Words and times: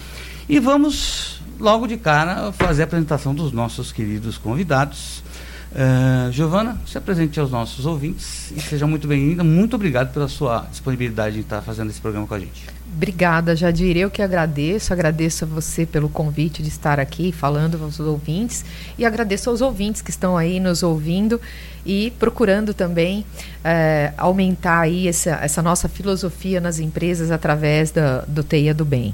E 0.49 0.59
vamos 0.59 1.39
logo 1.59 1.87
de 1.87 1.97
cara 1.97 2.51
fazer 2.51 2.83
a 2.83 2.85
apresentação 2.85 3.33
dos 3.33 3.51
nossos 3.51 3.91
queridos 3.91 4.37
convidados. 4.37 5.23
Uh, 5.71 6.31
Giovana, 6.31 6.79
se 6.85 6.97
apresente 6.97 7.39
aos 7.39 7.51
nossos 7.51 7.85
ouvintes 7.85 8.51
e 8.55 8.61
seja 8.61 8.87
muito 8.87 9.07
bem-vinda. 9.07 9.43
Muito 9.43 9.75
obrigado 9.75 10.13
pela 10.13 10.27
sua 10.27 10.67
disponibilidade 10.71 11.35
de 11.35 11.41
estar 11.41 11.61
fazendo 11.61 11.89
esse 11.89 11.99
programa 11.99 12.27
com 12.27 12.33
a 12.33 12.39
gente. 12.39 12.74
Obrigada, 12.95 13.57
Jadir. 13.57 13.97
Eu 13.97 14.09
que 14.09 14.21
agradeço. 14.21 14.93
Agradeço 14.93 15.43
a 15.43 15.47
você 15.47 15.85
pelo 15.85 16.07
convite 16.07 16.63
de 16.63 16.69
estar 16.69 16.97
aqui 16.97 17.29
falando 17.33 17.77
aos 17.83 17.99
ouvintes 17.99 18.63
e 18.97 19.05
agradeço 19.05 19.49
aos 19.49 19.59
ouvintes 19.59 20.01
que 20.01 20.09
estão 20.09 20.37
aí 20.37 20.61
nos 20.61 20.81
ouvindo 20.81 21.41
e 21.85 22.13
procurando 22.17 22.73
também 22.73 23.25
é, 23.65 24.13
aumentar 24.17 24.79
aí 24.79 25.09
essa, 25.09 25.31
essa 25.41 25.61
nossa 25.61 25.89
filosofia 25.89 26.61
nas 26.61 26.79
empresas 26.79 27.31
através 27.31 27.91
da, 27.91 28.21
do 28.21 28.45
Teia 28.45 28.73
do 28.73 28.85
Bem. 28.85 29.13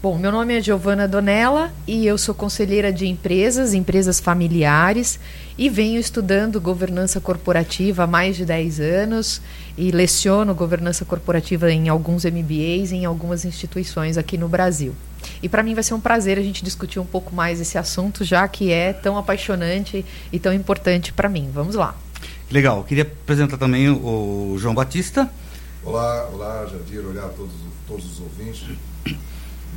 Bom, 0.00 0.16
meu 0.16 0.30
nome 0.30 0.56
é 0.56 0.60
Giovana 0.60 1.06
Donella 1.08 1.72
e 1.86 2.06
eu 2.06 2.16
sou 2.16 2.34
conselheira 2.34 2.92
de 2.92 3.08
empresas, 3.08 3.74
empresas 3.74 4.20
familiares 4.20 5.18
e 5.56 5.68
venho 5.68 5.98
estudando 5.98 6.60
governança 6.60 7.20
corporativa 7.20 8.04
há 8.04 8.06
mais 8.06 8.36
de 8.36 8.44
10 8.44 8.80
anos 8.80 9.40
e 9.76 9.90
leciono 9.90 10.54
governança 10.54 11.04
corporativa 11.04 11.70
em 11.70 11.88
alguns 11.88 12.24
MBAs 12.24 12.92
e 12.92 12.96
em 12.96 13.04
algumas 13.04 13.44
instituições 13.44 14.16
aqui 14.16 14.36
no 14.36 14.48
Brasil. 14.48 14.94
E 15.42 15.48
para 15.48 15.62
mim 15.62 15.74
vai 15.74 15.82
ser 15.82 15.94
um 15.94 16.00
prazer 16.00 16.38
a 16.38 16.42
gente 16.42 16.64
discutir 16.64 16.98
um 16.98 17.06
pouco 17.06 17.34
mais 17.34 17.60
esse 17.60 17.78
assunto, 17.78 18.24
já 18.24 18.46
que 18.48 18.72
é 18.72 18.92
tão 18.92 19.16
apaixonante 19.16 20.04
e 20.32 20.38
tão 20.38 20.52
importante 20.52 21.12
para 21.12 21.28
mim. 21.28 21.50
Vamos 21.52 21.74
lá. 21.74 21.94
Legal. 22.50 22.84
Queria 22.84 23.04
apresentar 23.04 23.56
também 23.56 23.88
o 23.88 24.56
João 24.58 24.74
Batista. 24.74 25.30
Olá, 25.84 26.28
olá, 26.32 26.66
Jadir, 26.70 27.04
olá 27.04 27.26
a 27.26 27.28
todos, 27.28 27.52
todos 27.88 28.04
os 28.04 28.20
ouvintes 28.20 28.64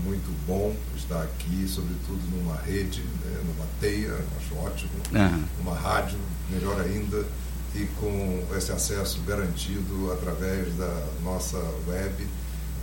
muito 0.03 0.29
bom 0.45 0.73
estar 1.05 1.21
aqui, 1.21 1.67
sobretudo 1.67 2.19
numa 2.35 2.55
rede, 2.57 3.01
né, 3.01 3.41
numa 3.45 3.65
teia, 3.79 4.13
acho 4.37 4.55
ótimo, 4.55 4.91
uhum. 5.13 5.45
numa 5.59 5.75
rádio, 5.75 6.17
melhor 6.49 6.79
ainda, 6.81 7.25
e 7.73 7.85
com 7.99 8.47
esse 8.57 8.71
acesso 8.71 9.21
garantido 9.21 10.11
através 10.13 10.73
da 10.75 11.07
nossa 11.23 11.57
web. 11.87 12.27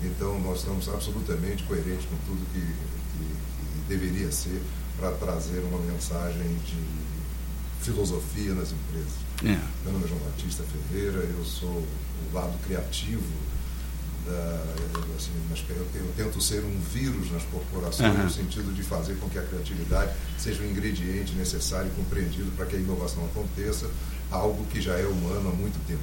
Então, 0.03 0.41
nós 0.41 0.59
estamos 0.59 0.88
absolutamente 0.88 1.62
coerentes 1.65 2.06
com 2.06 2.16
tudo 2.27 2.44
que, 2.53 2.60
que, 2.60 3.19
que 3.19 3.88
deveria 3.88 4.31
ser 4.31 4.60
para 4.99 5.10
trazer 5.12 5.60
uma 5.60 5.78
mensagem 5.78 6.56
de 6.66 7.83
filosofia 7.83 8.54
nas 8.54 8.72
empresas. 8.72 9.22
É. 9.44 9.59
Meu 9.84 9.93
nome 9.93 10.04
é 10.04 10.09
João 10.09 10.21
Batista 10.21 10.65
Ferreira, 10.65 11.19
eu 11.19 11.44
sou 11.44 11.69
o 11.69 12.34
lado 12.34 12.56
criativo 12.65 13.22
da, 14.27 14.65
assim, 15.16 15.31
eu, 15.71 15.87
eu, 15.94 16.12
tento 16.16 16.41
ser 16.41 16.62
um 16.65 16.81
vírus 16.81 17.31
nas 17.31 17.43
corporações 17.44 18.15
uhum. 18.15 18.25
no 18.25 18.31
sentido 18.31 18.75
de 18.75 18.83
fazer 18.83 19.16
com 19.16 19.28
que 19.28 19.38
a 19.38 19.43
criatividade 19.43 20.12
seja 20.38 20.62
um 20.62 20.71
ingrediente 20.71 21.34
necessário 21.34 21.88
e 21.88 21.94
compreendido 21.97 22.50
para 22.56 22.66
que 22.66 22.77
a 22.77 22.78
inovação 22.78 23.25
aconteça, 23.25 23.91
algo 24.31 24.65
que 24.66 24.81
já 24.81 24.94
é 24.94 25.06
humano 25.06 25.50
há 25.50 25.53
muito 25.53 25.78
tempo. 25.87 26.03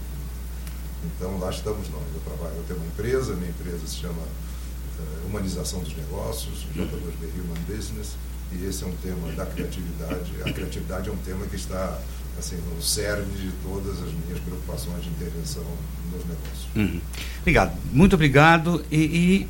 Então 1.06 1.40
lá 1.40 1.50
estamos 1.50 1.90
nós. 1.90 2.04
Eu 2.14 2.22
trabalho, 2.22 2.56
eu 2.58 2.64
tenho 2.68 2.80
uma 2.80 2.88
empresa, 2.88 3.34
minha 3.36 3.50
empresa 3.50 3.88
se 3.88 3.96
chama 3.96 4.22
uh, 4.22 5.28
Humanização 5.28 5.80
dos 5.80 5.96
Negócios, 5.96 6.66
J2B 6.76 7.30
Human 7.36 7.62
Business, 7.68 8.16
e 8.52 8.66
esse 8.66 8.84
é 8.84 8.88
um 8.88 8.96
tema 8.98 9.32
da 9.34 9.46
criatividade. 9.46 10.32
A 10.46 10.52
criatividade 10.52 11.10
é 11.10 11.12
um 11.12 11.18
tema 11.18 11.46
que 11.46 11.56
está 11.56 12.00
assim, 12.40 12.58
no 12.76 12.82
cerne 12.82 13.32
de 13.36 13.52
todas 13.64 14.02
as 14.02 14.12
minhas 14.14 14.40
preocupações 14.40 15.04
de 15.04 15.10
intervenção 15.10 15.64
nos 16.12 16.26
negócios. 16.26 16.68
Uhum. 16.76 17.02
Obrigado, 17.42 17.78
muito 17.92 18.16
obrigado. 18.16 18.84
E, 18.90 18.98
e, 18.98 19.48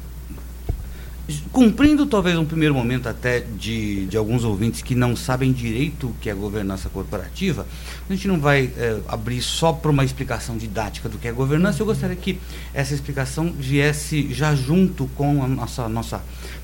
cumprindo 1.51 2.06
talvez 2.06 2.38
um 2.38 2.45
primeiro 2.45 2.73
momento 2.73 3.07
até 3.07 3.40
de, 3.40 4.06
de 4.07 4.17
alguns 4.17 4.44
ouvintes 4.44 4.81
que 4.81 4.95
não 4.95 5.16
sabem 5.16 5.51
direito 5.51 6.07
o 6.07 6.13
que 6.13 6.29
é 6.29 6.34
governança 6.34 6.90
corporativa, 6.90 7.66
a 8.09 8.13
gente 8.13 8.28
não 8.28 8.40
vai 8.40 8.72
é, 8.78 9.00
abrir 9.07 9.41
só 9.41 9.73
para 9.73 9.91
uma 9.91 10.03
explicação 10.03 10.57
didática 10.57 11.09
do 11.09 11.18
que 11.18 11.28
é 11.28 11.31
governança. 11.31 11.81
Eu 11.81 11.85
gostaria 11.85 12.16
que 12.16 12.39
essa 12.73 12.94
explicação 12.94 13.51
viesse 13.51 14.34
já 14.34 14.56
junto 14.56 15.07
com 15.16 15.44
a 15.44 15.47
nossa, 15.47 15.88
nossa 15.89 16.22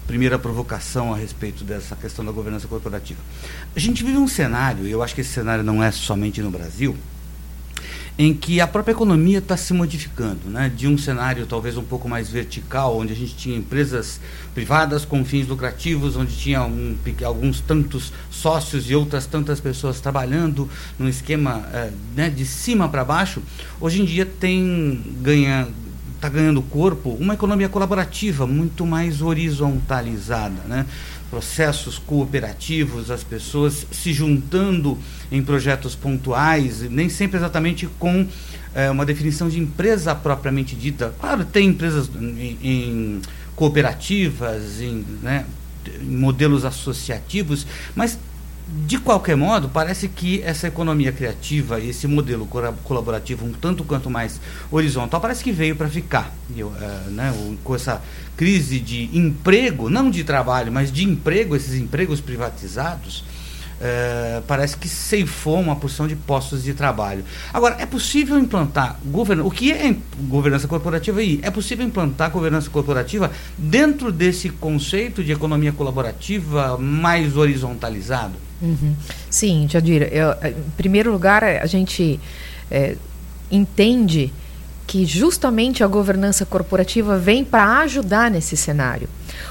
primeira 0.07 0.37
provocação 0.37 1.13
a 1.13 1.17
respeito 1.17 1.63
dessa 1.63 1.95
questão 1.95 2.23
da 2.23 2.31
governança 2.31 2.67
corporativa. 2.67 3.19
A 3.75 3.79
gente 3.79 4.03
vive 4.03 4.17
um 4.17 4.27
cenário, 4.27 4.87
e 4.87 4.91
eu 4.91 5.01
acho 5.01 5.15
que 5.15 5.21
esse 5.21 5.31
cenário 5.31 5.63
não 5.63 5.83
é 5.83 5.91
somente 5.91 6.41
no 6.41 6.51
Brasil, 6.51 6.95
em 8.17 8.33
que 8.33 8.61
a 8.61 8.67
própria 8.67 8.93
economia 8.93 9.39
está 9.39 9.57
se 9.57 9.73
modificando, 9.73 10.49
né? 10.49 10.71
de 10.73 10.87
um 10.87 10.97
cenário 10.97 11.45
talvez 11.45 11.75
um 11.77 11.83
pouco 11.83 12.07
mais 12.07 12.29
vertical, 12.29 12.97
onde 12.97 13.11
a 13.11 13.15
gente 13.15 13.35
tinha 13.35 13.57
empresas 13.57 14.21
privadas 14.53 15.03
com 15.03 15.25
fins 15.25 15.47
lucrativos, 15.47 16.15
onde 16.15 16.33
tinha 16.35 16.63
um, 16.63 16.95
alguns 17.25 17.59
tantos 17.59 18.13
sócios 18.31 18.89
e 18.89 18.95
outras 18.95 19.25
tantas 19.25 19.59
pessoas 19.59 19.99
trabalhando 19.99 20.69
num 20.97 21.09
esquema 21.09 21.67
é, 21.73 21.91
né, 22.15 22.29
de 22.29 22.45
cima 22.45 22.87
para 22.87 23.03
baixo, 23.03 23.41
hoje 23.81 24.01
em 24.01 24.05
dia 24.05 24.25
tem 24.25 25.03
ganha 25.21 25.67
está 26.25 26.29
ganhando 26.29 26.61
corpo 26.61 27.11
uma 27.11 27.35
economia 27.35 27.69
colaborativa 27.69 28.47
muito 28.47 28.85
mais 28.85 29.21
horizontalizada, 29.21 30.61
né? 30.67 30.85
processos 31.29 31.99
cooperativos, 31.99 33.11
as 33.11 33.23
pessoas 33.23 33.85
se 33.91 34.13
juntando 34.13 34.97
em 35.31 35.43
projetos 35.43 35.95
pontuais, 35.95 36.81
nem 36.89 37.09
sempre 37.09 37.37
exatamente 37.37 37.87
com 37.99 38.27
é, 38.73 38.89
uma 38.89 39.05
definição 39.05 39.49
de 39.49 39.59
empresa 39.59 40.15
propriamente 40.15 40.75
dita. 40.75 41.13
Claro, 41.19 41.43
tem 41.45 41.67
empresas 41.67 42.09
em, 42.15 42.57
em 42.61 43.21
cooperativas, 43.55 44.81
em, 44.81 45.03
né, 45.21 45.45
em 46.01 46.15
modelos 46.15 46.63
associativos, 46.63 47.67
mas 47.95 48.17
de 48.67 48.97
qualquer 48.97 49.37
modo, 49.37 49.69
parece 49.69 50.07
que 50.07 50.41
essa 50.41 50.67
economia 50.67 51.11
criativa 51.11 51.79
e 51.79 51.89
esse 51.89 52.07
modelo 52.07 52.47
colaborativo, 52.83 53.45
um 53.45 53.53
tanto 53.53 53.83
quanto 53.83 54.09
mais 54.09 54.41
horizontal, 54.71 55.21
parece 55.21 55.43
que 55.43 55.51
veio 55.51 55.75
para 55.75 55.87
ficar. 55.87 56.33
Eu, 56.55 56.69
uh, 56.69 57.11
né, 57.11 57.31
com 57.63 57.75
essa 57.75 58.01
crise 58.35 58.79
de 58.79 59.15
emprego, 59.15 59.89
não 59.89 60.09
de 60.09 60.23
trabalho, 60.23 60.71
mas 60.71 60.91
de 60.91 61.03
emprego, 61.03 61.55
esses 61.55 61.75
empregos 61.79 62.19
privatizados, 62.19 63.19
uh, 63.19 64.41
parece 64.47 64.75
que 64.77 64.89
ceifou 64.89 65.59
uma 65.59 65.75
porção 65.75 66.07
de 66.07 66.15
postos 66.15 66.63
de 66.63 66.73
trabalho. 66.73 67.23
Agora, 67.53 67.75
é 67.79 67.85
possível 67.85 68.39
implantar 68.39 68.97
governança. 69.05 69.47
O 69.47 69.51
que 69.51 69.71
é 69.71 69.95
governança 70.21 70.67
corporativa 70.67 71.19
aí? 71.19 71.39
É 71.43 71.51
possível 71.51 71.85
implantar 71.85 72.31
governança 72.31 72.67
corporativa 72.71 73.31
dentro 73.55 74.11
desse 74.11 74.49
conceito 74.49 75.23
de 75.23 75.31
economia 75.31 75.71
colaborativa 75.71 76.79
mais 76.79 77.37
horizontalizado? 77.37 78.44
Uhum. 78.61 78.95
Sim, 79.29 79.67
Jadira. 79.69 80.05
Eu, 80.07 80.31
eh, 80.41 80.49
em 80.49 80.71
primeiro 80.77 81.11
lugar, 81.11 81.43
a 81.43 81.65
gente 81.65 82.19
é, 82.71 82.95
entende 83.51 84.31
que 84.87 85.05
justamente 85.05 85.83
a 85.83 85.87
governança 85.87 86.45
corporativa 86.45 87.17
vem 87.17 87.43
para 87.43 87.79
ajudar 87.79 88.29
nesse 88.29 88.55
cenário. 88.55 89.09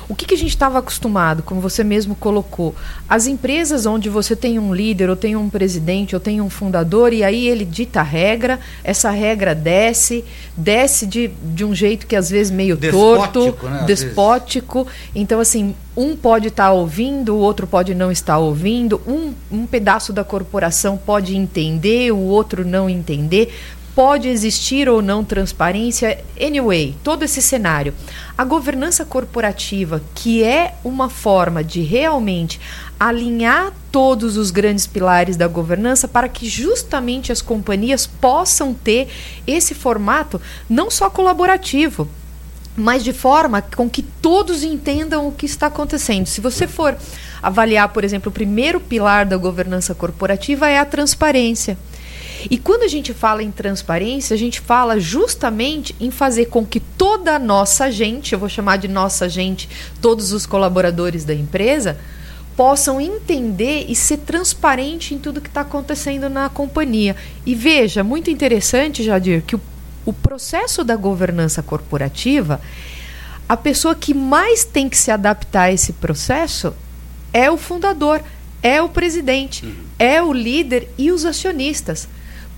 O 0.09 0.15
que, 0.15 0.27
que 0.27 0.35
a 0.35 0.39
gente 0.39 0.51
estava 0.51 0.79
acostumado, 0.79 1.43
como 1.43 1.61
você 1.61 1.83
mesmo 1.83 2.15
colocou? 2.15 2.75
As 3.09 3.27
empresas 3.27 3.85
onde 3.87 4.09
você 4.09 4.37
tem 4.37 4.59
um 4.59 4.75
líder, 4.75 5.11
ou 5.11 5.17
tem 5.17 5.35
um 5.35 5.51
presidente, 5.51 6.15
ou 6.15 6.21
tem 6.21 6.41
um 6.41 6.49
fundador, 6.49 7.13
e 7.13 7.25
aí 7.25 7.47
ele 7.49 7.65
dita 7.65 8.01
a 8.01 8.03
regra, 8.03 8.61
essa 8.83 9.11
regra 9.11 9.55
desce, 9.55 10.25
desce 10.57 11.07
de, 11.07 11.29
de 11.29 11.65
um 11.65 11.75
jeito 11.75 12.07
que 12.07 12.17
às 12.17 12.31
vezes 12.31 12.53
meio 12.53 12.77
despótico, 12.77 13.33
torto, 13.33 13.67
né? 13.69 13.85
despótico. 13.87 14.87
Então, 15.15 15.41
assim, 15.41 15.75
um 15.97 16.17
pode 16.17 16.49
estar 16.49 16.67
tá 16.67 16.73
ouvindo, 16.73 17.35
o 17.35 17.39
outro 17.39 17.67
pode 17.67 17.95
não 17.95 18.11
estar 18.11 18.39
ouvindo, 18.39 19.01
um, 19.07 19.33
um 19.51 19.67
pedaço 19.67 20.13
da 20.13 20.25
corporação 20.25 20.97
pode 20.97 21.37
entender, 21.37 22.13
o 22.13 22.19
outro 22.19 22.65
não 22.65 22.89
entender 22.89 23.53
pode 23.94 24.29
existir 24.29 24.88
ou 24.88 25.00
não 25.00 25.25
transparência. 25.25 26.23
Anyway, 26.41 26.96
todo 27.05 27.23
esse 27.23 27.41
cenário. 27.41 27.94
A 28.37 28.44
governança 28.44 29.05
corporativa, 29.05 30.02
que 30.14 30.43
é 30.43 30.75
uma 30.82 31.08
forma 31.08 31.62
de 31.62 31.81
realmente 31.82 32.61
alinhar 32.99 33.73
todos 33.93 34.37
os 34.37 34.50
grandes 34.50 34.87
pilares 34.87 35.37
da 35.37 35.46
governança 35.46 36.08
para 36.08 36.29
que 36.29 36.49
justamente 36.49 37.31
as 37.31 37.41
companhias 37.41 38.06
possam 38.06 38.75
ter 38.75 39.08
esse 39.46 39.75
formato 39.75 40.41
não 40.69 40.91
só 40.91 41.08
colaborativo, 41.08 42.08
mas 42.76 43.05
de 43.05 43.12
forma 43.12 43.62
com 43.62 43.88
que 43.88 44.02
todos 44.02 44.64
entendam 44.64 45.29
o 45.29 45.32
que 45.32 45.46
está 45.46 45.69
acontecendo. 45.69 46.26
Se 46.26 46.41
você 46.41 46.67
for 46.67 46.96
avaliar, 47.43 47.91
por 47.91 48.02
exemplo, 48.02 48.31
o 48.31 48.32
primeiro 48.32 48.81
pilar 48.81 49.26
da 49.26 49.37
governança 49.37 49.94
corporativa 49.94 50.69
é 50.69 50.79
a 50.79 50.85
transparência. 50.85 51.79
E 52.50 52.58
quando 52.58 52.82
a 52.82 52.88
gente 52.88 53.12
fala 53.14 53.43
em 53.43 53.50
transparência, 53.50 54.35
a 54.35 54.38
gente 54.38 54.61
fala 54.61 54.99
justamente 55.00 55.94
em 56.00 56.11
fazer 56.11 56.46
com 56.46 56.64
que 56.64 56.81
toda 56.81 57.37
a 57.37 57.38
nossa 57.38 57.91
gente, 57.91 58.32
eu 58.32 58.38
vou 58.38 58.49
chamar 58.49 58.76
de 58.76 58.88
nossa 58.88 59.29
gente, 59.29 59.69
todos 60.00 60.32
os 60.32 60.46
colaboradores 60.46 61.25
da 61.25 61.35
empresa, 61.35 61.99
possam 62.56 63.00
entender 63.00 63.87
e 63.88 63.96
ser 63.96 64.19
transparente 64.19 65.14
em 65.14 65.19
tudo 65.19 65.41
que 65.41 65.49
está 65.49 65.62
acontecendo 65.62 66.29
na 66.29 66.49
companhia. 66.49 67.17
E 67.44 67.55
veja, 67.55 68.05
muito 68.05 68.31
interessante, 68.31 69.02
Jadir, 69.02 69.43
que 69.43 69.56
o, 69.56 69.61
o 70.05 70.12
processo 70.12 70.85
da 70.85 70.94
governança 70.94 71.62
corporativa, 71.62 72.61
a 73.49 73.56
pessoa 73.56 73.94
que 73.94 74.14
mais 74.14 74.64
tem 74.64 74.88
que 74.88 74.96
se 74.96 75.11
adaptar 75.11 75.64
a 75.64 75.73
esse 75.73 75.94
processo 75.94 76.75
é 77.32 77.50
o 77.50 77.56
fundador, 77.56 78.23
é 78.62 78.81
o 78.81 78.88
presidente, 78.88 79.67
uhum. 79.67 79.75
é 79.99 80.23
o 80.23 80.32
líder 80.32 80.88
e 80.96 81.11
os 81.11 81.25
acionistas 81.25 82.08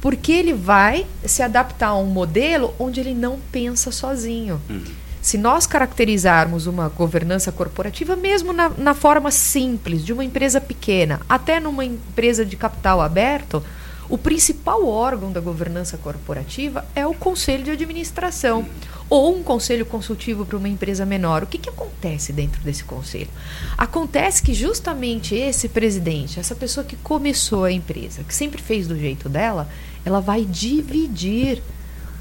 porque 0.00 0.32
ele 0.32 0.52
vai 0.52 1.06
se 1.24 1.42
adaptar 1.42 1.88
a 1.88 1.96
um 1.96 2.06
modelo 2.06 2.74
onde 2.78 3.00
ele 3.00 3.14
não 3.14 3.38
pensa 3.50 3.90
sozinho. 3.90 4.60
Uhum. 4.68 4.84
Se 5.20 5.36
nós 5.36 5.66
caracterizarmos 5.66 6.68
uma 6.68 6.88
governança 6.88 7.50
corporativa, 7.50 8.14
mesmo 8.14 8.52
na, 8.52 8.68
na, 8.68 8.94
forma 8.94 9.30
simples 9.32 10.04
de 10.04 10.12
uma 10.12 10.24
empresa 10.24 10.60
pequena, 10.60 11.20
até 11.28 11.58
numa 11.58 11.84
empresa 11.84 12.44
de 12.46 12.56
capital 12.56 13.00
aberto, 13.00 13.60
o 14.08 14.16
principal 14.16 14.86
órgão 14.86 15.32
da 15.32 15.40
governança 15.40 15.96
corporativa 15.96 16.84
é 16.94 17.04
o 17.04 17.12
conselho 17.12 17.64
de 17.64 17.72
administração 17.72 18.64
ou 19.08 19.36
um 19.36 19.42
conselho 19.42 19.86
consultivo 19.86 20.44
para 20.44 20.58
uma 20.58 20.68
empresa 20.68 21.06
menor. 21.06 21.42
O 21.42 21.46
que, 21.46 21.58
que 21.58 21.68
acontece 21.68 22.32
dentro 22.32 22.60
desse 22.62 22.84
conselho? 22.84 23.28
Acontece 23.76 24.42
que 24.42 24.52
justamente 24.52 25.34
esse 25.34 25.68
presidente, 25.68 26.40
essa 26.40 26.54
pessoa 26.54 26.84
que 26.84 26.96
começou 26.96 27.64
a 27.64 27.72
empresa, 27.72 28.24
que 28.24 28.34
sempre 28.34 28.60
fez 28.60 28.86
do 28.86 28.98
jeito 28.98 29.28
dela, 29.28 29.68
ela 30.04 30.20
vai 30.20 30.44
dividir 30.44 31.62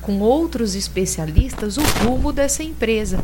com 0.05 0.19
outros 0.19 0.75
especialistas 0.75 1.77
o 1.77 1.81
rumo 2.03 2.31
dessa 2.31 2.61
empresa. 2.61 3.17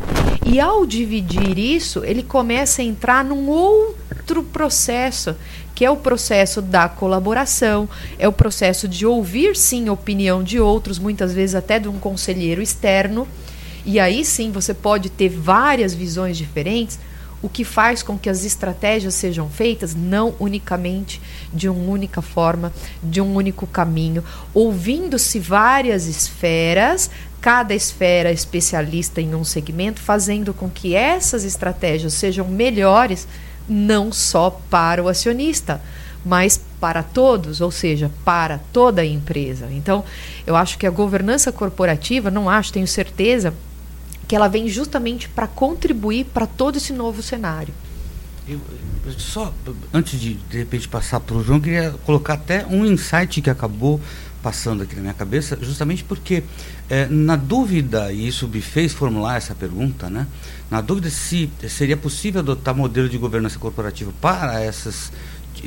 E 0.44 0.58
ao 0.58 0.84
dividir 0.84 1.56
isso, 1.56 2.04
ele 2.04 2.24
começa 2.24 2.82
a 2.82 2.84
entrar 2.84 3.24
num 3.24 3.48
outro 3.48 4.42
processo, 4.42 5.36
que 5.76 5.84
é 5.84 5.90
o 5.90 5.96
processo 5.96 6.60
da 6.60 6.88
colaboração, 6.88 7.88
é 8.18 8.26
o 8.26 8.32
processo 8.32 8.88
de 8.88 9.06
ouvir 9.06 9.56
sim 9.56 9.86
a 9.86 9.92
opinião 9.92 10.42
de 10.42 10.58
outros, 10.58 10.98
muitas 10.98 11.32
vezes 11.32 11.54
até 11.54 11.78
de 11.78 11.88
um 11.88 12.00
conselheiro 12.00 12.60
externo. 12.60 13.28
E 13.84 13.98
aí 13.98 14.24
sim 14.24 14.50
você 14.50 14.72
pode 14.72 15.10
ter 15.10 15.28
várias 15.28 15.92
visões 15.92 16.36
diferentes, 16.36 16.98
o 17.42 17.48
que 17.48 17.64
faz 17.64 18.02
com 18.02 18.16
que 18.16 18.30
as 18.30 18.44
estratégias 18.44 19.14
sejam 19.14 19.50
feitas 19.50 19.94
não 19.94 20.34
unicamente 20.38 21.20
de 21.52 21.68
uma 21.68 21.90
única 21.90 22.22
forma, 22.22 22.72
de 23.02 23.20
um 23.20 23.34
único 23.34 23.66
caminho, 23.66 24.22
ouvindo-se 24.54 25.40
várias 25.40 26.06
esferas, 26.06 27.10
cada 27.40 27.74
esfera 27.74 28.30
especialista 28.30 29.20
em 29.20 29.34
um 29.34 29.42
segmento, 29.42 30.00
fazendo 30.00 30.54
com 30.54 30.70
que 30.70 30.94
essas 30.94 31.42
estratégias 31.42 32.14
sejam 32.14 32.46
melhores 32.46 33.26
não 33.68 34.12
só 34.12 34.50
para 34.70 35.02
o 35.02 35.08
acionista, 35.08 35.82
mas 36.24 36.60
para 36.80 37.02
todos, 37.02 37.60
ou 37.60 37.72
seja, 37.72 38.08
para 38.24 38.60
toda 38.72 39.02
a 39.02 39.06
empresa. 39.06 39.68
Então, 39.72 40.04
eu 40.46 40.54
acho 40.54 40.78
que 40.78 40.86
a 40.86 40.90
governança 40.90 41.50
corporativa, 41.50 42.30
não 42.30 42.48
acho, 42.48 42.72
tenho 42.72 42.86
certeza, 42.86 43.52
que 44.26 44.36
ela 44.36 44.48
vem 44.48 44.68
justamente 44.68 45.28
para 45.28 45.46
contribuir 45.46 46.26
para 46.26 46.46
todo 46.46 46.76
esse 46.76 46.92
novo 46.92 47.22
cenário. 47.22 47.74
Eu, 48.48 48.60
só 49.18 49.54
antes 49.92 50.20
de 50.20 50.34
de 50.34 50.58
repente 50.58 50.88
passar 50.88 51.20
para 51.20 51.36
o 51.36 51.44
João, 51.44 51.60
queria 51.60 51.92
colocar 52.04 52.34
até 52.34 52.66
um 52.66 52.84
insight 52.84 53.40
que 53.40 53.50
acabou 53.50 54.00
passando 54.42 54.82
aqui 54.82 54.96
na 54.96 55.02
minha 55.02 55.14
cabeça, 55.14 55.56
justamente 55.62 56.02
porque 56.02 56.42
é, 56.90 57.06
na 57.06 57.36
dúvida, 57.36 58.12
e 58.12 58.26
isso 58.26 58.48
me 58.48 58.60
fez 58.60 58.92
formular 58.92 59.36
essa 59.36 59.54
pergunta, 59.54 60.10
né? 60.10 60.26
Na 60.68 60.80
dúvida 60.80 61.08
se 61.08 61.48
seria 61.68 61.96
possível 61.96 62.40
adotar 62.40 62.74
modelo 62.74 63.08
de 63.08 63.16
governança 63.16 63.58
corporativa 63.58 64.12
para 64.20 64.60
essas 64.60 65.12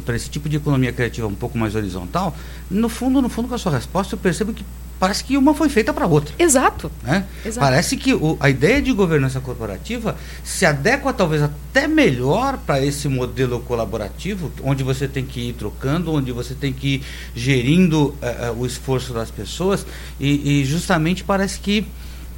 para 0.01 0.15
esse 0.15 0.29
tipo 0.29 0.47
de 0.49 0.57
economia 0.57 0.91
criativa 0.91 1.27
um 1.27 1.35
pouco 1.35 1.57
mais 1.57 1.75
horizontal, 1.75 2.35
no 2.69 2.89
fundo, 2.89 3.21
no 3.21 3.29
fundo 3.29 3.47
com 3.47 3.55
a 3.55 3.57
sua 3.57 3.71
resposta, 3.71 4.15
eu 4.15 4.19
percebo 4.19 4.53
que 4.53 4.63
parece 4.99 5.23
que 5.23 5.37
uma 5.37 5.53
foi 5.53 5.69
feita 5.69 5.93
para 5.93 6.07
outra. 6.07 6.33
Exato. 6.39 6.91
Né? 7.03 7.25
Exato. 7.45 7.59
Parece 7.59 7.97
que 7.97 8.13
o, 8.13 8.37
a 8.39 8.49
ideia 8.49 8.81
de 8.81 8.91
governança 8.91 9.39
corporativa 9.39 10.15
se 10.43 10.65
adequa 10.65 11.13
talvez 11.13 11.41
até 11.41 11.87
melhor 11.87 12.57
para 12.57 12.83
esse 12.83 13.07
modelo 13.07 13.59
colaborativo, 13.61 14.51
onde 14.63 14.83
você 14.83 15.07
tem 15.07 15.25
que 15.25 15.49
ir 15.49 15.53
trocando, 15.53 16.13
onde 16.13 16.31
você 16.31 16.53
tem 16.53 16.71
que 16.71 16.95
ir 16.95 17.03
gerindo 17.35 18.07
uh, 18.21 18.51
uh, 18.51 18.59
o 18.61 18.65
esforço 18.65 19.13
das 19.13 19.29
pessoas, 19.29 19.85
e, 20.19 20.61
e 20.61 20.65
justamente 20.65 21.23
parece 21.23 21.59
que 21.59 21.85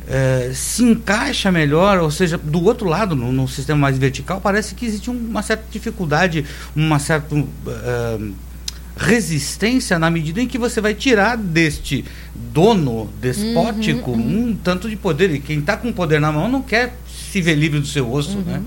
uh, 0.07 0.53
se 0.53 0.83
encaixa 0.83 1.51
melhor, 1.51 1.99
ou 1.99 2.09
seja, 2.09 2.37
do 2.37 2.63
outro 2.63 2.87
lado, 2.87 3.15
no, 3.15 3.31
no, 3.31 3.47
sistema 3.47 3.79
mais 3.79 3.97
vertical, 3.97 4.41
parece 4.41 4.75
que 4.75 4.85
existe 4.85 5.09
uma 5.09 5.41
certa 5.41 5.65
dificuldade, 5.69 6.45
uma 6.75 6.99
certa 6.99 7.35
resistência 8.97 9.99
na 9.99 10.09
medida 10.09 10.41
em 10.41 10.47
que 10.47 10.57
você 10.57 10.81
vai 10.81 10.93
tirar 10.93 11.37
deste 11.37 12.03
dono 12.33 13.09
despótico 13.21 14.11
uhum, 14.11 14.17
uhum. 14.17 14.49
um 14.49 14.55
tanto 14.55 14.89
de 14.89 14.95
poder. 14.95 15.31
E 15.31 15.39
quem 15.39 15.59
está 15.59 15.77
com 15.77 15.93
poder 15.93 16.19
na 16.19 16.31
mão 16.31 16.49
não 16.49 16.61
quer 16.61 16.95
se 17.31 17.41
ver 17.41 17.55
livre 17.55 17.79
do 17.79 17.85
seu 17.85 18.11
osso, 18.11 18.37
uhum. 18.37 18.43
né? 18.43 18.61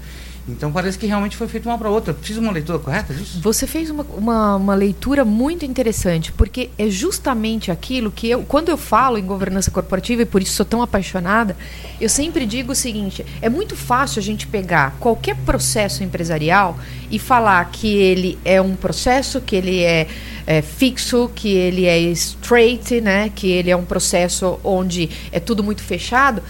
Então 0.53 0.73
parece 0.73 0.99
que 0.99 1.07
realmente 1.07 1.37
foi 1.37 1.49
feito 1.49 1.69
uma 1.69 1.79
para 1.79 1.89
outra. 1.89 2.15
Fiz 2.15 2.37
uma 2.37 2.51
leitura 2.51 2.79
correta 2.79 3.15
disso? 3.15 3.41
Você 3.41 3.67
fez 3.67 3.91
uma, 3.91 4.05
uma, 4.17 4.57
uma, 4.57 4.75
leitura 4.75 5.25
muito 5.25 5.65
interessante, 5.65 6.33
porque 6.33 6.71
é 6.79 6.89
justamente 6.89 7.71
aquilo 7.71 8.11
que 8.11 8.29
eu, 8.29 8.43
quando 8.43 8.69
eu 8.69 8.77
falo 8.77 9.19
em 9.19 9.25
governança 9.25 9.71
corporativa, 9.71 10.23
e 10.23 10.27
por 10.27 10.43
isso 10.43 10.53
sou 10.53 10.67
tão 10.67 10.83
apaixonada, 10.83 11.57
eu 12.01 12.09
sempre 12.09 12.47
digo 12.47 12.73
o 12.73 12.75
seguinte: 12.75 13.25
é 13.41 13.49
muito 13.49 13.77
fácil 13.77 14.21
a 14.21 14.23
gente 14.23 14.47
pegar 14.47 14.97
qualquer 14.99 15.37
processo 15.37 16.03
empresarial 16.03 16.79
e 17.11 17.19
falar 17.19 17.65
que 17.71 17.89
ele 17.97 18.39
é 18.45 18.61
um 18.61 18.77
processo, 18.77 19.41
que 19.41 19.57
ele 19.57 19.83
é, 19.83 20.07
é 20.47 20.63
fixo, 20.63 21.31
que 21.35 21.49
ele 21.49 21.87
é 21.87 21.99
straight, 21.99 23.01
né? 23.01 23.31
que 23.35 23.51
ele 23.51 23.71
é 23.71 23.77
um 23.77 23.85
processo 23.85 24.59
onde 24.63 25.11
é 25.33 25.41
tudo 25.41 25.63
muito 25.63 25.83
fechado 25.83 26.43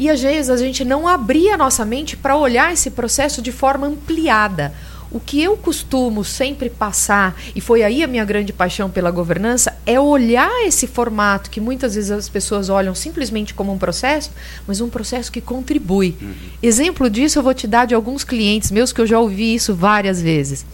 e 0.00 0.08
às 0.08 0.22
vezes 0.22 0.48
a 0.48 0.56
gente 0.56 0.82
não 0.82 1.06
abria 1.06 1.52
a 1.52 1.58
nossa 1.58 1.84
mente 1.84 2.16
para 2.16 2.34
olhar 2.34 2.72
esse 2.72 2.90
processo 2.90 3.42
de 3.42 3.52
forma 3.52 3.86
ampliada. 3.86 4.72
O 5.10 5.20
que 5.20 5.42
eu 5.42 5.58
costumo 5.58 6.24
sempre 6.24 6.70
passar, 6.70 7.36
e 7.54 7.60
foi 7.60 7.82
aí 7.82 8.02
a 8.02 8.06
minha 8.06 8.24
grande 8.24 8.50
paixão 8.50 8.88
pela 8.88 9.10
governança, 9.10 9.76
é 9.84 10.00
olhar 10.00 10.64
esse 10.64 10.86
formato 10.86 11.50
que 11.50 11.60
muitas 11.60 11.96
vezes 11.96 12.10
as 12.10 12.30
pessoas 12.30 12.70
olham 12.70 12.94
simplesmente 12.94 13.52
como 13.52 13.74
um 13.74 13.76
processo, 13.76 14.30
mas 14.66 14.80
um 14.80 14.88
processo 14.88 15.30
que 15.30 15.42
contribui. 15.42 16.16
Uhum. 16.18 16.32
Exemplo 16.62 17.10
disso 17.10 17.38
eu 17.38 17.42
vou 17.42 17.52
te 17.52 17.66
dar 17.66 17.84
de 17.84 17.94
alguns 17.94 18.24
clientes 18.24 18.70
meus 18.70 18.94
que 18.94 19.02
eu 19.02 19.06
já 19.06 19.20
ouvi 19.20 19.54
isso 19.54 19.74
várias 19.74 20.22
vezes. 20.22 20.64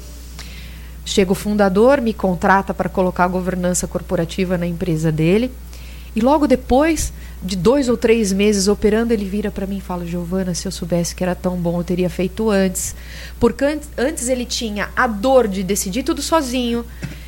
Chega 1.05 1.33
o 1.33 1.35
fundador, 1.35 2.01
me 2.01 2.15
contrata 2.15 2.73
para 2.73 2.89
colocar 2.89 3.25
a 3.25 3.29
governança 3.29 3.89
corporativa 3.89 4.57
na 4.57 4.69
empresa 4.69 5.11
dele, 5.11 5.51
e 6.15 6.21
logo 6.21 6.47
depois 6.47 7.13
de 7.47 7.57
dois 7.57 7.89
ou 7.89 7.97
três 7.97 8.33
meses 8.33 8.69
operando, 8.69 9.13
ele 9.13 9.25
vira 9.25 9.51
para 9.51 9.67
mim 9.67 9.79
e 9.79 9.81
fala: 9.81 10.05
Giovana, 10.05 10.55
se 10.55 10.67
eu 10.67 10.73
soubesse 10.73 11.15
que 11.15 11.23
era 11.23 11.35
tão 11.35 11.57
bom, 11.57 11.79
eu 11.79 11.85
teria 11.85 12.11
feito 12.11 12.51
antes. 12.51 12.95
Porque 13.39 13.65
antes, 13.97 14.29
ele 14.29 14.45
tinha 14.45 14.91
a 14.97 15.07
dor 15.07 15.47
de 15.47 15.63
decidir 15.63 16.03
tudo 16.03 16.21
sozinho. 16.21 16.85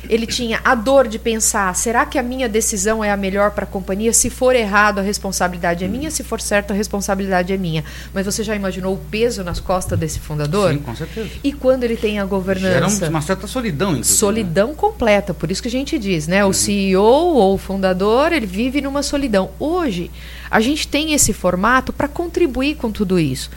Ele 0.09 0.25
tinha 0.25 0.59
a 0.65 0.73
dor 0.73 1.07
de 1.07 1.19
pensar: 1.19 1.73
será 1.75 2.05
que 2.05 2.17
a 2.17 2.23
minha 2.23 2.49
decisão 2.49 3.03
é 3.03 3.11
a 3.11 3.17
melhor 3.17 3.51
para 3.51 3.63
a 3.63 3.67
companhia? 3.67 4.11
Se 4.11 4.29
for 4.29 4.55
errado, 4.55 4.99
a 4.99 5.01
responsabilidade 5.03 5.85
é 5.85 5.87
hum. 5.87 5.91
minha, 5.91 6.09
se 6.09 6.23
for 6.23 6.41
certo, 6.41 6.71
a 6.71 6.75
responsabilidade 6.75 7.53
é 7.53 7.57
minha. 7.57 7.83
Mas 8.13 8.25
você 8.25 8.43
já 8.43 8.55
imaginou 8.55 8.95
o 8.95 8.97
peso 8.97 9.43
nas 9.43 9.59
costas 9.59 9.97
desse 9.99 10.19
fundador? 10.19 10.73
Sim, 10.73 10.79
com 10.79 10.95
certeza. 10.95 11.29
E 11.43 11.53
quando 11.53 11.83
ele 11.83 11.95
tem 11.95 12.19
a 12.19 12.25
governança? 12.25 12.99
Gera 12.99 13.09
uma 13.09 13.21
certa 13.21 13.45
solidão, 13.45 13.91
inclusive. 13.91 14.13
Né? 14.13 14.17
Solidão 14.17 14.73
completa, 14.73 15.33
por 15.33 15.51
isso 15.51 15.61
que 15.61 15.67
a 15.67 15.71
gente 15.71 15.99
diz, 15.99 16.27
né? 16.27 16.43
O 16.43 16.47
uhum. 16.47 16.53
CEO 16.53 17.03
ou 17.03 17.53
o 17.53 17.57
fundador, 17.57 18.33
ele 18.33 18.47
vive 18.47 18.81
numa 18.81 19.03
solidão. 19.03 19.51
Hoje, 19.59 20.09
a 20.49 20.59
gente 20.59 20.87
tem 20.87 21.13
esse 21.13 21.33
formato 21.33 21.93
para 21.93 22.07
contribuir 22.07 22.75
com 22.75 22.91
tudo 22.91 23.19
isso. 23.19 23.51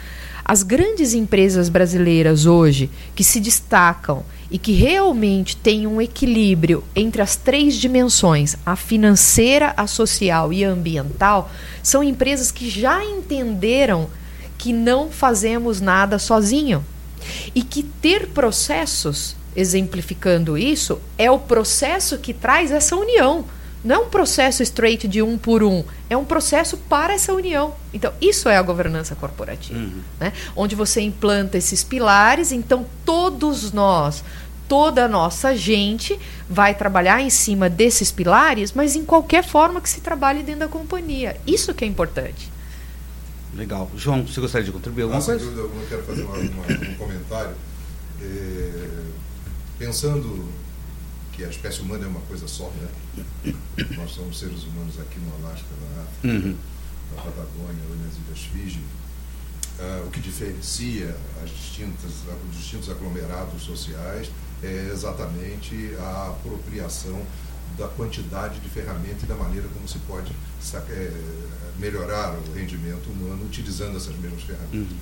As 0.45 0.63
grandes 0.63 1.15
empresas 1.15 1.69
brasileiras 1.69 2.47
hoje 2.47 2.91
que 3.15 3.23
se 3.23 3.41
destacam 3.41 4.25
e 4.53 4.59
que 4.59 4.73
realmente 4.73 5.57
têm 5.57 5.87
um 5.87 6.01
equilíbrio 6.01 6.85
entre 6.95 7.23
as 7.23 7.37
três 7.37 7.75
dimensões, 7.75 8.55
a 8.67 8.77
financeira, 8.77 9.73
a 9.79 9.87
social 9.87 10.53
e 10.53 10.63
a 10.63 10.69
ambiental, 10.69 11.51
são 11.83 12.05
empresas 12.05 12.51
que 12.51 12.69
já 12.69 13.03
entenderam 13.03 14.11
que 14.59 14.71
não 14.71 15.11
fazemos 15.11 15.81
nada 15.81 16.19
sozinho 16.19 16.85
e 17.55 17.63
que 17.63 17.83
ter 17.83 18.29
processos, 18.29 19.35
exemplificando 19.57 20.59
isso, 20.59 21.01
é 21.17 21.31
o 21.31 21.39
processo 21.39 22.19
que 22.19 22.35
traz 22.35 22.71
essa 22.71 22.95
união. 22.95 23.47
Não 23.85 23.97
é 23.97 23.99
um 23.99 24.09
processo 24.09 24.63
straight 24.63 25.09
de 25.09 25.21
um 25.23 25.37
por 25.37 25.63
um, 25.63 25.85
é 26.09 26.17
um 26.17 26.25
processo 26.25 26.77
para 26.77 27.15
essa 27.15 27.33
união. 27.33 27.75
Então, 27.93 28.13
isso 28.21 28.49
é 28.49 28.57
a 28.57 28.63
governança 28.63 29.15
corporativa, 29.15 29.79
uhum. 29.79 30.01
né? 30.21 30.33
onde 30.55 30.75
você 30.75 31.01
implanta 31.01 31.59
esses 31.59 31.83
pilares, 31.83 32.53
então 32.53 32.87
todos 33.05 33.73
nós, 33.73 34.23
toda 34.69 35.07
a 35.07 35.09
nossa 35.09 35.57
gente 35.57 36.19
vai 36.49 36.75
trabalhar 36.75 37.21
em 37.21 37.31
cima 37.31 37.69
desses 37.69 38.13
pilares, 38.13 38.73
mas 38.73 38.95
em 38.95 39.05
qualquer 39.05 39.45
forma 39.45 39.81
que 39.81 39.89
se 39.89 40.01
trabalhe 40.01 40.43
dentro 40.43 40.61
da 40.61 40.69
companhia. 40.69 41.37
Isso 41.47 41.75
que 41.75 41.85
é 41.85 41.89
importante. 41.89 42.53
Legal. 43.55 43.91
João, 43.97 44.27
você 44.27 44.41
gostaria 44.41 44.65
de 44.65 44.73
contribuir 44.73 45.03
alguma 45.03 45.21
ah, 45.21 45.25
coisa? 45.25 45.45
Eu, 45.45 45.59
eu 45.59 45.87
quero 45.89 46.03
fazer 46.05 46.23
uma, 46.23 46.37
uma, 46.37 46.91
um 46.91 46.95
comentário. 46.95 47.55
É, 48.23 48.89
pensando 49.79 50.49
que 51.33 51.45
a 51.45 51.49
espécie 51.49 51.81
humana 51.81 52.05
é 52.05 52.09
uma 52.09 52.21
coisa 52.21 52.47
só, 52.47 52.71
né? 52.71 53.55
Nós 53.97 54.11
somos 54.13 54.39
seres 54.39 54.65
humanos 54.65 54.99
aqui 55.01 55.19
no 55.19 55.35
Alasca, 55.37 55.67
na 55.81 56.03
África, 56.03 56.29
uhum. 56.29 56.57
na 57.11 57.23
Patagônia, 57.23 57.83
ou 57.89 57.97
nas 57.97 58.15
Ilhas 58.17 58.53
Fiji. 58.53 58.81
Uh, 59.79 60.07
o 60.07 60.11
que 60.11 60.21
diferencia 60.21 61.17
as 61.43 61.51
distintas, 61.51 62.11
os 62.51 62.57
distintos 62.57 62.91
aglomerados 62.91 63.63
sociais 63.63 64.31
é 64.63 64.91
exatamente 64.93 65.95
a 65.99 66.29
apropriação 66.29 67.25
da 67.77 67.89
quantidade 67.89 68.61
de 68.61 68.69
ferramentas 68.69 69.23
e 69.23 69.27
da 69.27 69.35
maneira 69.35 69.67
como 69.69 69.89
se 69.89 69.99
pode 70.01 70.33
é, 70.91 71.13
melhorar 71.79 72.35
o 72.35 72.55
rendimento 72.55 73.11
humano 73.11 73.45
utilizando 73.47 73.97
essas 73.97 74.15
mesmas 74.17 74.43
ferramentas. 74.43 74.91
Uhum. 74.93 74.99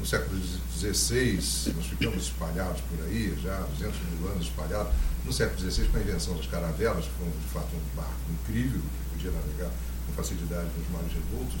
No 0.00 0.06
século 0.06 0.40
XVI, 0.72 1.36
nós 1.76 1.86
ficamos 1.86 2.24
espalhados 2.24 2.80
por 2.80 3.04
aí, 3.06 3.36
já 3.42 3.58
200 3.78 3.96
mil 4.18 4.28
anos 4.30 4.46
espalhados, 4.46 4.92
no 5.24 5.32
século 5.32 5.58
XVI, 5.58 5.86
com 5.88 5.96
a 5.96 6.00
invenção 6.00 6.36
das 6.36 6.46
caravelas, 6.46 7.04
que 7.04 7.10
foi 7.18 7.26
de 7.26 7.48
fato 7.52 7.68
um 7.74 7.96
barco 7.96 8.12
incrível, 8.30 8.80
que 8.80 9.16
podia 9.16 9.30
navegar 9.30 9.70
com 10.06 10.12
facilidade 10.12 10.68
nos 10.76 10.88
mares 10.90 11.12
revoltos, 11.12 11.60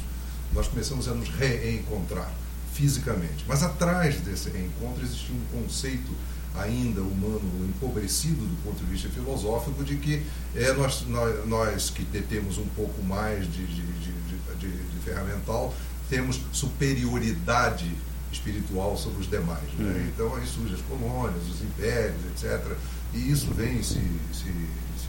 nós 0.52 0.68
começamos 0.68 1.08
a 1.08 1.14
nos 1.14 1.28
reencontrar 1.30 2.30
fisicamente. 2.72 3.44
Mas 3.46 3.62
atrás 3.62 4.16
desse 4.20 4.50
reencontro 4.50 5.02
existia 5.02 5.34
um 5.34 5.62
conceito 5.62 6.12
ainda 6.56 7.00
humano 7.00 7.40
empobrecido 7.68 8.46
do 8.46 8.62
ponto 8.62 8.84
de 8.84 8.90
vista 8.90 9.08
filosófico 9.08 9.82
de 9.82 9.96
que 9.96 10.22
é, 10.54 10.72
nós, 10.72 11.04
nós, 11.08 11.46
nós 11.48 11.90
que 11.90 12.04
detemos 12.04 12.58
um 12.58 12.66
pouco 12.76 13.02
mais 13.02 13.44
de, 13.52 13.66
de, 13.66 13.82
de, 13.82 14.68
de 14.68 14.98
ferramental 15.04 15.74
temos 16.08 16.40
superioridade 16.52 17.90
espiritual 18.30 18.96
sobre 18.96 19.20
os 19.20 19.30
demais. 19.30 19.62
Né? 19.78 19.92
Uhum. 19.92 20.08
Então 20.08 20.36
aí 20.36 20.46
surgem 20.46 20.74
as 20.74 20.82
colônias, 20.82 21.42
os 21.48 21.62
impérios, 21.62 22.20
etc. 22.26 22.76
E 23.14 23.30
isso 23.30 23.52
vem 23.54 23.82
se, 23.82 24.00
se, 24.32 24.44
se 24.44 25.08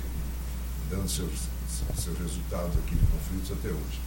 dando 0.91 1.09
seus, 1.09 1.49
seus 1.97 2.17
resultados 2.19 2.77
aqui 2.77 2.95
de 2.95 3.05
conflitos 3.07 3.51
até 3.51 3.69
hoje. 3.69 3.99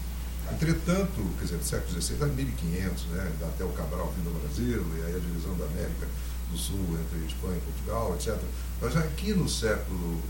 Entretanto, 0.53 1.21
quer 1.39 1.45
dizer, 1.45 1.59
do 1.59 1.65
século 1.65 2.01
XVI 2.01 2.23
a 2.23 2.27
1500, 2.27 3.05
né, 3.07 3.33
até 3.43 3.65
o 3.65 3.69
Cabral 3.71 4.13
vindo 4.17 4.33
do 4.33 4.41
Brasil, 4.41 4.85
e 4.97 5.03
aí 5.05 5.17
a 5.17 5.19
divisão 5.19 5.55
da 5.57 5.65
América 5.67 6.07
do 6.51 6.57
Sul 6.57 6.99
entre 7.05 7.27
Espanha 7.27 7.59
e 7.59 7.61
Portugal, 7.61 8.15
etc. 8.15 8.41
Mas 8.81 8.97
aqui 8.97 9.35
no 9.35 9.49
século 9.49 10.23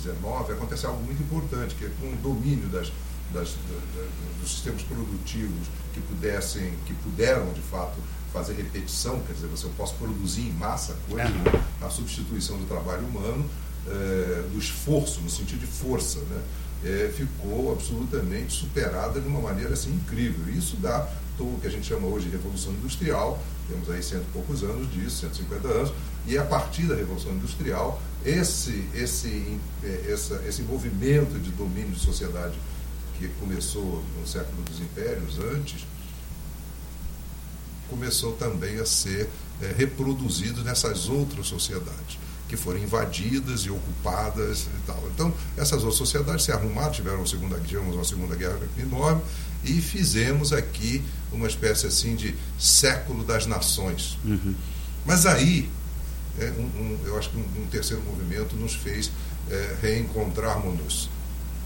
XIX 0.00 0.16
eh, 0.16 0.52
acontece 0.52 0.86
algo 0.86 1.02
muito 1.02 1.22
importante, 1.22 1.74
que 1.74 1.84
é 1.84 1.90
com 2.00 2.12
o 2.12 2.16
domínio 2.16 2.68
das, 2.68 2.90
das, 3.34 3.50
da, 3.68 4.00
da, 4.00 4.08
dos 4.40 4.50
sistemas 4.50 4.82
produtivos 4.82 5.66
que 5.92 6.00
pudessem, 6.00 6.72
que 6.86 6.94
puderam 6.94 7.52
de 7.52 7.60
fato 7.60 7.98
fazer 8.32 8.54
repetição, 8.54 9.20
quer 9.26 9.32
dizer, 9.32 9.46
você 9.48 9.66
eu 9.66 9.70
posso 9.76 9.94
produzir 9.94 10.42
em 10.42 10.52
massa 10.52 10.96
coisa, 11.08 11.28
né? 11.28 11.64
a 11.82 11.90
substituição 11.90 12.56
do 12.58 12.66
trabalho 12.66 13.06
humano, 13.06 13.48
é, 13.86 14.44
do 14.52 14.58
esforço, 14.58 15.20
no 15.20 15.30
sentido 15.30 15.60
de 15.60 15.66
força, 15.66 16.18
né? 16.20 16.42
É, 16.82 17.12
ficou 17.14 17.72
absolutamente 17.72 18.54
superada 18.54 19.20
de 19.20 19.28
uma 19.28 19.40
maneira 19.40 19.74
assim 19.74 19.92
incrível. 19.92 20.50
Isso 20.54 20.76
dá 20.76 21.06
o 21.38 21.58
que 21.60 21.66
a 21.66 21.70
gente 21.70 21.86
chama 21.86 22.06
hoje 22.06 22.26
de 22.26 22.32
Revolução 22.32 22.72
Industrial, 22.72 23.38
temos 23.68 23.88
aí 23.90 24.02
cento 24.02 24.24
e 24.28 24.32
poucos 24.32 24.62
anos 24.62 24.92
disso, 24.92 25.20
150 25.20 25.68
anos, 25.68 25.92
e 26.26 26.36
a 26.36 26.44
partir 26.44 26.82
da 26.82 26.94
Revolução 26.94 27.32
Industrial, 27.32 28.00
esse, 28.24 28.84
esse, 28.94 29.58
é, 29.82 30.10
essa, 30.12 30.42
esse 30.46 30.62
movimento 30.62 31.38
de 31.38 31.50
domínio 31.50 31.92
de 31.92 32.00
sociedade 32.00 32.54
que 33.18 33.28
começou 33.40 34.02
no 34.18 34.26
século 34.26 34.62
dos 34.62 34.80
impérios 34.80 35.38
antes, 35.38 35.86
começou 37.90 38.32
também 38.32 38.78
a 38.78 38.86
ser 38.86 39.28
é, 39.60 39.74
reproduzido 39.76 40.64
nessas 40.64 41.08
outras 41.08 41.46
sociedades 41.46 42.18
que 42.48 42.56
foram 42.56 42.80
invadidas 42.80 43.60
e 43.60 43.70
ocupadas 43.70 44.62
e 44.62 44.86
tal. 44.86 45.00
Então, 45.14 45.32
essas 45.56 45.84
outras 45.84 45.94
sociedades 45.94 46.44
se 46.44 46.50
arrumaram, 46.50 46.90
tiveram 46.90 47.18
uma 47.18 47.26
segunda, 47.26 47.60
tivemos 47.60 47.94
uma 47.94 48.04
segunda 48.04 48.34
guerra 48.34 48.58
enorme 48.76 49.22
e 49.62 49.80
fizemos 49.80 50.52
aqui 50.52 51.00
uma 51.32 51.46
espécie 51.46 51.86
assim 51.86 52.16
de 52.16 52.34
século 52.58 53.22
das 53.22 53.46
nações. 53.46 54.18
Uhum. 54.24 54.54
Mas 55.06 55.26
aí, 55.26 55.70
é, 56.40 56.52
um, 56.58 56.62
um, 56.62 56.98
eu 57.04 57.16
acho 57.16 57.30
que 57.30 57.36
um, 57.36 57.62
um, 57.62 57.66
terceiro 57.66 58.02
movimento 58.02 58.56
nos 58.56 58.74
fez 58.74 59.12
é, 59.48 59.76
reencontrarmos-nos 59.80 61.08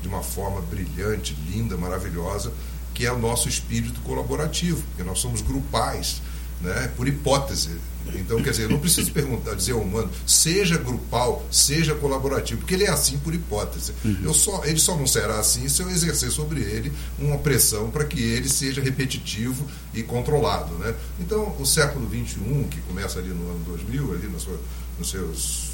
de 0.03 0.09
uma 0.09 0.23
forma 0.23 0.61
brilhante, 0.61 1.35
linda, 1.49 1.79
maravilhosa, 1.79 2.53
que 2.95 3.05
é 3.05 3.13
o 3.13 3.19
nosso 3.19 3.49
espírito 3.49 4.01
colaborativo, 4.03 4.83
porque 4.89 5.03
nós 5.03 5.19
somos 5.19 5.43
grupais, 5.43 6.23
né, 6.61 6.91
por 6.97 7.09
hipótese. 7.09 7.71
Então, 8.15 8.43
quer 8.43 8.51
dizer, 8.51 8.65
eu 8.65 8.71
não 8.71 8.79
preciso 8.79 9.11
perguntar, 9.13 9.55
dizer 9.55 9.73
ao 9.73 9.81
humano, 9.81 10.11
seja 10.27 10.77
grupal, 10.77 11.45
seja 11.51 11.95
colaborativo, 11.95 12.61
porque 12.61 12.75
ele 12.75 12.85
é 12.85 12.91
assim 12.91 13.19
por 13.19 13.35
hipótese. 13.35 13.93
Uhum. 14.05 14.19
Eu 14.23 14.35
só, 14.35 14.63
ele 14.65 14.79
só 14.79 14.97
não 14.97 15.07
será 15.07 15.39
assim 15.39 15.69
se 15.69 15.83
eu 15.83 15.91
exercer 15.91 16.31
sobre 16.31 16.61
ele 16.61 16.93
uma 17.19 17.39
pressão 17.39 17.91
para 17.91 18.05
que 18.05 18.21
ele 18.21 18.49
seja 18.49 18.83
repetitivo 18.83 19.67
e 19.93 20.03
controlado. 20.03 20.75
Né? 20.75 20.95
Então, 21.19 21.57
o 21.59 21.65
século 21.65 22.07
XXI, 22.09 22.67
que 22.71 22.81
começa 22.83 23.19
ali 23.19 23.31
no 23.31 23.51
ano 23.51 23.65
2000, 23.67 24.13
ali 24.13 24.27
no 24.29 24.39
seu, 24.39 24.61
nos 24.99 25.11
seus, 25.11 25.71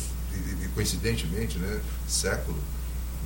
e, 0.65 0.69
coincidentemente, 0.69 1.59
né, 1.59 1.81
século, 2.07 2.59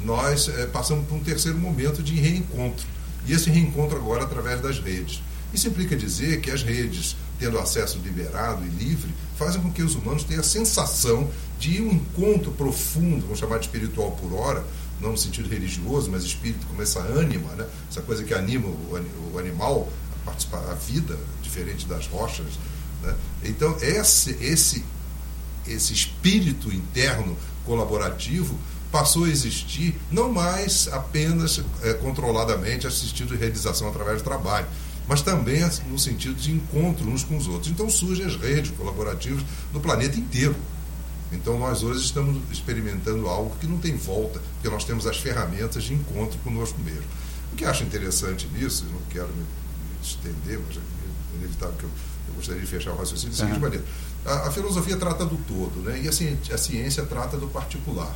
nós 0.03 0.49
é, 0.49 0.67
passamos 0.67 1.07
por 1.07 1.15
um 1.15 1.23
terceiro 1.23 1.59
momento 1.59 2.03
de 2.03 2.15
reencontro 2.15 2.94
e 3.27 3.33
esse 3.33 3.51
reencontro 3.51 3.97
agora 3.97 4.25
através 4.25 4.61
das 4.61 4.79
redes. 4.79 5.23
Isso 5.53 5.69
implica 5.69 5.97
dizer 5.97 6.41
que 6.41 6.51
as 6.51 6.63
redes, 6.63 7.17
tendo 7.39 7.59
acesso 7.59 7.99
liberado 7.99 8.65
e 8.67 8.69
livre, 8.69 9.15
fazem 9.37 9.63
com 9.63 9.71
que 9.71 9.83
os 9.83 9.95
humanos 9.95 10.25
tenham 10.25 10.41
a 10.41 10.45
sensação 10.45 11.31
de 11.59 11.81
um 11.81 11.93
encontro 11.93 12.51
profundo, 12.53 13.23
vamos 13.23 13.39
chamar 13.39 13.59
de 13.59 13.67
espiritual 13.67 14.13
por 14.13 14.33
hora, 14.33 14.65
não 15.01 15.13
no 15.13 15.19
sentido 15.19 15.49
religioso, 15.49 16.11
mas 16.11 16.25
espírito 16.25 16.67
como 16.67 16.83
essa 16.83 17.01
ânima, 17.01 17.53
né? 17.53 17.67
essa 17.89 18.03
coisa 18.03 18.25
que 18.25 18.35
anima 18.35 18.67
o, 18.67 19.39
animal 19.39 19.89
a 20.13 20.25
participar 20.25 20.61
da 20.61 20.75
vida, 20.75 21.17
diferente 21.43 21.87
das 21.87 22.07
rochas. 22.07 22.59
Né? 23.03 23.15
Então, 23.45 23.77
esse, 23.81 24.31
esse, 24.41 24.85
esse 25.67 25.93
espírito 25.93 26.73
interno 26.73 27.37
colaborativo 27.65 28.59
passou 28.95 29.25
a 29.25 29.29
existir 29.29 29.93
não 30.09 30.33
mais 30.33 30.87
apenas 30.93 31.61
é, 31.83 31.95
controladamente 31.95 32.87
assistindo 32.87 33.37
realização 33.37 33.89
através 33.89 34.23
do 34.23 34.25
trabalho, 34.25 34.69
mas 35.09 35.21
também 35.21 35.69
no 35.89 35.99
sentido 35.99 36.37
de 36.37 36.53
encontro 36.53 37.05
uns 37.09 37.25
com 37.25 37.37
os 37.37 37.49
outros. 37.49 37.73
Então 37.73 37.91
surgem 37.91 38.25
as 38.25 38.37
redes 38.37 38.71
colaborativas 38.71 39.43
no 39.73 39.81
planeta 39.81 40.17
inteiro. 40.17 40.55
Então 41.33 41.59
nós 41.59 41.83
hoje 41.83 42.05
estamos 42.05 42.41
experimentando 42.53 43.27
algo 43.27 43.57
que 43.59 43.67
não 43.67 43.79
tem 43.79 43.97
volta, 43.97 44.41
porque 44.55 44.69
nós 44.69 44.85
temos 44.85 45.09
as 45.09 45.17
ferramentas 45.17 45.83
de 45.83 45.93
encontro 45.93 46.39
conosco 46.45 46.79
mesmo. 46.81 47.03
O 47.53 47.57
que 47.57 47.65
acho 47.65 47.83
interessante 47.83 48.47
nisso, 48.55 48.87
não 48.93 49.01
quero 49.11 49.27
me 49.27 49.45
estender, 50.01 50.61
mas 50.69 50.77
é 50.77 51.37
inevitável 51.39 51.75
que 51.77 51.83
eu, 51.83 51.91
eu 52.29 52.35
gostaria 52.35 52.61
de 52.61 52.69
fechar 52.69 52.93
o 52.93 52.97
raciocínio 52.97 53.33
da 53.33 53.39
seguinte 53.39 53.57
uhum. 53.57 53.61
maneira. 53.61 53.85
A, 54.25 54.47
a, 54.47 54.51
filosofia 54.53 54.97
trata 54.97 55.27
do 55.27 55.37
todo, 55.37 55.83
né? 55.83 56.01
e 56.01 56.07
a 56.07 56.13
ciência, 56.13 56.55
a 56.55 56.59
ciência 56.59 57.03
trata 57.05 57.37
do 57.37 57.49
particular. 57.49 58.15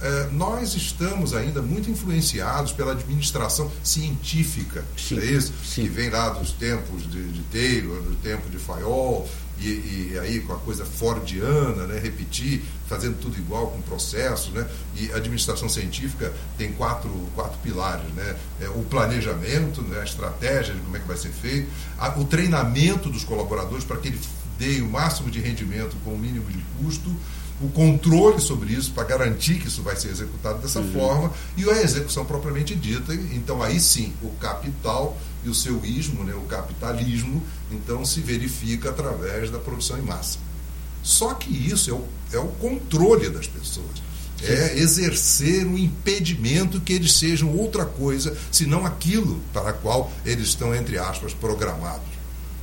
É, 0.00 0.28
nós 0.32 0.74
estamos 0.74 1.34
ainda 1.34 1.60
muito 1.60 1.90
influenciados 1.90 2.72
pela 2.72 2.92
administração 2.92 3.70
científica, 3.82 4.84
sim, 4.96 5.18
é 5.18 5.24
isso? 5.24 5.52
Sim. 5.64 5.82
Que 5.82 5.88
vem 5.88 6.10
lá 6.10 6.30
dos 6.30 6.52
tempos 6.52 7.02
de, 7.10 7.32
de 7.32 7.40
Taylor, 7.42 8.00
do 8.02 8.14
tempo 8.16 8.48
de 8.48 8.58
Fayol, 8.58 9.28
e, 9.60 10.12
e, 10.12 10.18
aí 10.20 10.40
com 10.40 10.52
a 10.52 10.58
coisa 10.58 10.84
fordiana, 10.84 11.86
né, 11.86 11.98
repetir, 11.98 12.62
fazendo 12.86 13.18
tudo 13.20 13.36
igual 13.36 13.68
com 13.68 13.82
processo, 13.82 14.50
né, 14.52 14.66
e 14.94 15.10
a 15.12 15.16
administração 15.16 15.68
científica 15.68 16.32
tem 16.56 16.72
quatro, 16.72 17.10
quatro 17.34 17.58
pilares, 17.58 18.06
né, 18.14 18.36
é 18.60 18.68
o 18.68 18.84
planejamento, 18.84 19.82
né, 19.82 20.00
a 20.00 20.04
estratégia 20.04 20.74
de 20.74 20.80
como 20.80 20.96
é 20.96 21.00
que 21.00 21.08
vai 21.08 21.16
ser 21.16 21.30
feito, 21.30 21.68
a, 21.98 22.18
o 22.18 22.24
treinamento 22.24 23.08
dos 23.08 23.24
colaboradores 23.24 23.84
para 23.84 23.96
que 23.96 24.08
ele 24.08 24.20
dê 24.58 24.80
o 24.80 24.88
máximo 24.88 25.30
de 25.30 25.40
rendimento 25.40 25.96
com 26.04 26.10
o 26.12 26.18
mínimo 26.18 26.46
de 26.50 26.64
custo, 26.78 27.14
o 27.60 27.68
controle 27.68 28.40
sobre 28.40 28.72
isso 28.72 28.92
para 28.92 29.04
garantir 29.04 29.58
que 29.58 29.68
isso 29.68 29.82
vai 29.82 29.96
ser 29.96 30.08
executado 30.08 30.60
dessa 30.60 30.80
uhum. 30.80 30.92
forma 30.92 31.32
e 31.56 31.68
a 31.68 31.82
execução 31.82 32.24
propriamente 32.24 32.74
dita. 32.74 33.12
Então 33.14 33.62
aí 33.62 33.80
sim 33.80 34.12
o 34.22 34.30
capital 34.32 35.18
e 35.44 35.48
o 35.48 35.54
seu 35.54 35.84
ismo, 35.84 36.24
né, 36.24 36.34
o 36.34 36.42
capitalismo, 36.42 37.42
então 37.70 38.04
se 38.04 38.20
verifica 38.20 38.90
através 38.90 39.50
da 39.50 39.58
produção 39.58 39.98
em 39.98 40.02
massa. 40.02 40.38
Só 41.02 41.34
que 41.34 41.50
isso 41.50 41.90
é 41.90 41.94
o, 41.94 42.04
é 42.32 42.38
o 42.38 42.48
controle 42.48 43.28
das 43.28 43.46
pessoas. 43.46 44.08
É 44.40 44.78
exercer 44.78 45.66
um 45.66 45.76
impedimento 45.76 46.80
que 46.80 46.92
eles 46.92 47.12
sejam 47.14 47.56
outra 47.56 47.84
coisa, 47.84 48.36
senão 48.52 48.86
aquilo 48.86 49.40
para 49.52 49.70
a 49.70 49.72
qual 49.72 50.12
eles 50.24 50.48
estão, 50.48 50.72
entre 50.72 50.96
aspas, 50.96 51.34
programados. 51.34 52.06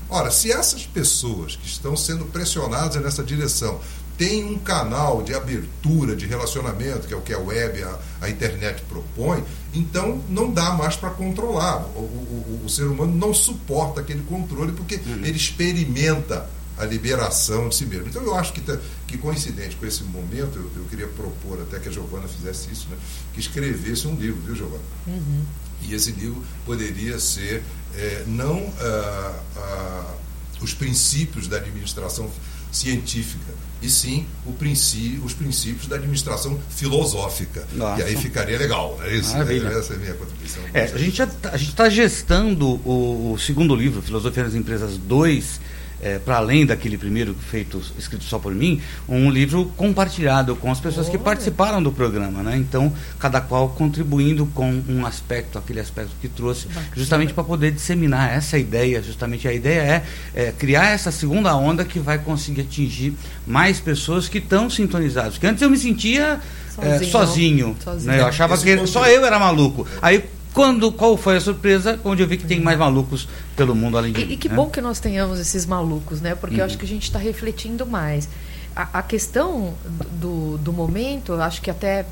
Ora, 0.09 0.31
se 0.31 0.51
essas 0.51 0.85
pessoas 0.85 1.55
que 1.55 1.67
estão 1.67 1.97
sendo 1.97 2.25
pressionadas 2.25 3.01
nessa 3.01 3.23
direção 3.23 3.81
tem 4.17 4.45
um 4.45 4.57
canal 4.57 5.22
de 5.22 5.34
abertura 5.34 6.15
de 6.15 6.25
relacionamento, 6.25 7.07
que 7.07 7.13
é 7.13 7.17
o 7.17 7.22
que 7.22 7.34
a 7.34 7.39
web, 7.39 7.84
a, 7.84 8.00
a 8.22 8.29
internet 8.29 8.81
propõe, 8.84 9.43
então 9.74 10.22
não 10.29 10.51
dá 10.51 10.72
mais 10.72 10.95
para 10.95 11.10
controlar. 11.10 11.81
O, 11.95 12.00
o, 12.00 12.62
o, 12.65 12.69
ser 12.69 12.84
humano 12.84 13.13
não 13.13 13.34
suporta 13.34 14.01
aquele 14.01 14.24
controle 14.24 14.72
porque 14.72 14.95
uhum. 14.95 15.25
ele 15.25 15.38
experimenta 15.38 16.50
a 16.77 16.86
liberação 16.86 17.69
de 17.69 17.75
si 17.75 17.86
mesmo. 17.86 18.07
Então 18.07 18.22
eu 18.22 18.36
acho 18.36 18.53
que, 18.53 18.62
que 19.07 19.17
coincidente 19.17 19.75
com 19.75 19.86
esse 19.86 20.03
momento, 20.03 20.57
eu, 20.57 20.72
eu, 20.77 20.86
queria 20.89 21.07
propor 21.07 21.62
até 21.62 21.79
que 21.79 21.89
a 21.89 21.91
Giovana 21.91 22.27
fizesse 22.27 22.72
isso, 22.72 22.88
né? 22.89 22.98
que 23.34 23.39
escrevesse 23.39 24.07
um 24.07 24.15
livro, 24.15 24.41
viu, 24.41 24.55
Giovana? 24.55 24.84
Uhum. 25.07 25.43
E 25.81 25.93
esse 25.93 26.12
livro 26.12 26.43
poderia 26.65 27.19
ser 27.19 27.63
é, 27.95 28.24
não 28.27 28.74
ah, 28.79 29.39
ah, 29.57 30.15
os 30.62 30.74
princípios 30.74 31.48
da 31.48 31.57
administração 31.57 32.29
científica, 32.75 33.53
e 33.82 33.89
sim 33.89 34.25
princípio, 34.58 35.24
os 35.24 35.34
princípios 35.34 35.88
da 35.88 35.96
administração 35.96 36.60
filosófica. 36.70 37.67
Nossa. 37.74 38.01
E 38.01 38.05
aí 38.05 38.17
ficaria 38.17 38.58
legal, 38.58 38.98
não 38.98 39.05
é 39.05 39.15
isso? 39.15 39.32
Maravilha. 39.32 39.67
Essa 39.67 39.94
é 39.94 39.96
a 39.96 40.00
minha 40.00 40.13
contribuição. 40.13 40.63
É, 40.74 40.84
a 40.84 40.98
gente 40.98 41.25
tá, 41.25 41.55
está 41.55 41.89
gestando 41.89 42.67
o, 42.88 43.34
o, 43.34 43.39
segundo 43.39 43.75
livro, 43.75 44.01
Filosofia 44.01 44.44
das 44.44 44.55
Empresas 44.55 44.98
2, 44.98 45.62
é, 46.05 46.19
para 46.19 46.38
além 46.38 46.67
daquele 46.67 47.00
primeiro 47.00 47.33
feito 47.33 47.81
escrito 47.97 48.24
só 48.25 48.38
por 48.38 48.53
mim, 48.53 48.79
um 49.09 49.27
livro 49.31 49.65
compartilhado 49.75 50.55
com 50.55 50.71
as 50.71 50.79
pessoas 50.79 51.09
que 51.09 51.17
participaram 51.17 51.81
do 51.81 51.91
programa, 51.91 52.43
né? 52.43 52.55
Então, 52.55 52.93
cada 53.17 53.41
qual 53.41 53.69
contribuindo 53.69 54.45
com 54.53 54.83
um 54.88 55.03
aspecto, 55.03 55.57
aquele 55.57 55.79
aspecto 55.79 56.12
que 56.21 56.29
trouxe, 56.29 56.67
justamente 56.95 57.33
para 57.33 57.43
poder 57.43 57.71
disseminar 57.71 58.31
essa 58.31 58.55
ideia. 58.55 59.01
Justamente 59.01 59.47
a 59.47 59.53
ideia 59.53 59.81
é, 59.81 60.03
é, 60.35 60.51
criar 60.51 60.91
essa 60.91 61.12
segunda 61.12 61.55
onda 61.55 61.83
que 61.83 61.97
vai 61.97 62.19
conseguir 62.19 62.62
atingir 62.62 63.15
mais 63.47 63.79
pessoas 63.79 64.29
que 64.29 64.38
estão 64.38 64.69
sintonizadas. 64.69 65.33
Porque 65.33 65.47
antes 65.47 65.63
eu 65.63 65.71
me 65.71 65.77
sentia 65.77 66.39
sozinho, 66.75 66.93
é, 66.93 67.05
sozinho, 67.09 67.77
sozinho. 67.83 68.12
Né? 68.12 68.19
eu 68.19 68.27
achava 68.27 68.53
Esse 68.53 68.63
que 68.63 68.85
só 68.85 69.07
eu 69.07 69.25
era 69.25 69.39
maluco. 69.39 69.88
Aí 70.03 70.24
quando, 70.55 70.89
qual 70.89 71.17
foi 71.17 71.35
a 71.35 71.41
surpresa? 71.41 72.00
Onde 72.05 72.24
eu 72.24 72.27
vi 72.27 72.38
que 72.38 72.47
tem 72.47 72.62
mais 72.62 72.79
malucos 72.79 73.27
pelo 73.57 73.75
mundo 73.75 73.97
além 73.97 74.13
de 74.13 74.21
e, 74.21 74.25
mim. 74.25 74.33
E 74.33 74.38
que 74.38 74.47
né? 74.47 74.55
bom 74.55 74.69
que 74.69 74.79
nós 74.79 75.01
tenhamos 75.01 75.38
esses 75.38 75.65
malucos, 75.65 76.21
né? 76.21 76.33
Porque 76.33 76.55
uhum. 76.55 76.62
eu 76.62 76.65
acho 76.65 76.77
que 76.77 76.85
a 76.85 76.88
gente 76.88 77.03
está 77.03 77.19
refletindo 77.19 77.85
mais. 77.85 78.29
A, 78.74 79.00
a 79.00 79.03
questão 79.03 79.74
do, 80.13 80.57
do 80.57 80.71
momento, 80.71 81.33
acho 81.33 81.62
que 81.62 81.69
até 81.69 82.05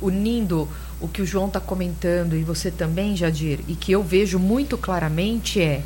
unindo 0.00 0.66
o 1.02 1.06
que 1.06 1.20
o 1.20 1.26
João 1.26 1.48
está 1.48 1.60
comentando 1.60 2.34
e 2.34 2.42
você 2.42 2.70
também, 2.70 3.14
Jadir, 3.14 3.60
e 3.68 3.74
que 3.74 3.92
eu 3.92 4.02
vejo 4.02 4.38
muito 4.38 4.78
claramente 4.78 5.60
é 5.60 5.82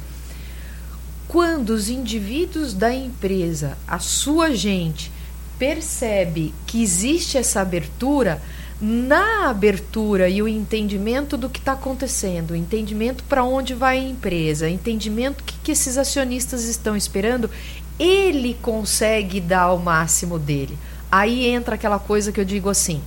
quando 1.27 1.71
os 1.71 1.89
indivíduos 1.89 2.73
da 2.73 2.95
empresa, 2.95 3.77
a 3.85 3.99
sua 3.99 4.55
gente, 4.55 5.11
percebe 5.59 6.55
que 6.69 6.81
existe 6.81 7.37
essa 7.37 7.63
abertura, 7.63 8.41
na 8.81 9.49
abertura 9.49 10.29
e 10.29 10.43
o 10.43 10.49
entendimento 10.49 11.37
do 11.37 11.49
que 11.49 11.59
está 11.59 11.73
acontecendo, 11.73 12.55
entendimento 12.55 13.25
para 13.25 13.43
onde 13.43 13.75
vai 13.75 13.99
a 13.99 14.09
empresa, 14.09 14.69
entendimento 14.69 15.43
que, 15.43 15.55
que 15.63 15.73
esses 15.73 15.97
acionistas 15.97 16.65
estão 16.65 16.95
esperando, 16.95 17.51
ele 17.99 18.55
consegue 18.61 19.41
dar 19.41 19.73
o 19.73 19.79
máximo 19.79 20.39
dele. 20.39 20.79
Aí 21.11 21.47
entra 21.47 21.77
aquela 21.77 21.99
coisa 21.99 22.31
que 22.31 22.41
eu 22.41 22.45
digo 22.45 22.69
assim: 22.69 23.01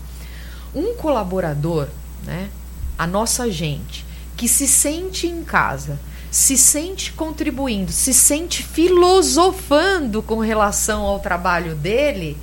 um 0.73 0.95
colaborador, 0.95 1.87
né, 2.25 2.49
a 2.97 3.05
nossa 3.05 3.51
gente, 3.51 4.03
que 4.35 4.47
se 4.47 4.67
sente 4.67 5.27
em 5.27 5.43
casa, 5.43 5.99
se 6.31 6.57
sente 6.57 7.13
contribuindo, 7.13 7.91
se 7.91 8.13
sente 8.13 8.63
filosofando 8.63 10.23
com 10.23 10.39
relação 10.39 11.03
ao 11.03 11.19
trabalho 11.19 11.75
dele 11.75 12.37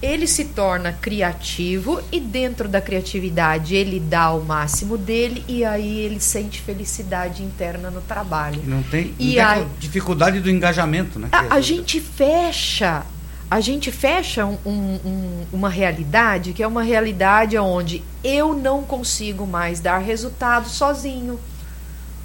ele 0.00 0.26
se 0.26 0.44
torna 0.46 0.92
criativo 0.92 2.00
e 2.12 2.20
dentro 2.20 2.68
da 2.68 2.80
criatividade 2.80 3.74
ele 3.74 3.98
dá 3.98 4.30
o 4.32 4.44
máximo 4.44 4.96
dele 4.96 5.44
e 5.48 5.64
aí 5.64 5.98
ele 6.00 6.20
sente 6.20 6.60
felicidade 6.60 7.42
interna 7.42 7.90
no 7.90 8.00
trabalho. 8.00 8.62
Não 8.64 8.82
tem, 8.82 9.06
não 9.06 9.12
e 9.18 9.34
tem 9.34 9.40
a 9.40 9.66
dificuldade 9.78 10.40
do 10.40 10.50
engajamento, 10.50 11.18
né? 11.18 11.28
A, 11.32 11.56
a 11.56 11.60
gente 11.60 12.00
fecha, 12.00 13.04
a 13.50 13.60
gente 13.60 13.90
fecha 13.90 14.46
um, 14.46 14.56
um, 14.64 15.46
uma 15.52 15.68
realidade 15.68 16.52
que 16.52 16.62
é 16.62 16.66
uma 16.66 16.82
realidade 16.82 17.58
onde 17.58 18.04
eu 18.22 18.54
não 18.54 18.82
consigo 18.82 19.46
mais 19.46 19.80
dar 19.80 19.98
resultado 19.98 20.68
sozinho 20.68 21.40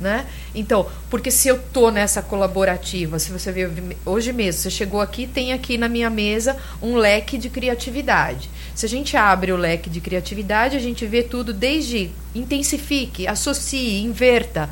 né? 0.03 0.27
Então, 0.53 0.87
porque 1.09 1.31
se 1.31 1.47
eu 1.47 1.57
tô 1.57 1.89
nessa 1.89 2.21
colaborativa, 2.21 3.17
se 3.17 3.31
você 3.31 3.51
vê 3.51 3.67
hoje 4.05 4.31
mesmo, 4.33 4.61
você 4.61 4.69
chegou 4.69 5.01
aqui, 5.01 5.25
tem 5.25 5.53
aqui 5.53 5.77
na 5.77 5.87
minha 5.87 6.09
mesa 6.09 6.57
um 6.81 6.95
leque 6.95 7.37
de 7.37 7.49
criatividade. 7.49 8.49
Se 8.75 8.85
a 8.85 8.89
gente 8.89 9.15
abre 9.15 9.51
o 9.51 9.57
leque 9.57 9.89
de 9.89 10.01
criatividade, 10.01 10.75
a 10.75 10.79
gente 10.79 11.05
vê 11.05 11.23
tudo 11.23 11.53
desde 11.53 12.11
intensifique, 12.35 13.25
associe, 13.25 14.03
inverta. 14.03 14.69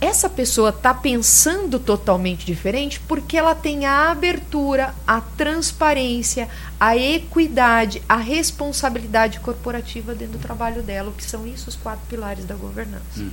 Essa 0.00 0.30
pessoa 0.30 0.70
está 0.70 0.94
pensando 0.94 1.78
totalmente 1.78 2.46
diferente 2.46 2.98
porque 3.00 3.36
ela 3.36 3.54
tem 3.54 3.84
a 3.84 4.10
abertura, 4.10 4.94
a 5.06 5.20
transparência, 5.20 6.48
a 6.78 6.96
equidade, 6.96 8.02
a 8.08 8.16
responsabilidade 8.16 9.40
corporativa 9.40 10.14
dentro 10.14 10.38
do 10.38 10.42
trabalho 10.42 10.82
dela, 10.82 11.10
o 11.10 11.12
que 11.12 11.22
são 11.22 11.46
isso 11.46 11.68
os 11.68 11.76
quatro 11.76 12.06
pilares 12.08 12.46
da 12.46 12.54
governança. 12.54 13.18
Uhum. 13.18 13.30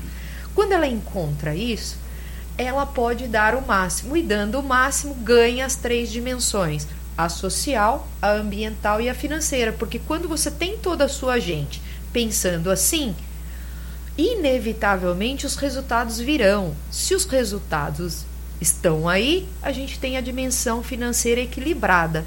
Quando 0.58 0.72
ela 0.72 0.88
encontra 0.88 1.54
isso, 1.54 2.00
ela 2.58 2.84
pode 2.84 3.28
dar 3.28 3.54
o 3.54 3.62
máximo 3.62 4.18
e 4.18 4.24
dando 4.24 4.60
o 4.60 4.64
máximo 4.64 5.14
ganha 5.14 5.64
as 5.64 5.76
três 5.76 6.10
dimensões: 6.10 6.88
a 7.16 7.30
social, 7.30 8.08
a 8.20 8.32
ambiental 8.32 9.00
e 9.00 9.08
a 9.08 9.14
financeira, 9.14 9.72
porque 9.72 10.00
quando 10.00 10.28
você 10.28 10.50
tem 10.50 10.76
toda 10.76 11.06
a 11.06 11.08
sua 11.08 11.40
gente 11.40 11.80
pensando 12.12 12.72
assim, 12.72 13.16
inevitavelmente 14.18 15.46
os 15.46 15.56
resultados 15.58 16.18
virão. 16.18 16.74
Se 16.90 17.14
os 17.14 17.26
resultados 17.26 18.26
estão 18.60 19.08
aí, 19.08 19.48
a 19.62 19.72
gente 19.72 20.00
tem 20.00 20.18
a 20.18 20.22
dimensão 20.22 20.82
financeira 20.82 21.42
equilibrada. 21.42 22.26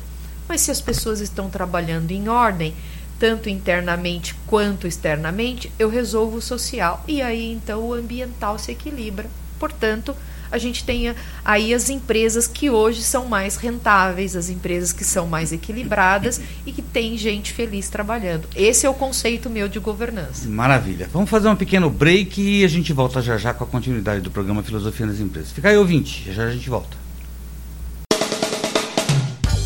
Mas 0.49 0.61
se 0.61 0.71
as 0.71 0.81
pessoas 0.81 1.19
estão 1.19 1.51
trabalhando 1.51 2.13
em 2.13 2.29
ordem, 2.29 2.77
tanto 3.21 3.51
internamente 3.51 4.35
quanto 4.47 4.87
externamente, 4.87 5.71
eu 5.79 5.91
resolvo 5.91 6.39
o 6.39 6.43
social. 6.43 7.05
E 7.07 7.21
aí 7.21 7.53
então 7.53 7.83
o 7.83 7.93
ambiental 7.93 8.59
se 8.59 8.73
equilibra. 8.73 9.29
Portanto, 9.59 10.17
a 10.51 10.57
gente 10.57 10.83
tem 10.83 11.15
aí 11.45 11.73
as 11.73 11.91
empresas 11.91 12.47
que 12.49 12.71
hoje 12.71 13.03
são 13.03 13.27
mais 13.27 13.57
rentáveis, 13.57 14.35
as 14.35 14.49
empresas 14.49 14.93
que 14.93 15.05
são 15.05 15.27
mais 15.27 15.53
equilibradas 15.53 16.41
e 16.67 16.73
que 16.73 16.83
tem 16.83 17.17
gente 17.19 17.53
feliz 17.53 17.91
trabalhando. 17.91 18.49
Esse 18.57 18.87
é 18.87 18.91
o 18.91 18.95
conceito 18.95 19.51
meu 19.51 19.69
de 19.69 19.79
governança. 19.79 20.49
Maravilha. 20.49 21.09
Vamos 21.13 21.29
fazer 21.29 21.49
um 21.49 21.57
pequeno 21.57 21.91
break 21.91 22.41
e 22.41 22.65
a 22.65 22.69
gente 22.69 22.93
volta 22.93 23.21
já 23.21 23.37
já 23.37 23.53
com 23.53 23.65
a 23.65 23.67
continuidade 23.67 24.23
do 24.23 24.31
programa 24.31 24.63
Filosofia 24.63 25.07
nas 25.07 25.21
Empresas. 25.21 25.53
Fica 25.53 25.69
aí, 25.69 25.77
ouvinte. 25.77 26.25
Já 26.27 26.33
já 26.33 26.45
a 26.45 26.51
gente 26.51 26.71
volta. 26.71 27.10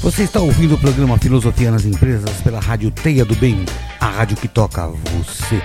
Você 0.04 0.24
está 0.24 0.38
ouvindo 0.38 0.74
o 0.74 0.78
programa 0.78 1.16
Filosofia 1.16 1.70
nas 1.70 1.86
Empresas 1.86 2.30
pela 2.42 2.60
Rádio 2.60 2.90
Teia 2.90 3.24
do 3.24 3.34
Bem, 3.36 3.64
a 3.98 4.06
rádio 4.06 4.36
que 4.36 4.46
toca 4.46 4.86
você. 4.86 5.62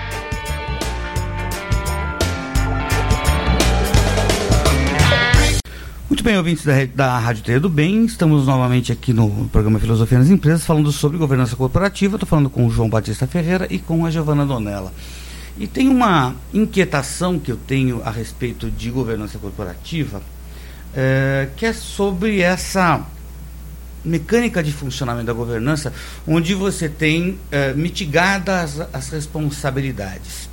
Muito 6.08 6.24
bem, 6.24 6.38
ouvintes 6.38 6.64
da, 6.64 6.72
da 6.86 7.18
Rádio 7.18 7.44
Teia 7.44 7.60
do 7.60 7.68
Bem, 7.68 8.06
estamos 8.06 8.46
novamente 8.46 8.90
aqui 8.90 9.12
no 9.12 9.46
programa 9.50 9.78
Filosofia 9.78 10.18
nas 10.18 10.30
Empresas, 10.30 10.64
falando 10.64 10.90
sobre 10.90 11.18
governança 11.18 11.54
corporativa. 11.54 12.16
Estou 12.16 12.26
falando 12.26 12.48
com 12.48 12.66
o 12.66 12.70
João 12.70 12.88
Batista 12.88 13.26
Ferreira 13.26 13.66
e 13.68 13.78
com 13.78 14.06
a 14.06 14.10
Giovana 14.10 14.46
Donella. 14.46 14.90
E 15.58 15.66
tem 15.66 15.86
uma 15.86 16.34
inquietação 16.54 17.38
que 17.38 17.52
eu 17.52 17.58
tenho 17.58 18.00
a 18.06 18.10
respeito 18.10 18.70
de 18.70 18.90
governança 18.90 19.38
corporativa, 19.38 20.22
é, 20.96 21.50
que 21.58 21.66
é 21.66 21.74
sobre 21.74 22.40
essa 22.40 23.06
mecânica 24.04 24.62
de 24.62 24.72
funcionamento 24.72 25.26
da 25.26 25.32
governança, 25.32 25.92
onde 26.26 26.54
você 26.54 26.88
tem 26.88 27.38
é, 27.50 27.72
mitigadas 27.74 28.80
as 28.92 29.08
responsabilidades. 29.08 30.50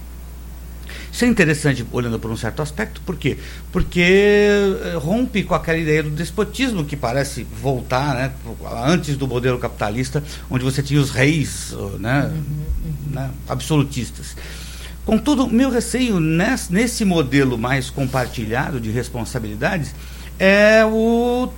Isso 1.18 1.26
é 1.26 1.28
interessante 1.28 1.84
olhando 1.92 2.20
por 2.20 2.30
um 2.30 2.38
certo 2.38 2.62
aspecto, 2.62 3.02
por 3.02 3.16
quê? 3.16 3.40
Porque 3.72 4.04
eh, 4.04 4.98
rompe 4.98 5.42
com 5.42 5.56
aquela 5.56 5.80
ideia 5.80 6.04
do 6.04 6.12
despotismo 6.12 6.86
que 6.86 6.96
parece 6.96 7.44
voltar 7.60 8.14
né, 8.14 8.32
antes 8.86 9.18
do 9.18 9.28
modelo 9.28 9.58
capitalista, 9.58 10.24
onde 10.48 10.64
você 10.64 10.84
tinha 10.84 11.02
os 11.02 11.10
reis 11.10 11.74
né, 11.98 12.26
uhum, 12.26 12.36
uhum. 12.86 13.14
Né, 13.16 13.32
absolutistas. 13.50 14.36
Contudo, 15.08 15.48
meu 15.48 15.72
receio 15.72 16.20
nesse, 16.20 16.72
nesse 16.72 17.04
modelo 17.04 17.58
mais 17.58 17.90
compartilhado 17.90 18.80
de 18.80 18.92
responsabilidades 18.92 19.96
é 20.38 20.86
o 20.86 21.52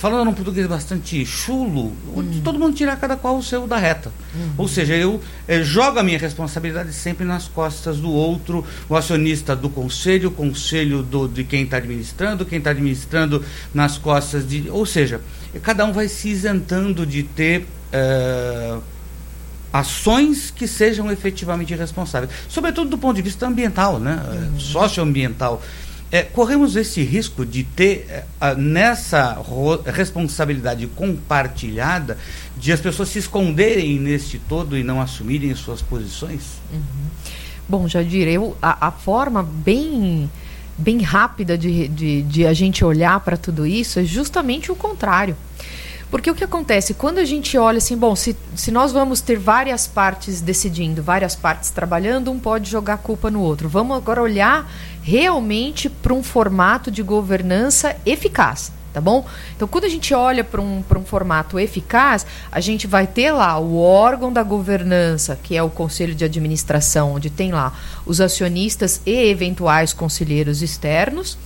falando 0.00 0.24
num 0.24 0.32
português 0.32 0.66
bastante 0.66 1.26
chulo, 1.26 1.94
onde 2.16 2.40
todo 2.40 2.58
mundo 2.58 2.74
tira 2.74 2.96
cada 2.96 3.18
qual 3.18 3.36
o 3.36 3.42
seu 3.42 3.66
da 3.66 3.76
reta. 3.76 4.10
Uhum. 4.34 4.52
Ou 4.56 4.66
seja, 4.66 4.96
eu 4.96 5.20
é, 5.46 5.62
jogo 5.62 5.98
a 5.98 6.02
minha 6.02 6.18
responsabilidade 6.18 6.90
sempre 6.94 7.26
nas 7.26 7.46
costas 7.48 7.98
do 7.98 8.10
outro, 8.10 8.64
o 8.88 8.96
acionista 8.96 9.54
do 9.54 9.68
conselho, 9.68 10.30
o 10.30 10.32
conselho 10.32 11.02
do, 11.02 11.28
de 11.28 11.44
quem 11.44 11.64
está 11.64 11.76
administrando, 11.76 12.46
quem 12.46 12.56
está 12.56 12.70
administrando 12.70 13.44
nas 13.74 13.98
costas 13.98 14.48
de. 14.48 14.70
Ou 14.70 14.86
seja, 14.86 15.20
cada 15.62 15.84
um 15.84 15.92
vai 15.92 16.08
se 16.08 16.30
isentando 16.30 17.04
de 17.04 17.22
ter. 17.22 17.66
É, 17.92 18.78
ações 19.72 20.50
que 20.50 20.66
sejam 20.66 21.12
efetivamente 21.12 21.72
responsáveis, 21.76 22.32
sobretudo 22.48 22.90
do 22.90 22.98
ponto 22.98 23.14
de 23.14 23.22
vista 23.22 23.46
ambiental, 23.46 24.00
né, 24.00 24.20
uhum. 24.28 24.58
socioambiental. 24.58 25.62
É, 26.12 26.22
corremos 26.22 26.74
esse 26.74 27.02
risco 27.02 27.46
de 27.46 27.62
ter 27.62 28.06
é, 28.08 28.54
nessa 28.56 29.40
responsabilidade 29.86 30.86
compartilhada 30.88 32.18
de 32.56 32.72
as 32.72 32.80
pessoas 32.80 33.10
se 33.10 33.20
esconderem 33.20 33.98
neste 33.98 34.38
todo 34.38 34.76
e 34.76 34.82
não 34.82 35.00
assumirem 35.00 35.54
suas 35.54 35.80
posições? 35.80 36.58
Uhum. 36.72 36.80
Bom, 37.68 37.86
Jadir, 37.86 38.26
eu, 38.26 38.56
a, 38.60 38.88
a 38.88 38.90
forma 38.90 39.42
bem 39.42 40.28
bem 40.76 41.02
rápida 41.02 41.58
de, 41.58 41.88
de, 41.88 42.22
de 42.22 42.46
a 42.46 42.54
gente 42.54 42.84
olhar 42.84 43.20
para 43.20 43.36
tudo 43.36 43.66
isso 43.66 43.98
é 44.00 44.04
justamente 44.04 44.72
o 44.72 44.74
contrário. 44.74 45.36
Porque 46.10 46.30
o 46.30 46.34
que 46.34 46.42
acontece? 46.42 46.92
Quando 46.92 47.18
a 47.18 47.24
gente 47.24 47.56
olha 47.56 47.78
assim, 47.78 47.96
bom, 47.96 48.16
se, 48.16 48.36
se 48.56 48.72
nós 48.72 48.90
vamos 48.90 49.20
ter 49.20 49.38
várias 49.38 49.86
partes 49.86 50.40
decidindo, 50.40 51.02
várias 51.02 51.36
partes 51.36 51.70
trabalhando, 51.70 52.32
um 52.32 52.38
pode 52.38 52.68
jogar 52.68 52.98
culpa 52.98 53.30
no 53.30 53.40
outro. 53.40 53.68
Vamos 53.68 53.96
agora 53.96 54.20
olhar 54.20 54.68
realmente 55.02 55.88
para 55.88 56.12
um 56.12 56.22
formato 56.22 56.90
de 56.90 57.02
governança 57.02 57.96
eficaz. 58.04 58.72
Tá 58.92 59.00
bom? 59.00 59.24
Então, 59.54 59.68
quando 59.68 59.84
a 59.84 59.88
gente 59.88 60.12
olha 60.12 60.42
para 60.42 60.60
um, 60.60 60.82
um 60.96 61.04
formato 61.04 61.60
eficaz, 61.60 62.26
a 62.50 62.58
gente 62.58 62.88
vai 62.88 63.06
ter 63.06 63.30
lá 63.30 63.56
o 63.56 63.78
órgão 63.78 64.32
da 64.32 64.42
governança, 64.42 65.38
que 65.40 65.56
é 65.56 65.62
o 65.62 65.70
conselho 65.70 66.12
de 66.12 66.24
administração, 66.24 67.12
onde 67.12 67.30
tem 67.30 67.52
lá 67.52 67.72
os 68.04 68.20
acionistas 68.20 69.00
e 69.06 69.30
eventuais 69.30 69.92
conselheiros 69.92 70.60
externos, 70.60 71.38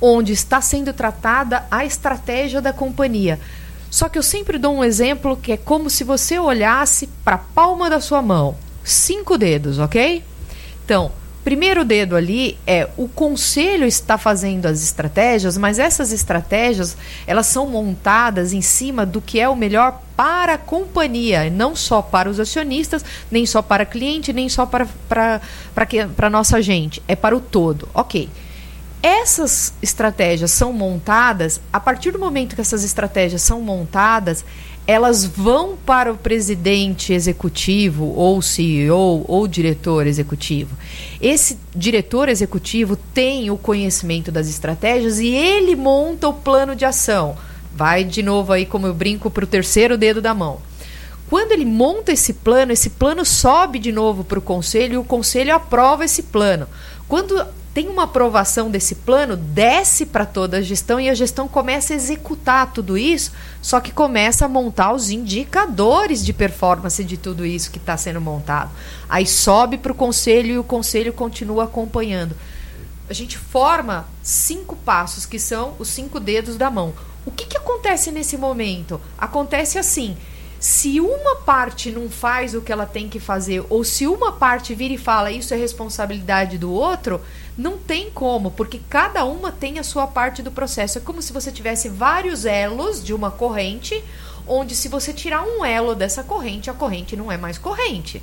onde 0.00 0.32
está 0.32 0.60
sendo 0.60 0.92
tratada 0.92 1.64
a 1.70 1.84
estratégia 1.84 2.60
da 2.60 2.72
companhia. 2.72 3.38
Só 3.90 4.08
que 4.08 4.16
eu 4.16 4.22
sempre 4.22 4.56
dou 4.56 4.74
um 4.76 4.84
exemplo 4.84 5.36
que 5.36 5.52
é 5.52 5.56
como 5.56 5.90
se 5.90 6.04
você 6.04 6.38
olhasse 6.38 7.08
para 7.24 7.34
a 7.34 7.38
palma 7.38 7.90
da 7.90 8.00
sua 8.00 8.22
mão, 8.22 8.56
cinco 8.84 9.36
dedos, 9.36 9.78
ok? 9.78 10.22
Então, 10.84 11.10
primeiro 11.42 11.84
dedo 11.84 12.14
ali 12.14 12.56
é 12.66 12.88
o 12.96 13.08
conselho 13.08 13.84
está 13.86 14.16
fazendo 14.16 14.66
as 14.66 14.82
estratégias, 14.82 15.58
mas 15.58 15.78
essas 15.78 16.12
estratégias 16.12 16.96
elas 17.26 17.46
são 17.46 17.66
montadas 17.66 18.52
em 18.52 18.60
cima 18.60 19.04
do 19.04 19.20
que 19.20 19.40
é 19.40 19.48
o 19.48 19.56
melhor 19.56 20.00
para 20.16 20.54
a 20.54 20.58
companhia, 20.58 21.50
não 21.50 21.74
só 21.74 22.00
para 22.00 22.28
os 22.28 22.38
acionistas, 22.38 23.04
nem 23.30 23.44
só 23.44 23.60
para 23.60 23.84
cliente, 23.84 24.32
nem 24.32 24.48
só 24.48 24.66
para 24.66 24.86
para 25.08 25.40
para 26.14 26.30
nossa 26.30 26.62
gente, 26.62 27.02
é 27.08 27.16
para 27.16 27.36
o 27.36 27.40
todo. 27.40 27.88
Ok. 27.92 28.28
Essas 29.02 29.72
estratégias 29.80 30.50
são 30.50 30.72
montadas, 30.74 31.60
a 31.72 31.80
partir 31.80 32.10
do 32.10 32.18
momento 32.18 32.54
que 32.54 32.60
essas 32.60 32.84
estratégias 32.84 33.40
são 33.40 33.60
montadas, 33.62 34.44
elas 34.86 35.24
vão 35.24 35.76
para 35.76 36.12
o 36.12 36.18
presidente 36.18 37.12
executivo, 37.12 38.12
ou 38.14 38.42
CEO, 38.42 39.24
ou 39.26 39.48
diretor 39.48 40.06
executivo. 40.06 40.76
Esse 41.20 41.58
diretor 41.74 42.28
executivo 42.28 42.96
tem 42.96 43.50
o 43.50 43.56
conhecimento 43.56 44.30
das 44.30 44.48
estratégias 44.48 45.18
e 45.18 45.28
ele 45.28 45.76
monta 45.76 46.28
o 46.28 46.34
plano 46.34 46.76
de 46.76 46.84
ação. 46.84 47.36
Vai 47.74 48.04
de 48.04 48.22
novo 48.22 48.52
aí, 48.52 48.66
como 48.66 48.86
eu 48.86 48.92
brinco, 48.92 49.30
para 49.30 49.44
o 49.44 49.46
terceiro 49.46 49.96
dedo 49.96 50.20
da 50.20 50.34
mão. 50.34 50.60
Quando 51.30 51.52
ele 51.52 51.64
monta 51.64 52.12
esse 52.12 52.32
plano, 52.32 52.72
esse 52.72 52.90
plano 52.90 53.24
sobe 53.24 53.78
de 53.78 53.92
novo 53.92 54.24
para 54.24 54.40
o 54.40 54.42
conselho 54.42 54.94
e 54.94 54.98
o 54.98 55.04
conselho 55.04 55.54
aprova 55.54 56.04
esse 56.04 56.24
plano. 56.24 56.66
Quando 57.06 57.46
tem 57.72 57.88
uma 57.88 58.02
aprovação 58.02 58.68
desse 58.68 58.96
plano, 58.96 59.36
desce 59.36 60.04
para 60.04 60.26
toda 60.26 60.56
a 60.56 60.62
gestão 60.62 60.98
e 60.98 61.08
a 61.08 61.14
gestão 61.14 61.46
começa 61.46 61.92
a 61.92 61.96
executar 61.96 62.72
tudo 62.72 62.98
isso, 62.98 63.32
só 63.62 63.78
que 63.78 63.92
começa 63.92 64.44
a 64.44 64.48
montar 64.48 64.92
os 64.92 65.10
indicadores 65.10 66.24
de 66.24 66.32
performance 66.32 67.02
de 67.04 67.16
tudo 67.16 67.46
isso 67.46 67.70
que 67.70 67.78
está 67.78 67.96
sendo 67.96 68.20
montado. 68.20 68.70
Aí 69.08 69.24
sobe 69.24 69.78
para 69.78 69.92
o 69.92 69.94
conselho 69.94 70.50
e 70.50 70.58
o 70.58 70.64
conselho 70.64 71.12
continua 71.12 71.64
acompanhando. 71.64 72.34
A 73.08 73.12
gente 73.12 73.38
forma 73.38 74.06
cinco 74.22 74.74
passos, 74.76 75.24
que 75.24 75.38
são 75.38 75.74
os 75.78 75.88
cinco 75.88 76.18
dedos 76.18 76.56
da 76.56 76.70
mão. 76.70 76.92
O 77.24 77.30
que, 77.30 77.46
que 77.46 77.56
acontece 77.56 78.10
nesse 78.10 78.36
momento? 78.36 79.00
Acontece 79.18 79.78
assim: 79.78 80.16
se 80.60 81.00
uma 81.00 81.36
parte 81.36 81.90
não 81.90 82.10
faz 82.10 82.54
o 82.54 82.60
que 82.60 82.70
ela 82.70 82.84
tem 82.84 83.08
que 83.08 83.18
fazer, 83.18 83.64
ou 83.70 83.82
se 83.82 84.06
uma 84.06 84.30
parte 84.30 84.74
vira 84.74 84.92
e 84.92 84.98
fala 84.98 85.32
isso 85.32 85.54
é 85.54 85.56
responsabilidade 85.56 86.58
do 86.58 86.70
outro, 86.70 87.18
não 87.56 87.78
tem 87.78 88.10
como, 88.10 88.50
porque 88.50 88.78
cada 88.90 89.24
uma 89.24 89.50
tem 89.50 89.78
a 89.78 89.82
sua 89.82 90.06
parte 90.06 90.42
do 90.42 90.52
processo. 90.52 90.98
É 90.98 91.00
como 91.00 91.22
se 91.22 91.32
você 91.32 91.50
tivesse 91.50 91.88
vários 91.88 92.44
elos 92.44 93.02
de 93.02 93.14
uma 93.14 93.30
corrente, 93.30 94.04
onde 94.46 94.76
se 94.76 94.88
você 94.88 95.14
tirar 95.14 95.42
um 95.42 95.64
elo 95.64 95.94
dessa 95.94 96.22
corrente, 96.22 96.68
a 96.68 96.74
corrente 96.74 97.16
não 97.16 97.32
é 97.32 97.38
mais 97.38 97.56
corrente. 97.56 98.22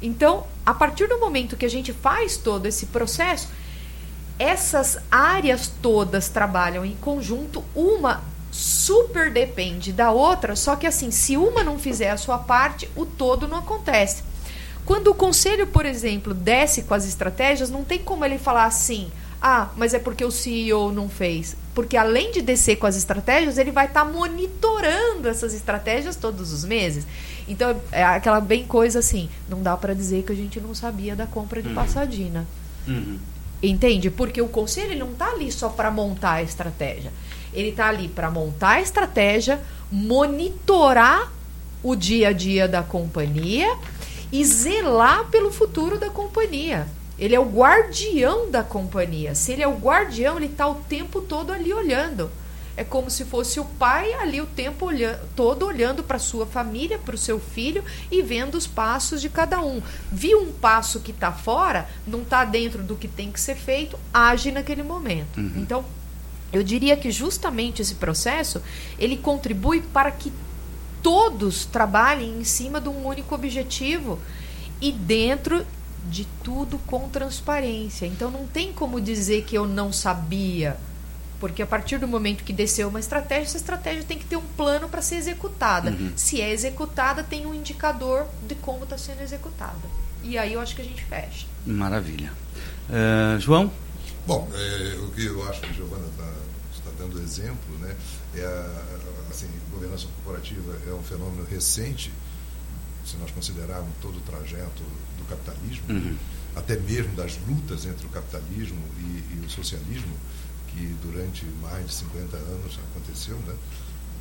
Então, 0.00 0.46
a 0.64 0.72
partir 0.72 1.06
do 1.06 1.18
momento 1.18 1.56
que 1.56 1.66
a 1.66 1.70
gente 1.70 1.92
faz 1.92 2.38
todo 2.38 2.64
esse 2.64 2.86
processo, 2.86 3.48
essas 4.38 4.98
áreas 5.10 5.70
todas 5.82 6.30
trabalham 6.30 6.82
em 6.82 6.96
conjunto, 6.96 7.62
uma 7.74 8.22
super 8.84 9.30
depende 9.30 9.92
da 9.92 10.10
outra, 10.10 10.54
só 10.54 10.76
que 10.76 10.86
assim, 10.86 11.10
se 11.10 11.36
uma 11.36 11.64
não 11.64 11.78
fizer 11.78 12.10
a 12.10 12.16
sua 12.16 12.38
parte, 12.38 12.88
o 12.94 13.06
todo 13.06 13.48
não 13.48 13.58
acontece. 13.58 14.22
Quando 14.84 15.08
o 15.08 15.14
conselho, 15.14 15.66
por 15.66 15.86
exemplo, 15.86 16.34
desce 16.34 16.82
com 16.82 16.92
as 16.92 17.06
estratégias, 17.06 17.70
não 17.70 17.82
tem 17.82 17.98
como 17.98 18.24
ele 18.24 18.36
falar 18.36 18.66
assim: 18.66 19.10
ah, 19.40 19.70
mas 19.76 19.94
é 19.94 19.98
porque 19.98 20.24
o 20.24 20.30
CEO 20.30 20.92
não 20.92 21.08
fez. 21.08 21.56
Porque 21.74 21.96
além 21.96 22.30
de 22.32 22.42
descer 22.42 22.76
com 22.76 22.86
as 22.86 22.94
estratégias, 22.94 23.56
ele 23.56 23.70
vai 23.70 23.86
estar 23.86 24.04
tá 24.04 24.10
monitorando 24.10 25.28
essas 25.28 25.54
estratégias 25.54 26.16
todos 26.16 26.52
os 26.52 26.64
meses. 26.64 27.06
Então, 27.48 27.80
é 27.90 28.04
aquela 28.04 28.40
bem 28.40 28.66
coisa 28.66 28.98
assim: 28.98 29.30
não 29.48 29.62
dá 29.62 29.76
para 29.76 29.94
dizer 29.94 30.24
que 30.24 30.32
a 30.32 30.36
gente 30.36 30.60
não 30.60 30.74
sabia 30.74 31.16
da 31.16 31.26
compra 31.26 31.62
de 31.62 31.68
uhum. 31.68 31.74
Passadina. 31.74 32.46
Uhum. 32.86 33.18
Entende? 33.62 34.10
Porque 34.10 34.42
o 34.42 34.48
conselho 34.48 34.98
não 34.98 35.12
está 35.12 35.30
ali 35.30 35.50
só 35.50 35.70
para 35.70 35.90
montar 35.90 36.32
a 36.32 36.42
estratégia. 36.42 37.10
Ele 37.54 37.70
está 37.70 37.88
ali 37.88 38.08
para 38.08 38.30
montar 38.30 38.72
a 38.72 38.80
estratégia, 38.80 39.60
monitorar 39.90 41.32
o 41.82 41.94
dia 41.94 42.28
a 42.28 42.32
dia 42.32 42.66
da 42.66 42.82
companhia 42.82 43.76
e 44.32 44.44
zelar 44.44 45.26
pelo 45.26 45.52
futuro 45.52 45.98
da 45.98 46.10
companhia. 46.10 46.86
Ele 47.18 47.34
é 47.34 47.38
o 47.40 47.44
guardião 47.44 48.50
da 48.50 48.64
companhia. 48.64 49.34
Se 49.34 49.52
ele 49.52 49.62
é 49.62 49.68
o 49.68 49.76
guardião, 49.76 50.36
ele 50.36 50.46
está 50.46 50.66
o 50.66 50.74
tempo 50.74 51.20
todo 51.20 51.52
ali 51.52 51.72
olhando. 51.72 52.30
É 52.76 52.82
como 52.82 53.08
se 53.08 53.24
fosse 53.24 53.60
o 53.60 53.64
pai 53.64 54.12
ali 54.14 54.40
o 54.40 54.46
tempo 54.46 54.86
olhando, 54.86 55.20
todo 55.36 55.64
olhando 55.64 56.02
para 56.02 56.18
sua 56.18 56.44
família, 56.44 56.98
para 56.98 57.14
o 57.14 57.18
seu 57.18 57.38
filho 57.38 57.84
e 58.10 58.20
vendo 58.20 58.56
os 58.56 58.66
passos 58.66 59.20
de 59.20 59.28
cada 59.28 59.60
um. 59.60 59.80
Viu 60.10 60.40
um 60.40 60.52
passo 60.52 60.98
que 60.98 61.12
está 61.12 61.30
fora, 61.30 61.88
não 62.04 62.22
está 62.22 62.44
dentro 62.44 62.82
do 62.82 62.96
que 62.96 63.06
tem 63.06 63.30
que 63.30 63.38
ser 63.38 63.54
feito, 63.54 63.96
age 64.12 64.50
naquele 64.50 64.82
momento. 64.82 65.38
Uhum. 65.38 65.52
Então, 65.56 65.84
eu 66.54 66.62
diria 66.62 66.96
que 66.96 67.10
justamente 67.10 67.82
esse 67.82 67.96
processo 67.96 68.62
ele 68.98 69.16
contribui 69.16 69.82
para 69.82 70.10
que 70.10 70.32
todos 71.02 71.66
trabalhem 71.66 72.38
em 72.40 72.44
cima 72.44 72.80
de 72.80 72.88
um 72.88 73.06
único 73.06 73.34
objetivo 73.34 74.18
e 74.80 74.90
dentro 74.90 75.66
de 76.08 76.26
tudo 76.42 76.78
com 76.86 77.08
transparência. 77.08 78.06
Então 78.06 78.30
não 78.30 78.46
tem 78.46 78.72
como 78.72 79.00
dizer 79.00 79.44
que 79.44 79.56
eu 79.56 79.66
não 79.66 79.92
sabia, 79.92 80.76
Porque 81.40 81.60
a 81.60 81.66
partir 81.66 81.98
do 81.98 82.08
momento 82.08 82.44
que 82.44 82.52
desceu 82.52 82.88
uma 82.88 83.00
estratégia, 83.00 83.44
essa 83.44 83.56
estratégia 83.58 84.04
tem 84.04 84.18
que 84.18 84.24
ter 84.24 84.36
um 84.36 84.46
plano 84.56 84.88
para 84.88 85.02
ser 85.02 85.16
executada. 85.16 85.90
Uhum. 85.90 86.12
Se 86.16 86.40
é 86.40 86.50
executada, 86.50 87.22
tem 87.22 87.44
um 87.44 87.52
indicador 87.52 88.26
de 88.46 88.54
como 88.54 88.84
está 88.84 88.96
sendo 88.96 89.20
executada. 89.20 89.82
E 90.22 90.38
aí 90.38 90.54
eu 90.54 90.60
acho 90.60 90.74
que 90.74 90.80
a 90.80 90.84
gente 90.84 91.04
fecha. 91.04 91.46
Maravilha. 91.66 92.32
Uh, 92.88 93.38
João? 93.40 93.70
Bom, 94.26 94.48
é, 94.54 94.96
o 95.00 95.10
que 95.10 95.26
eu 95.26 95.46
acho 95.46 95.60
que 95.60 95.68
a 95.68 95.72
Giovana 95.72 96.06
tá, 96.16 96.24
está 96.24 96.43
dando 96.98 97.20
exemplo, 97.20 97.78
né, 97.78 97.96
é 98.34 98.44
a, 98.44 99.30
assim, 99.30 99.48
governança 99.70 100.06
corporativa 100.06 100.76
é 100.86 100.92
um 100.92 101.02
fenômeno 101.02 101.44
recente, 101.44 102.12
se 103.04 103.16
nós 103.16 103.30
considerarmos 103.30 103.94
todo 104.00 104.16
o 104.18 104.20
trajeto 104.20 104.82
do 105.18 105.24
capitalismo, 105.28 105.84
uhum. 105.90 106.16
até 106.56 106.76
mesmo 106.76 107.14
das 107.14 107.36
lutas 107.46 107.84
entre 107.84 108.06
o 108.06 108.10
capitalismo 108.10 108.80
e, 108.98 109.36
e, 109.36 109.42
o 109.44 109.50
socialismo, 109.50 110.16
que 110.68 110.96
durante 111.02 111.44
mais 111.60 111.86
de 111.86 111.94
50 111.94 112.36
anos 112.36 112.78
aconteceu, 112.90 113.36
né, 113.46 113.54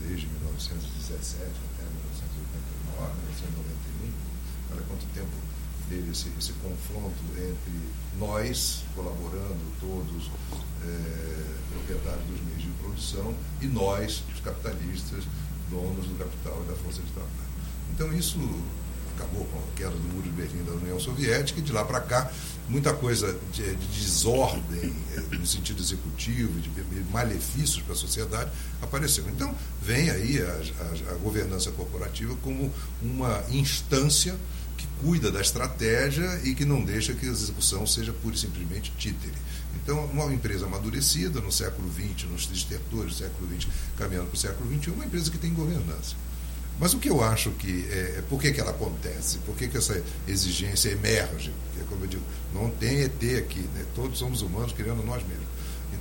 desde 0.02 0.28
1917 0.28 1.32
até 1.40 1.84
1989, 1.88 3.14
1991, 3.24 4.12
olha 4.74 4.82
quanto 4.88 5.06
tempo 5.14 5.54
teve 5.90 6.12
esse, 6.12 6.30
esse 6.38 6.54
confronto 6.54 7.18
entre 7.38 7.74
nós, 8.18 8.84
colaborando 8.96 9.60
todos, 9.80 10.32
é, 10.86 11.54
proprietários 11.72 12.26
dos 12.26 12.42
meios 12.42 12.62
de 12.64 12.70
produção, 12.80 13.34
e 13.62 13.68
nós, 13.68 14.24
os 14.34 14.40
capitalistas, 14.42 15.24
donos 15.70 16.06
do 16.06 16.18
capital 16.18 16.62
e 16.66 16.70
da 16.70 16.76
força 16.76 17.02
de 17.02 17.12
trabalho. 17.12 17.34
Então 17.94 18.14
isso 18.14 18.38
acabou 19.16 19.46
com 19.46 19.60
a 19.60 19.76
queda 19.76 19.92
do 19.92 20.14
muro 20.14 20.24
de 20.24 20.30
Berlim 20.30 20.64
da 20.64 20.72
União 20.74 21.00
Soviética 21.00 21.60
e 21.60 21.64
de 21.64 21.72
lá 21.72 21.86
para 21.86 22.02
cá 22.02 22.32
muita 22.68 22.94
coisa 22.94 23.38
de, 23.52 23.76
de 23.76 24.00
desordem 24.00 24.94
é, 25.16 25.36
no 25.36 25.46
sentido 25.46 25.82
executivo, 25.82 26.60
de 26.60 26.70
malefícios 27.12 27.82
para 27.82 27.94
a 27.94 27.96
sociedade 27.96 28.52
apareceu. 28.82 29.26
Então 29.30 29.54
vem 29.82 30.10
aí 30.10 30.42
a, 30.42 31.12
a, 31.12 31.14
a 31.14 31.18
governança 31.18 31.72
corporativa 31.72 32.36
como 32.42 32.74
uma 33.02 33.44
instância 33.50 34.36
cuida 35.02 35.32
da 35.32 35.42
estratégia 35.42 36.42
e 36.44 36.56
que 36.56 36.66
não 36.66 36.84
deixa 36.84 37.14
que 37.14 37.26
a 37.26 37.30
execução 37.30 37.86
seja 37.86 38.14
pura 38.14 38.36
e 38.36 38.40
simplesmente 38.40 38.92
títere. 38.98 39.34
Então, 39.76 40.06
uma 40.06 40.34
empresa 40.34 40.66
amadurecida 40.66 41.42
no 41.42 41.52
século 41.52 41.92
XX, 41.92 42.30
nos 42.30 42.50
estertores 42.52 43.14
do 43.14 43.18
século 43.20 43.50
XX, 43.54 43.68
caminhando 43.98 44.28
para 44.28 44.36
o 44.36 44.40
século 44.40 44.70
XXI, 44.70 44.92
é 44.92 44.94
uma 44.94 45.06
empresa 45.06 45.32
que 45.32 45.38
tem 45.38 45.54
governança. 45.54 46.16
Mas 46.80 46.94
o 46.94 47.00
que 47.00 47.10
eu 47.10 47.24
acho 47.24 47.52
que. 47.52 47.88
É, 47.90 48.16
é 48.18 48.24
por 48.30 48.42
que, 48.42 48.52
que 48.52 48.60
ela 48.60 48.72
acontece? 48.72 49.38
Por 49.40 49.56
que, 49.56 49.68
que 49.68 49.78
essa 49.78 50.02
exigência 50.28 50.90
emerge? 50.90 51.54
Porque, 51.70 51.86
como 51.88 52.04
eu 52.04 52.08
digo, 52.08 52.24
não 52.54 52.70
tem 52.70 53.02
ET 53.02 53.24
aqui, 53.38 53.62
né? 53.76 53.86
todos 53.96 54.18
somos 54.18 54.42
humanos 54.42 54.74
criando 54.74 55.04
nós 55.04 55.22
mesmos. 55.24 55.48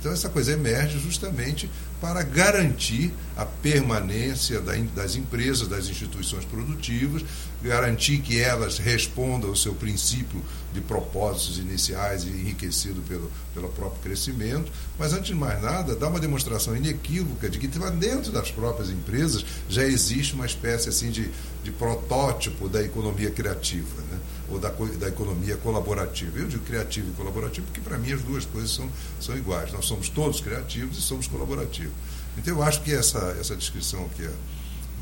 Então, 0.03 0.11
essa 0.11 0.27
coisa 0.27 0.51
emerge 0.51 0.99
justamente 0.99 1.71
para 2.01 2.23
garantir 2.23 3.13
a 3.37 3.45
permanência 3.45 4.59
das 4.59 5.15
empresas, 5.15 5.65
das 5.65 5.87
instituições 5.87 6.43
produtivas, 6.43 7.23
garantir 7.61 8.17
que 8.17 8.37
elas 8.37 8.77
respondam 8.79 9.49
ao 9.49 9.55
seu 9.55 9.73
princípio 9.73 10.43
de 10.73 10.81
propósitos 10.81 11.57
iniciais 11.57 12.25
enriquecido 12.25 13.01
pelo, 13.03 13.31
pelo 13.53 13.69
próprio 13.69 14.01
crescimento, 14.01 14.69
mas 14.99 15.13
antes 15.13 15.27
de 15.27 15.35
mais 15.35 15.61
nada, 15.61 15.95
dá 15.95 16.09
uma 16.09 16.19
demonstração 16.19 16.75
inequívoca 16.75 17.49
de 17.49 17.57
que 17.57 17.67
dentro 17.67 18.29
das 18.29 18.51
próprias 18.51 18.89
empresas 18.89 19.45
já 19.69 19.85
existe 19.85 20.33
uma 20.33 20.45
espécie 20.45 20.89
assim 20.89 21.11
de, 21.11 21.31
de 21.63 21.71
protótipo 21.71 22.67
da 22.67 22.83
economia 22.83 23.31
criativa, 23.31 24.01
né? 24.11 24.19
Ou 24.53 24.59
da, 24.59 24.69
da 24.69 25.07
economia 25.07 25.57
colaborativa. 25.57 26.37
Eu 26.37 26.47
digo 26.47 26.63
criativo 26.63 27.09
e 27.11 27.13
colaborativo 27.13 27.67
porque 27.67 27.81
para 27.81 27.97
mim 27.97 28.13
as 28.13 28.21
duas 28.21 28.45
coisas 28.45 28.71
são, 28.71 28.89
são 29.19 29.35
iguais. 29.37 29.71
Nós 29.71 29.85
somos 29.85 30.09
todos 30.09 30.39
criativos 30.41 30.97
e 30.97 31.01
somos 31.01 31.27
colaborativos. 31.27 31.93
Então 32.37 32.55
eu 32.55 32.63
acho 32.63 32.81
que 32.81 32.93
essa, 32.93 33.35
essa 33.39 33.55
descrição 33.55 34.05
aqui 34.05 34.27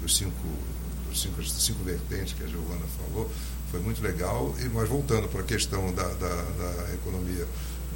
dos 0.01 0.17
cinco 0.17 0.35
os 1.11 1.21
cinco, 1.21 1.43
cinco 1.43 1.83
vertentes 1.83 2.33
que 2.33 2.43
a 2.43 2.47
Giovana 2.47 2.85
falou, 2.97 3.29
foi 3.69 3.79
muito 3.79 4.01
legal. 4.01 4.55
E, 4.59 4.69
mas 4.69 4.87
voltando 4.87 5.27
para 5.27 5.41
a 5.41 5.43
questão 5.43 5.93
da, 5.93 6.07
da, 6.07 6.27
da 6.27 6.93
economia 6.93 7.45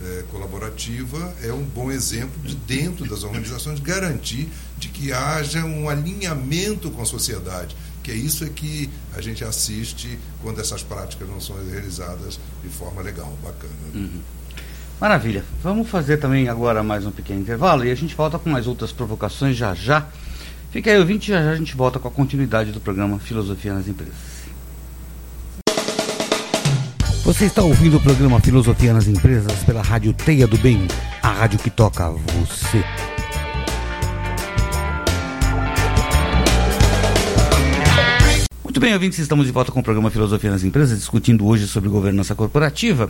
é, 0.03 0.23
colaborativa, 0.29 1.33
é 1.41 1.53
um 1.53 1.63
bom 1.63 1.91
exemplo 1.91 2.41
de 2.41 2.55
dentro 2.55 3.07
das 3.07 3.23
organizações 3.23 3.79
garantir 3.79 4.49
de 4.77 4.89
que 4.89 5.13
haja 5.13 5.63
um 5.63 5.87
alinhamento 5.87 6.91
com 6.91 7.01
a 7.01 7.05
sociedade, 7.05 7.75
que 8.05 8.11
é 8.11 8.15
isso 8.15 8.45
é 8.45 8.49
que 8.49 8.87
a 9.17 9.21
gente 9.21 9.43
assiste 9.43 10.19
quando 10.43 10.61
essas 10.61 10.83
práticas 10.83 11.27
não 11.27 11.41
são 11.41 11.55
realizadas 11.71 12.39
de 12.61 12.69
forma 12.69 13.01
legal, 13.01 13.35
bacana. 13.43 13.73
Uhum. 13.95 14.21
Maravilha. 15.01 15.43
Vamos 15.63 15.89
fazer 15.89 16.17
também 16.17 16.47
agora 16.47 16.83
mais 16.83 17.03
um 17.03 17.09
pequeno 17.09 17.41
intervalo 17.41 17.83
e 17.83 17.89
a 17.89 17.95
gente 17.95 18.13
volta 18.13 18.37
com 18.37 18.47
mais 18.47 18.67
outras 18.67 18.91
provocações 18.91 19.57
já 19.57 19.73
já. 19.73 20.07
Fica 20.69 20.91
aí, 20.91 20.99
ouvinte, 20.99 21.29
já 21.29 21.41
já 21.41 21.49
a 21.49 21.55
gente 21.55 21.75
volta 21.75 21.97
com 21.97 22.07
a 22.07 22.11
continuidade 22.11 22.71
do 22.71 22.79
programa 22.79 23.17
Filosofia 23.17 23.73
nas 23.73 23.87
Empresas. 23.87 24.13
Você 27.23 27.45
está 27.45 27.63
ouvindo 27.63 27.97
o 27.97 28.01
programa 28.01 28.39
Filosofia 28.39 28.93
nas 28.93 29.07
Empresas 29.07 29.63
pela 29.63 29.81
Rádio 29.81 30.13
Teia 30.13 30.45
do 30.45 30.59
Bem, 30.59 30.87
a 31.23 31.31
rádio 31.31 31.57
que 31.57 31.71
toca 31.71 32.11
você. 32.11 32.83
Muito 38.75 38.83
bem, 38.83 38.93
ouvintes, 38.93 39.19
estamos 39.19 39.45
de 39.45 39.53
volta 39.53 39.71
com 39.71 39.79
o 39.79 39.83
programa 39.83 40.11
Filosofia 40.11 40.51
nas 40.51 40.65
Empresas, 40.65 40.99
discutindo 40.99 41.47
hoje 41.47 41.65
sobre 41.65 41.87
governança 41.87 42.35
corporativa 42.35 43.09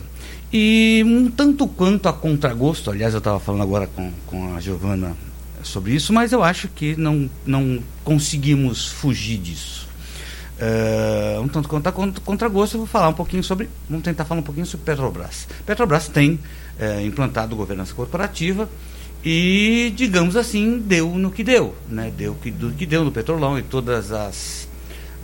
e 0.52 1.02
um 1.04 1.28
tanto 1.28 1.66
quanto 1.66 2.08
a 2.08 2.12
contragosto, 2.12 2.88
aliás, 2.88 3.14
eu 3.14 3.18
estava 3.18 3.40
falando 3.40 3.62
agora 3.62 3.88
com, 3.88 4.12
com 4.28 4.54
a 4.54 4.60
Giovana 4.60 5.16
sobre 5.64 5.92
isso, 5.92 6.12
mas 6.12 6.30
eu 6.30 6.44
acho 6.44 6.68
que 6.68 6.94
não, 6.94 7.28
não 7.44 7.80
conseguimos 8.04 8.86
fugir 8.86 9.38
disso. 9.38 9.88
Uh, 10.56 11.40
um 11.40 11.48
tanto 11.48 11.68
quanto 11.68 11.88
a 11.88 11.92
contra 11.92 12.48
gosto, 12.48 12.74
eu 12.74 12.78
vou 12.78 12.86
falar 12.86 13.08
um 13.08 13.14
pouquinho 13.14 13.42
sobre. 13.42 13.68
Vamos 13.90 14.04
tentar 14.04 14.24
falar 14.24 14.42
um 14.42 14.44
pouquinho 14.44 14.66
sobre 14.66 14.86
Petrobras. 14.86 15.48
Petrobras 15.66 16.06
tem 16.06 16.38
uh, 16.78 17.04
implantado 17.04 17.56
governança 17.56 17.92
corporativa 17.92 18.70
e, 19.24 19.92
digamos 19.96 20.36
assim, 20.36 20.78
deu 20.78 21.08
no 21.18 21.32
que 21.32 21.42
deu. 21.42 21.74
Né? 21.88 22.12
Deu 22.16 22.36
que, 22.36 22.52
do 22.52 22.70
que 22.70 22.86
deu 22.86 23.04
no 23.04 23.10
Petrolão 23.10 23.58
e 23.58 23.62
todas 23.64 24.12
as 24.12 24.68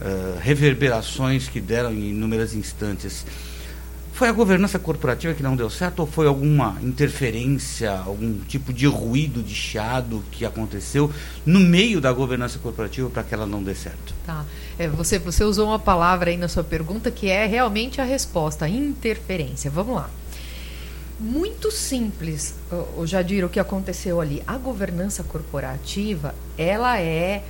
uh, 0.02 0.38
reverberações 0.40 1.48
que 1.48 1.60
deram 1.60 1.92
em 1.92 2.10
inúmeras 2.10 2.54
instâncias 2.54 3.24
foi 4.12 4.28
a 4.28 4.32
governança 4.32 4.78
corporativa 4.78 5.32
que 5.32 5.42
não 5.42 5.56
deu 5.56 5.70
certo 5.70 6.00
ou 6.00 6.06
foi 6.06 6.26
alguma 6.26 6.76
interferência, 6.82 7.90
algum 7.90 8.38
tipo 8.40 8.72
de 8.72 8.86
ruído, 8.86 9.42
de 9.42 9.54
chiado 9.54 10.22
que 10.30 10.44
aconteceu 10.44 11.10
no 11.46 11.58
meio 11.58 12.00
da 12.00 12.12
governança 12.12 12.58
corporativa 12.58 13.08
para 13.08 13.22
que 13.22 13.34
ela 13.34 13.46
não 13.46 13.62
dê 13.62 13.74
certo? 13.74 14.14
Tá. 14.26 14.44
É, 14.78 14.86
você, 14.86 15.18
você 15.18 15.42
usou 15.44 15.66
uma 15.66 15.78
palavra 15.78 16.30
aí 16.30 16.36
na 16.36 16.46
sua 16.46 16.62
pergunta 16.62 17.10
que 17.10 17.28
é 17.28 17.46
realmente 17.46 18.00
a 18.00 18.04
resposta, 18.04 18.68
interferência. 18.68 19.70
Vamos 19.70 19.96
lá. 19.96 20.10
Muito 21.18 21.70
simples, 21.70 22.54
o 22.96 23.06
Jadir, 23.06 23.44
o 23.44 23.48
que 23.48 23.60
aconteceu 23.60 24.20
ali. 24.20 24.42
A 24.46 24.58
governança 24.58 25.22
corporativa, 25.22 26.34
ela 26.58 27.00
é 27.00 27.44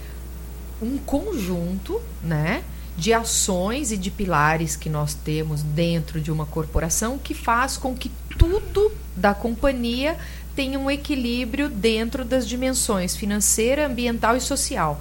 um 0.82 0.98
conjunto, 0.98 2.00
né? 2.22 2.64
de 2.96 3.12
ações 3.12 3.90
e 3.90 3.96
de 3.96 4.10
pilares 4.10 4.76
que 4.76 4.90
nós 4.90 5.14
temos 5.14 5.62
dentro 5.62 6.20
de 6.20 6.30
uma 6.30 6.44
corporação 6.44 7.18
que 7.18 7.32
faz 7.32 7.76
com 7.76 7.94
que 7.94 8.10
tudo 8.38 8.92
da 9.16 9.34
companhia 9.34 10.16
tenha 10.54 10.78
um 10.78 10.90
equilíbrio 10.90 11.68
dentro 11.68 12.24
das 12.24 12.46
dimensões 12.46 13.16
financeira, 13.16 13.86
ambiental 13.86 14.36
e 14.36 14.40
social. 14.40 15.00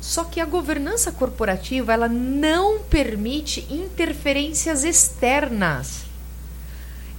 Só 0.00 0.24
que 0.24 0.40
a 0.40 0.46
governança 0.46 1.12
corporativa 1.12 1.92
ela 1.92 2.08
não 2.08 2.80
permite 2.80 3.66
interferências 3.68 4.84
externas. 4.84 6.04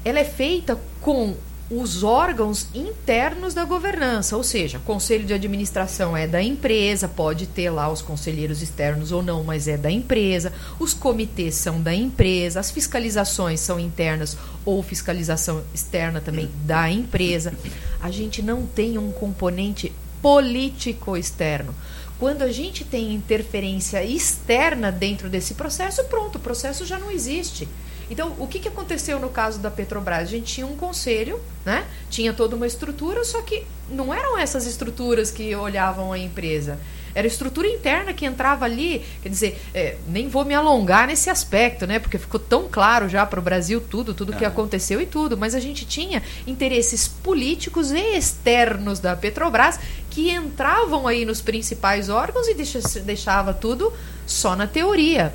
Ela 0.03 0.19
é 0.19 0.25
feita 0.25 0.79
com 1.01 1.35
os 1.69 2.03
órgãos 2.03 2.67
internos 2.73 3.53
da 3.53 3.63
governança, 3.63 4.36
ou 4.36 4.43
seja, 4.43 4.79
conselho 4.79 5.25
de 5.25 5.34
administração 5.34 6.17
é 6.17 6.25
da 6.25 6.41
empresa, 6.41 7.08
pode 7.08 7.45
ter 7.45 7.69
lá 7.69 7.91
os 7.91 8.01
conselheiros 8.01 8.63
externos 8.63 9.12
ou 9.12 9.21
não, 9.21 9.43
mas 9.43 9.67
é 9.67 9.77
da 9.77 9.91
empresa, 9.91 10.51
os 10.79 10.95
comitês 10.95 11.53
são 11.55 11.79
da 11.79 11.93
empresa, 11.93 12.60
as 12.60 12.71
fiscalizações 12.71 13.60
são 13.60 13.79
internas 13.79 14.36
ou 14.65 14.82
fiscalização 14.82 15.63
externa 15.73 16.19
também 16.19 16.49
da 16.65 16.89
empresa. 16.89 17.53
A 18.01 18.10
gente 18.10 18.41
não 18.41 18.65
tem 18.65 18.97
um 18.97 19.12
componente 19.12 19.93
político 20.23 21.15
externo. 21.15 21.75
Quando 22.17 22.41
a 22.41 22.51
gente 22.51 22.84
tem 22.84 23.13
interferência 23.13 24.03
externa 24.03 24.91
dentro 24.91 25.29
desse 25.29 25.53
processo, 25.53 26.03
pronto, 26.05 26.38
o 26.38 26.41
processo 26.41 26.86
já 26.86 26.97
não 26.99 27.12
existe. 27.12 27.67
Então, 28.10 28.34
o 28.39 28.48
que, 28.48 28.60
que 28.60 28.67
aconteceu 28.67 29.19
no 29.19 29.30
caso 29.30 29.60
da 29.60 29.69
Petrobras? 29.69 30.22
A 30.22 30.26
gente 30.26 30.54
tinha 30.54 30.65
um 30.65 30.76
conselho, 30.76 31.39
né? 31.65 31.86
tinha 32.10 32.34
toda 32.34 32.56
uma 32.56 32.65
estrutura, 32.65 33.24
só 33.24 33.41
que 33.41 33.65
não 33.89 34.13
eram 34.13 34.38
essas 34.38 34.65
estruturas 34.65 35.32
que 35.32 35.56
olhavam 35.56 36.12
a 36.12 36.17
empresa. 36.17 36.80
Era 37.13 37.26
a 37.26 37.30
estrutura 37.30 37.67
interna 37.67 38.13
que 38.13 38.26
entrava 38.26 38.65
ali. 38.65 39.04
Quer 39.22 39.30
dizer, 39.30 39.62
é, 39.74 39.98
nem 40.08 40.28
vou 40.30 40.45
me 40.45 40.54
alongar 40.54 41.08
nesse 41.08 41.30
aspecto, 41.30 41.88
né? 41.88 42.00
Porque 42.00 42.17
ficou 42.17 42.39
tão 42.39 42.67
claro 42.69 43.10
já 43.10 43.26
para 43.26 43.39
o 43.39 43.43
Brasil 43.43 43.82
tudo, 43.82 44.13
tudo 44.13 44.34
que 44.34 44.45
aconteceu 44.45 45.02
e 45.02 45.06
tudo. 45.06 45.38
Mas 45.38 45.56
a 45.56 45.60
gente 45.60 45.86
tinha 45.86 46.22
interesses 46.45 47.08
políticos 47.08 47.91
e 47.91 48.15
externos 48.15 49.00
da 49.00 49.15
Petrobras 49.15 49.80
que 50.10 50.32
entravam 50.32 51.08
aí 51.08 51.26
nos 51.26 51.41
principais 51.41 52.10
órgãos 52.10 52.48
e 52.48 52.54
deixa, 52.54 52.80
deixava 53.02 53.54
tudo 53.54 53.91
só 54.26 54.56
na 54.56 54.67
teoria. 54.67 55.34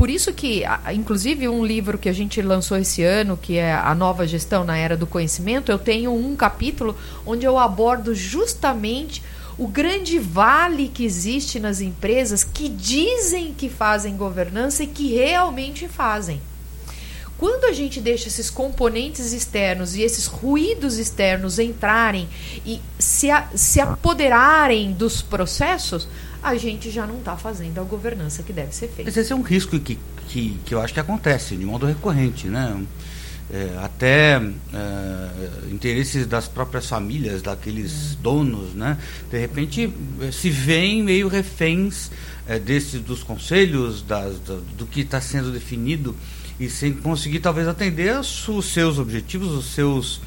Por 0.00 0.08
isso 0.08 0.32
que, 0.32 0.62
inclusive, 0.94 1.46
um 1.46 1.62
livro 1.62 1.98
que 1.98 2.08
a 2.08 2.12
gente 2.14 2.40
lançou 2.40 2.78
esse 2.78 3.02
ano, 3.02 3.36
que 3.36 3.58
é 3.58 3.74
A 3.74 3.94
Nova 3.94 4.26
Gestão 4.26 4.64
na 4.64 4.74
Era 4.74 4.96
do 4.96 5.06
Conhecimento, 5.06 5.70
eu 5.70 5.78
tenho 5.78 6.10
um 6.10 6.34
capítulo 6.34 6.96
onde 7.26 7.44
eu 7.44 7.58
abordo 7.58 8.14
justamente 8.14 9.22
o 9.58 9.68
grande 9.68 10.18
vale 10.18 10.88
que 10.88 11.04
existe 11.04 11.60
nas 11.60 11.82
empresas 11.82 12.42
que 12.42 12.66
dizem 12.66 13.52
que 13.52 13.68
fazem 13.68 14.16
governança 14.16 14.84
e 14.84 14.86
que 14.86 15.12
realmente 15.12 15.86
fazem. 15.86 16.40
Quando 17.36 17.66
a 17.66 17.72
gente 17.74 18.00
deixa 18.00 18.28
esses 18.28 18.48
componentes 18.48 19.34
externos 19.34 19.94
e 19.94 20.00
esses 20.00 20.24
ruídos 20.24 20.96
externos 20.96 21.58
entrarem 21.58 22.26
e 22.64 22.80
se, 22.98 23.30
a, 23.30 23.48
se 23.54 23.82
apoderarem 23.82 24.92
dos 24.92 25.20
processos, 25.20 26.08
a 26.42 26.56
gente 26.56 26.90
já 26.90 27.06
não 27.06 27.18
está 27.18 27.36
fazendo 27.36 27.78
a 27.80 27.84
governança 27.84 28.42
que 28.42 28.52
deve 28.52 28.74
ser 28.74 28.88
feita. 28.88 29.10
Esse 29.18 29.32
é 29.32 29.36
um 29.36 29.42
risco 29.42 29.78
que, 29.78 29.98
que, 30.28 30.58
que 30.64 30.74
eu 30.74 30.80
acho 30.80 30.94
que 30.94 31.00
acontece 31.00 31.56
de 31.56 31.64
modo 31.64 31.86
recorrente, 31.86 32.46
né? 32.46 32.82
É, 33.52 33.76
até 33.82 34.36
é, 34.36 35.72
interesses 35.72 36.24
das 36.24 36.46
próprias 36.46 36.86
famílias, 36.86 37.42
daqueles 37.42 38.12
é. 38.12 38.22
donos, 38.22 38.74
né? 38.74 38.96
De 39.28 39.38
repente 39.38 39.92
é, 40.20 40.30
se 40.30 40.48
veem 40.48 41.02
meio 41.02 41.26
reféns 41.26 42.10
é, 42.46 42.58
desses 42.58 43.00
dos 43.00 43.24
conselhos, 43.24 44.02
das, 44.02 44.38
do, 44.38 44.60
do 44.78 44.86
que 44.86 45.00
está 45.00 45.20
sendo 45.20 45.50
definido 45.50 46.14
e 46.60 46.70
sem 46.70 46.92
conseguir 46.92 47.40
talvez 47.40 47.66
atender 47.66 48.16
os 48.18 48.66
seus 48.66 48.98
objetivos, 48.98 49.48
os 49.48 49.74
seus 49.74 50.20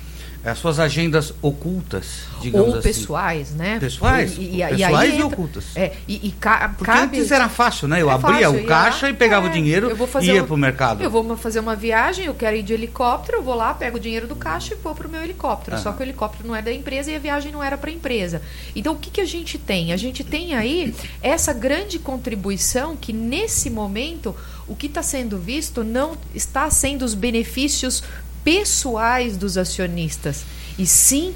as 0.45 0.58
suas 0.58 0.77
agendas 0.77 1.34
ocultas, 1.41 2.23
digamos 2.41 2.67
Ou 2.67 2.73
assim. 2.79 2.89
pessoais, 2.89 3.51
né? 3.51 3.79
Pessoais? 3.79 4.36
E, 4.38 4.62
e, 4.62 4.67
pessoais 4.67 5.13
e, 5.13 5.17
e 5.17 5.23
ocultas. 5.23 5.65
É, 5.73 5.93
e, 6.06 6.27
e 6.27 6.32
ca, 6.32 6.69
Porque 6.69 6.91
cabe... 6.91 7.17
antes 7.17 7.32
era 7.32 7.47
fácil, 7.47 7.88
né? 7.88 8.01
Eu 8.01 8.10
é 8.10 8.13
abria 8.13 8.49
fácil, 8.49 8.63
o 8.63 8.65
caixa 8.65 9.10
e 9.10 9.13
pegava 9.13 9.47
é, 9.47 9.49
o 9.49 9.53
dinheiro 9.53 9.97
e 10.21 10.25
ia 10.25 10.43
para 10.43 10.53
o 10.53 10.58
mercado. 10.58 11.01
Eu 11.01 11.10
vou 11.10 11.38
fazer 11.38 11.60
uma 11.62 11.75
viagem, 11.75 12.25
eu 12.25 12.34
quero 12.34 12.58
ir 12.58 12.63
de 12.63 12.73
helicóptero, 12.73 13.38
eu 13.38 13.43
vou 13.43 13.56
lá, 13.56 13.73
pego 13.73 13.95
o 13.95 13.99
dinheiro 13.99 14.27
do 14.27 14.36
caixa 14.36 14.73
e 14.73 14.77
vou 14.77 14.93
para 14.93 15.08
o 15.08 15.10
meu 15.10 15.23
helicóptero. 15.23 15.77
Só 15.77 15.93
que 15.93 16.01
o 16.01 16.03
helicóptero 16.03 16.47
não 16.47 16.56
é 16.56 16.62
da 16.62 16.73
empresa 16.73 17.10
e 17.10 17.15
a 17.15 17.19
viagem 17.19 17.51
não 17.51 17.63
era 17.63 17.77
para 17.77 17.89
a 17.89 17.93
empresa. 17.93 18.41
Então, 18.75 18.93
o 18.93 18.97
que, 18.97 19.10
que 19.10 19.21
a 19.21 19.25
gente 19.25 19.58
tem? 19.58 19.93
A 19.93 19.97
gente 19.97 20.23
tem 20.23 20.56
aí 20.56 20.93
essa 21.21 21.53
grande 21.53 21.99
contribuição 21.99 22.97
que, 22.97 23.13
nesse 23.13 23.69
momento, 23.69 24.36
o 24.67 24.75
que 24.75 24.88
está 24.88 25.03
sendo 25.03 25.38
visto 25.38 25.84
não 25.84 26.17
está 26.34 26.69
sendo 26.69 27.03
os 27.03 27.13
benefícios 27.13 28.03
pessoais 28.43 29.38
dos 29.38 29.58
acionistas, 29.58 30.43
e 30.77 30.86
sim 30.86 31.34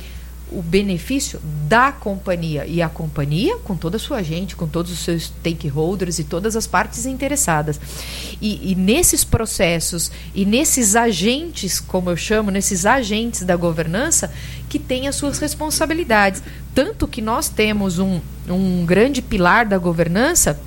o 0.52 0.62
benefício 0.62 1.40
da 1.68 1.92
companhia. 1.92 2.66
E 2.66 2.82
a 2.82 2.88
companhia, 2.88 3.58
com 3.58 3.76
toda 3.76 3.98
a 3.98 4.00
sua 4.00 4.24
gente, 4.24 4.56
com 4.56 4.68
todos 4.68 4.92
os 4.92 5.00
seus 5.00 5.24
stakeholders 5.24 6.20
e 6.20 6.24
todas 6.24 6.56
as 6.56 6.66
partes 6.66 7.06
interessadas. 7.06 7.80
E, 8.42 8.72
e, 8.72 8.76
nesses 8.76 9.24
processos 9.24 10.12
e 10.34 10.46
nesses 10.46 10.96
agentes, 10.96 11.80
como 11.80 12.10
eu 12.10 12.18
chamo, 12.18 12.50
nesses 12.50 12.86
agentes 12.86 13.44
da 13.44 13.56
governança, 13.56 14.32
que 14.70 14.80
têm 14.80 15.08
as 15.08 15.16
suas 15.16 15.40
responsabilidades. 15.40 16.42
Tanto 16.74 17.08
que 17.08 17.22
nós 17.22 17.50
temos 17.50 18.00
um, 18.00 18.22
um 18.48 18.86
grande 18.86 19.22
pilar 19.22 19.66
da 19.66 19.78
governança, 19.78 20.60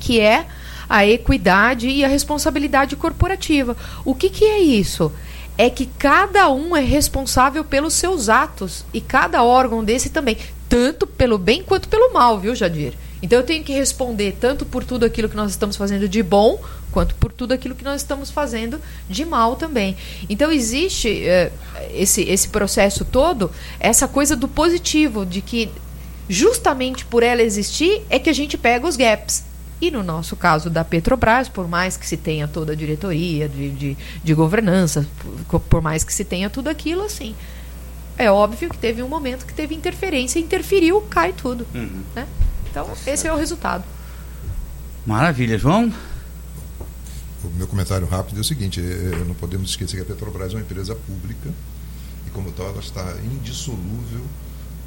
que 0.00 0.20
é 0.20 0.46
a 0.88 1.06
equidade 1.06 1.88
e 1.88 2.04
a 2.04 2.08
responsabilidade 2.08 2.96
corporativa. 2.96 3.76
O 4.04 4.14
que, 4.14 4.30
que 4.30 4.44
é 4.44 4.60
isso? 4.60 5.12
É 5.58 5.70
que 5.70 5.86
cada 5.86 6.50
um 6.50 6.76
é 6.76 6.82
responsável 6.82 7.64
pelos 7.64 7.94
seus 7.94 8.28
atos 8.28 8.84
e 8.92 9.00
cada 9.00 9.42
órgão 9.42 9.82
desse 9.82 10.10
também, 10.10 10.36
tanto 10.68 11.06
pelo 11.06 11.38
bem 11.38 11.62
quanto 11.62 11.88
pelo 11.88 12.12
mal, 12.12 12.38
viu, 12.38 12.54
Jadir? 12.54 12.94
Então 13.22 13.38
eu 13.38 13.44
tenho 13.44 13.64
que 13.64 13.72
responder 13.72 14.36
tanto 14.38 14.66
por 14.66 14.84
tudo 14.84 15.04
aquilo 15.04 15.28
que 15.28 15.36
nós 15.36 15.50
estamos 15.50 15.76
fazendo 15.76 16.08
de 16.08 16.22
bom, 16.22 16.60
quanto 16.92 17.14
por 17.14 17.32
tudo 17.32 17.52
aquilo 17.52 17.74
que 17.74 17.84
nós 17.84 18.02
estamos 18.02 18.30
fazendo 18.30 18.80
de 19.08 19.24
mal 19.24 19.56
também. 19.56 19.96
Então 20.28 20.52
existe 20.52 21.08
uh, 21.08 21.52
esse, 21.92 22.22
esse 22.22 22.48
processo 22.48 23.04
todo, 23.04 23.50
essa 23.80 24.06
coisa 24.06 24.36
do 24.36 24.46
positivo, 24.46 25.24
de 25.24 25.40
que 25.40 25.70
justamente 26.28 27.04
por 27.04 27.22
ela 27.22 27.42
existir 27.42 28.02
é 28.10 28.18
que 28.18 28.28
a 28.28 28.32
gente 28.32 28.58
pega 28.58 28.86
os 28.86 28.96
gaps. 28.96 29.44
E 29.80 29.90
no 29.90 30.02
nosso 30.02 30.36
caso 30.36 30.70
da 30.70 30.84
Petrobras, 30.84 31.48
por 31.48 31.68
mais 31.68 31.96
que 31.96 32.06
se 32.06 32.16
tenha 32.16 32.48
toda 32.48 32.72
a 32.72 32.74
diretoria 32.74 33.48
de, 33.48 33.70
de, 33.70 33.96
de 34.24 34.34
governança, 34.34 35.06
por, 35.48 35.60
por, 35.60 35.82
mais 35.82 36.02
que 36.02 36.14
se 36.14 36.24
tenha 36.24 36.48
tudo 36.48 36.68
aquilo, 36.68 37.02
assim, 37.02 37.34
é 38.16 38.30
óbvio 38.30 38.70
que 38.70 38.78
teve 38.78 39.02
um 39.02 39.08
momento 39.08 39.44
que 39.44 39.52
teve 39.52 39.74
interferência, 39.74 40.38
interferiu, 40.38 41.02
cai 41.02 41.34
tudo. 41.34 41.66
Uhum. 41.74 42.02
Né? 42.14 42.26
Então, 42.70 42.86
tá 42.86 43.10
esse 43.10 43.26
é 43.26 43.32
o 43.32 43.36
resultado. 43.36 43.84
Maravilha, 45.04 45.58
João. 45.58 45.92
O 47.44 47.48
meu 47.50 47.66
comentário 47.66 48.06
rápido 48.06 48.38
é 48.38 48.40
o 48.40 48.44
seguinte: 48.44 48.80
é, 48.80 48.82
é, 48.82 49.24
não 49.24 49.34
podemos 49.34 49.70
esquecer 49.70 49.96
que 49.96 50.02
a 50.02 50.06
Petrobras 50.06 50.52
é 50.52 50.56
uma 50.56 50.62
empresa 50.62 50.94
pública 50.94 51.50
e, 52.26 52.30
como 52.30 52.50
tal, 52.52 52.68
ela 52.68 52.80
está 52.80 53.14
indissolúvel 53.22 54.24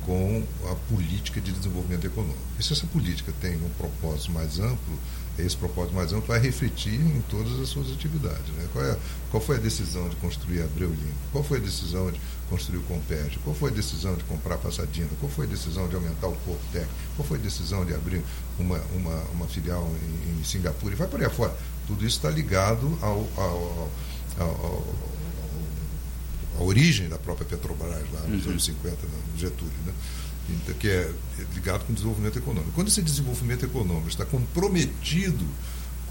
com 0.09 0.43
a 0.71 0.75
política 0.91 1.39
de 1.39 1.51
desenvolvimento 1.51 2.07
econômico. 2.07 2.39
E 2.57 2.63
se 2.63 2.73
essa 2.73 2.87
política 2.87 3.31
tem 3.39 3.55
um 3.57 3.69
propósito 3.77 4.31
mais 4.31 4.57
amplo, 4.59 4.99
esse 5.37 5.55
propósito 5.55 5.93
mais 5.93 6.11
amplo 6.11 6.25
vai 6.25 6.39
refletir 6.39 6.95
em 6.95 7.21
todas 7.29 7.59
as 7.59 7.69
suas 7.69 7.91
atividades. 7.91 8.47
Né? 8.55 8.67
Qual, 8.73 8.83
é, 8.83 8.97
qual 9.29 9.39
foi 9.39 9.57
a 9.57 9.59
decisão 9.59 10.09
de 10.09 10.15
construir 10.15 10.61
a 10.61 10.65
Abreu? 10.65 10.91
Qual 11.31 11.43
foi 11.43 11.59
a 11.59 11.61
decisão 11.61 12.09
de 12.09 12.19
construir 12.49 12.79
o 12.79 12.83
Compete? 12.83 13.37
Qual 13.43 13.55
foi 13.55 13.69
a 13.69 13.73
decisão 13.73 14.15
de 14.15 14.23
comprar 14.23 14.55
a 14.55 14.57
Passadina? 14.57 15.09
Qual 15.19 15.31
foi 15.31 15.45
a 15.45 15.49
decisão 15.49 15.87
de 15.87 15.93
aumentar 15.93 16.27
o 16.27 16.35
Corpo 16.37 16.65
Tech? 16.73 16.87
Qual 17.15 17.27
foi 17.27 17.37
a 17.37 17.41
decisão 17.41 17.85
de 17.85 17.93
abrir 17.93 18.23
uma, 18.57 18.79
uma, 18.95 19.15
uma 19.31 19.47
filial 19.47 19.87
em, 20.01 20.39
em 20.39 20.43
Singapura? 20.43 20.95
E 20.95 20.97
vai 20.97 21.07
por 21.07 21.19
aí 21.19 21.27
afora. 21.27 21.55
Tudo 21.85 22.03
isso 22.03 22.17
está 22.17 22.31
ligado 22.31 22.97
ao, 23.03 23.27
ao, 23.37 23.89
ao, 24.39 24.47
ao 24.47 24.85
a 26.59 26.63
origem 26.63 27.07
da 27.07 27.17
própria 27.17 27.47
Petrobras 27.47 28.03
lá 28.11 28.21
nos 28.27 28.45
uhum. 28.45 28.51
anos 28.51 28.65
50, 28.65 28.97
no 29.33 29.39
Getúlio, 29.39 29.73
né? 29.85 29.93
Então, 30.49 30.75
que 30.75 30.89
é 30.89 31.11
ligado 31.53 31.85
com 31.85 31.91
o 31.91 31.95
desenvolvimento 31.95 32.37
econômico. 32.37 32.71
Quando 32.73 32.87
esse 32.87 33.01
desenvolvimento 33.01 33.65
econômico 33.65 34.09
está 34.09 34.25
comprometido 34.25 35.45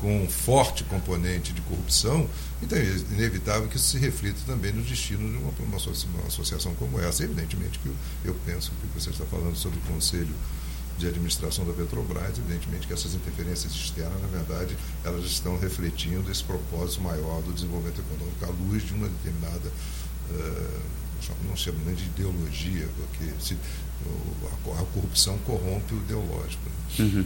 com 0.00 0.22
um 0.22 0.28
forte 0.28 0.84
componente 0.84 1.52
de 1.52 1.60
corrupção, 1.62 2.28
então 2.62 2.78
é 2.78 2.84
inevitável 3.12 3.68
que 3.68 3.76
isso 3.76 3.88
se 3.88 3.98
reflita 3.98 4.38
também 4.46 4.72
no 4.72 4.80
destino 4.82 5.28
de 5.28 5.36
uma, 5.36 5.50
uma, 5.58 5.76
uma 5.76 6.26
associação 6.28 6.72
como 6.76 7.00
essa. 7.00 7.24
Evidentemente 7.24 7.78
que 7.80 7.88
eu, 7.88 7.94
eu 8.24 8.34
penso 8.46 8.70
que 8.70 9.00
você 9.00 9.10
está 9.10 9.24
falando 9.26 9.56
sobre 9.56 9.78
o 9.78 9.82
Conselho 9.82 10.34
de 10.96 11.06
Administração 11.06 11.64
da 11.64 11.72
Petrobras, 11.72 12.38
evidentemente 12.38 12.86
que 12.86 12.92
essas 12.92 13.14
interferências 13.14 13.72
externas, 13.72 14.20
na 14.20 14.28
verdade, 14.28 14.76
elas 15.04 15.24
estão 15.24 15.58
refletindo 15.58 16.30
esse 16.30 16.42
propósito 16.42 17.02
maior 17.02 17.40
do 17.42 17.52
desenvolvimento 17.52 18.00
econômico 18.00 18.44
à 18.44 18.48
luz 18.48 18.84
de 18.84 18.94
uma 18.94 19.08
determinada 19.08 19.72
não 21.46 21.56
chamo 21.56 21.78
nem 21.84 21.94
de 21.94 22.04
ideologia, 22.04 22.88
porque 22.96 23.32
se, 23.40 23.56
a, 24.66 24.84
corrupção 24.94 25.38
corrompe 25.38 25.94
o 25.94 25.98
ideológico. 25.98 26.62
Né? 26.98 27.04
Uhum. 27.04 27.24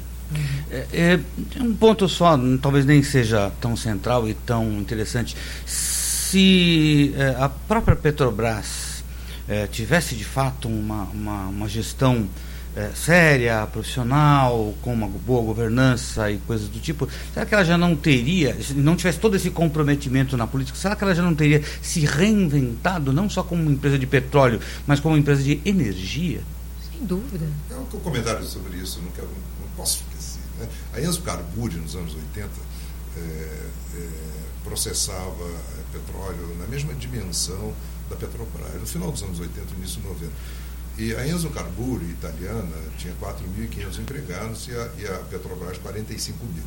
É, 0.70 0.86
é, 0.92 1.60
um 1.60 1.74
ponto 1.74 2.08
só, 2.08 2.38
talvez 2.60 2.86
nem 2.86 3.02
seja 3.02 3.52
tão 3.60 3.76
central 3.76 4.28
e 4.28 4.34
tão 4.34 4.80
interessante. 4.80 5.36
Se 5.66 7.14
é, 7.16 7.36
a 7.38 7.48
própria 7.48 7.94
Petrobras 7.94 9.04
é, 9.48 9.66
tivesse 9.66 10.14
de 10.14 10.24
fato 10.24 10.68
uma, 10.68 11.04
uma, 11.04 11.46
uma 11.48 11.68
gestão 11.68 12.28
é, 12.74 12.90
séria, 12.94 13.66
profissional, 13.66 14.74
com 14.80 14.92
uma 14.92 15.06
boa 15.06 15.42
governança 15.42 16.30
e 16.30 16.38
coisas 16.38 16.68
do 16.68 16.80
tipo, 16.80 17.08
será 17.32 17.44
que 17.44 17.54
ela 17.54 17.64
já 17.64 17.76
não 17.76 17.94
teria, 17.94 18.60
se 18.62 18.74
não 18.74 18.96
tivesse 18.96 19.18
todo 19.18 19.36
esse 19.36 19.50
comprometimento 19.50 20.36
na 20.36 20.46
política, 20.46 20.78
será 20.78 20.96
que 20.96 21.04
ela 21.04 21.14
já 21.14 21.22
não 21.22 21.34
teria 21.34 21.62
se 21.82 22.00
reinventado, 22.00 23.12
não 23.12 23.28
só 23.28 23.42
como 23.42 23.62
uma 23.62 23.72
empresa 23.72 23.98
de 23.98 24.06
petróleo, 24.06 24.60
mas 24.86 25.00
como 25.00 25.14
uma 25.14 25.20
empresa 25.20 25.42
de 25.42 25.60
energia? 25.64 26.40
Sem 26.90 27.04
dúvida. 27.04 27.46
É 27.70 27.74
um 27.74 27.84
comentário 28.00 28.44
sobre 28.44 28.78
isso, 28.78 29.00
não, 29.02 29.10
quero, 29.10 29.28
não 29.60 29.68
posso 29.76 30.02
esquecer. 30.02 30.40
Né? 30.58 30.68
A 30.94 31.00
Enzo 31.00 31.20
Carburi, 31.22 31.76
nos 31.76 31.94
anos 31.94 32.14
80, 32.14 32.48
é, 33.16 33.20
é, 33.20 34.08
processava 34.64 35.44
é, 35.44 35.98
petróleo 35.98 36.56
na 36.58 36.66
mesma 36.66 36.94
dimensão 36.94 37.74
da 38.08 38.16
Petrobras, 38.16 38.80
no 38.80 38.86
final 38.86 39.10
dos 39.10 39.22
anos 39.22 39.40
80 39.40 39.74
início 39.76 40.00
dos 40.00 40.10
90. 40.12 40.32
E 40.98 41.14
a 41.14 41.26
Enzo 41.26 41.48
Carburi, 41.50 42.04
italiana, 42.04 42.76
tinha 42.98 43.14
4.500 43.14 43.98
empregados 43.98 44.68
e 44.68 44.72
a, 44.72 44.90
e 44.98 45.06
a, 45.06 45.18
Petrobras 45.30 45.78
45 45.78 46.44
mil. 46.44 46.62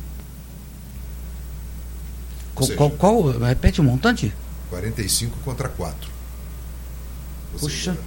Qual, 2.54 2.66
seja, 2.66 2.76
qual, 2.76 2.90
qual, 2.90 3.38
Repete 3.38 3.80
o 3.80 3.84
montante? 3.84 4.34
45 4.70 5.38
contra 5.44 5.68
4. 5.68 6.10
Ou 7.54 7.60
Puxa. 7.60 7.92
Seja, 7.92 7.98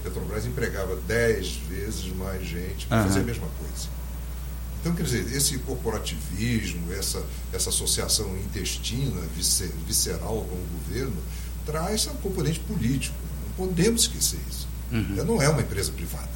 a 0.00 0.04
Petrobras 0.04 0.46
empregava 0.46 0.96
10 0.96 1.56
vezes 1.68 2.06
mais 2.16 2.46
gente 2.46 2.86
para 2.86 3.04
fazer 3.04 3.20
a 3.20 3.24
mesma 3.24 3.48
coisa. 3.58 3.88
Então, 4.80 4.94
quer 4.94 5.02
dizer, 5.02 5.36
esse 5.36 5.58
corporativismo, 5.58 6.92
essa, 6.92 7.22
essa 7.52 7.70
associação 7.70 8.36
intestina, 8.38 9.20
visceral 9.84 10.46
com 10.48 10.54
o 10.54 10.66
governo, 10.78 11.16
traz 11.66 12.06
um 12.06 12.14
componente 12.14 12.60
político. 12.60 13.16
Não 13.42 13.66
podemos 13.66 14.02
esquecer 14.02 14.38
isso. 14.48 14.68
Uhum. 14.92 15.24
Não 15.24 15.42
é 15.42 15.48
uma 15.48 15.60
empresa 15.60 15.92
privada. 15.92 16.28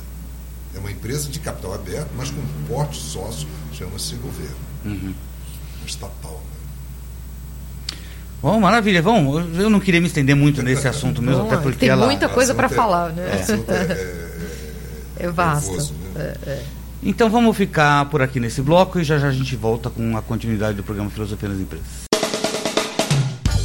É 0.74 0.78
uma 0.78 0.90
empresa 0.90 1.28
de 1.28 1.40
capital 1.40 1.74
aberto, 1.74 2.10
mas 2.16 2.30
com 2.30 2.40
um 2.40 2.66
porte 2.68 2.98
sócio, 2.98 3.48
chama-se 3.72 4.14
governo. 4.16 4.56
Uhum. 4.84 5.14
Estatal. 5.86 6.32
Né? 6.32 7.96
Bom, 8.42 8.60
maravilha. 8.60 9.02
Bom, 9.02 9.40
eu 9.40 9.68
não 9.68 9.80
queria 9.80 10.00
me 10.00 10.06
estender 10.06 10.36
muito 10.36 10.62
nesse 10.62 10.86
assunto 10.88 11.20
mesmo, 11.20 11.42
Bom, 11.42 11.46
até 11.48 11.56
porque 11.56 11.78
tem 11.78 11.88
ela... 11.88 12.06
muita 12.06 12.28
coisa 12.28 12.54
para 12.54 12.66
é, 12.66 12.70
falar, 12.70 13.12
né? 13.12 13.44
É, 15.18 15.22
é, 15.22 15.24
é, 15.24 15.26
é 15.26 15.30
vasto. 15.30 15.70
Nervoso, 15.70 15.94
né? 16.14 16.34
É, 16.46 16.50
é. 16.50 16.62
Então 17.02 17.30
vamos 17.30 17.56
ficar 17.56 18.04
por 18.06 18.20
aqui 18.20 18.38
nesse 18.38 18.60
bloco 18.60 19.00
e 19.00 19.04
já 19.04 19.18
já 19.18 19.28
a 19.28 19.32
gente 19.32 19.56
volta 19.56 19.88
com 19.88 20.16
a 20.16 20.22
continuidade 20.22 20.76
do 20.76 20.82
programa 20.82 21.10
Filosofia 21.10 21.48
nas 21.48 21.58
Empresas. 21.58 21.86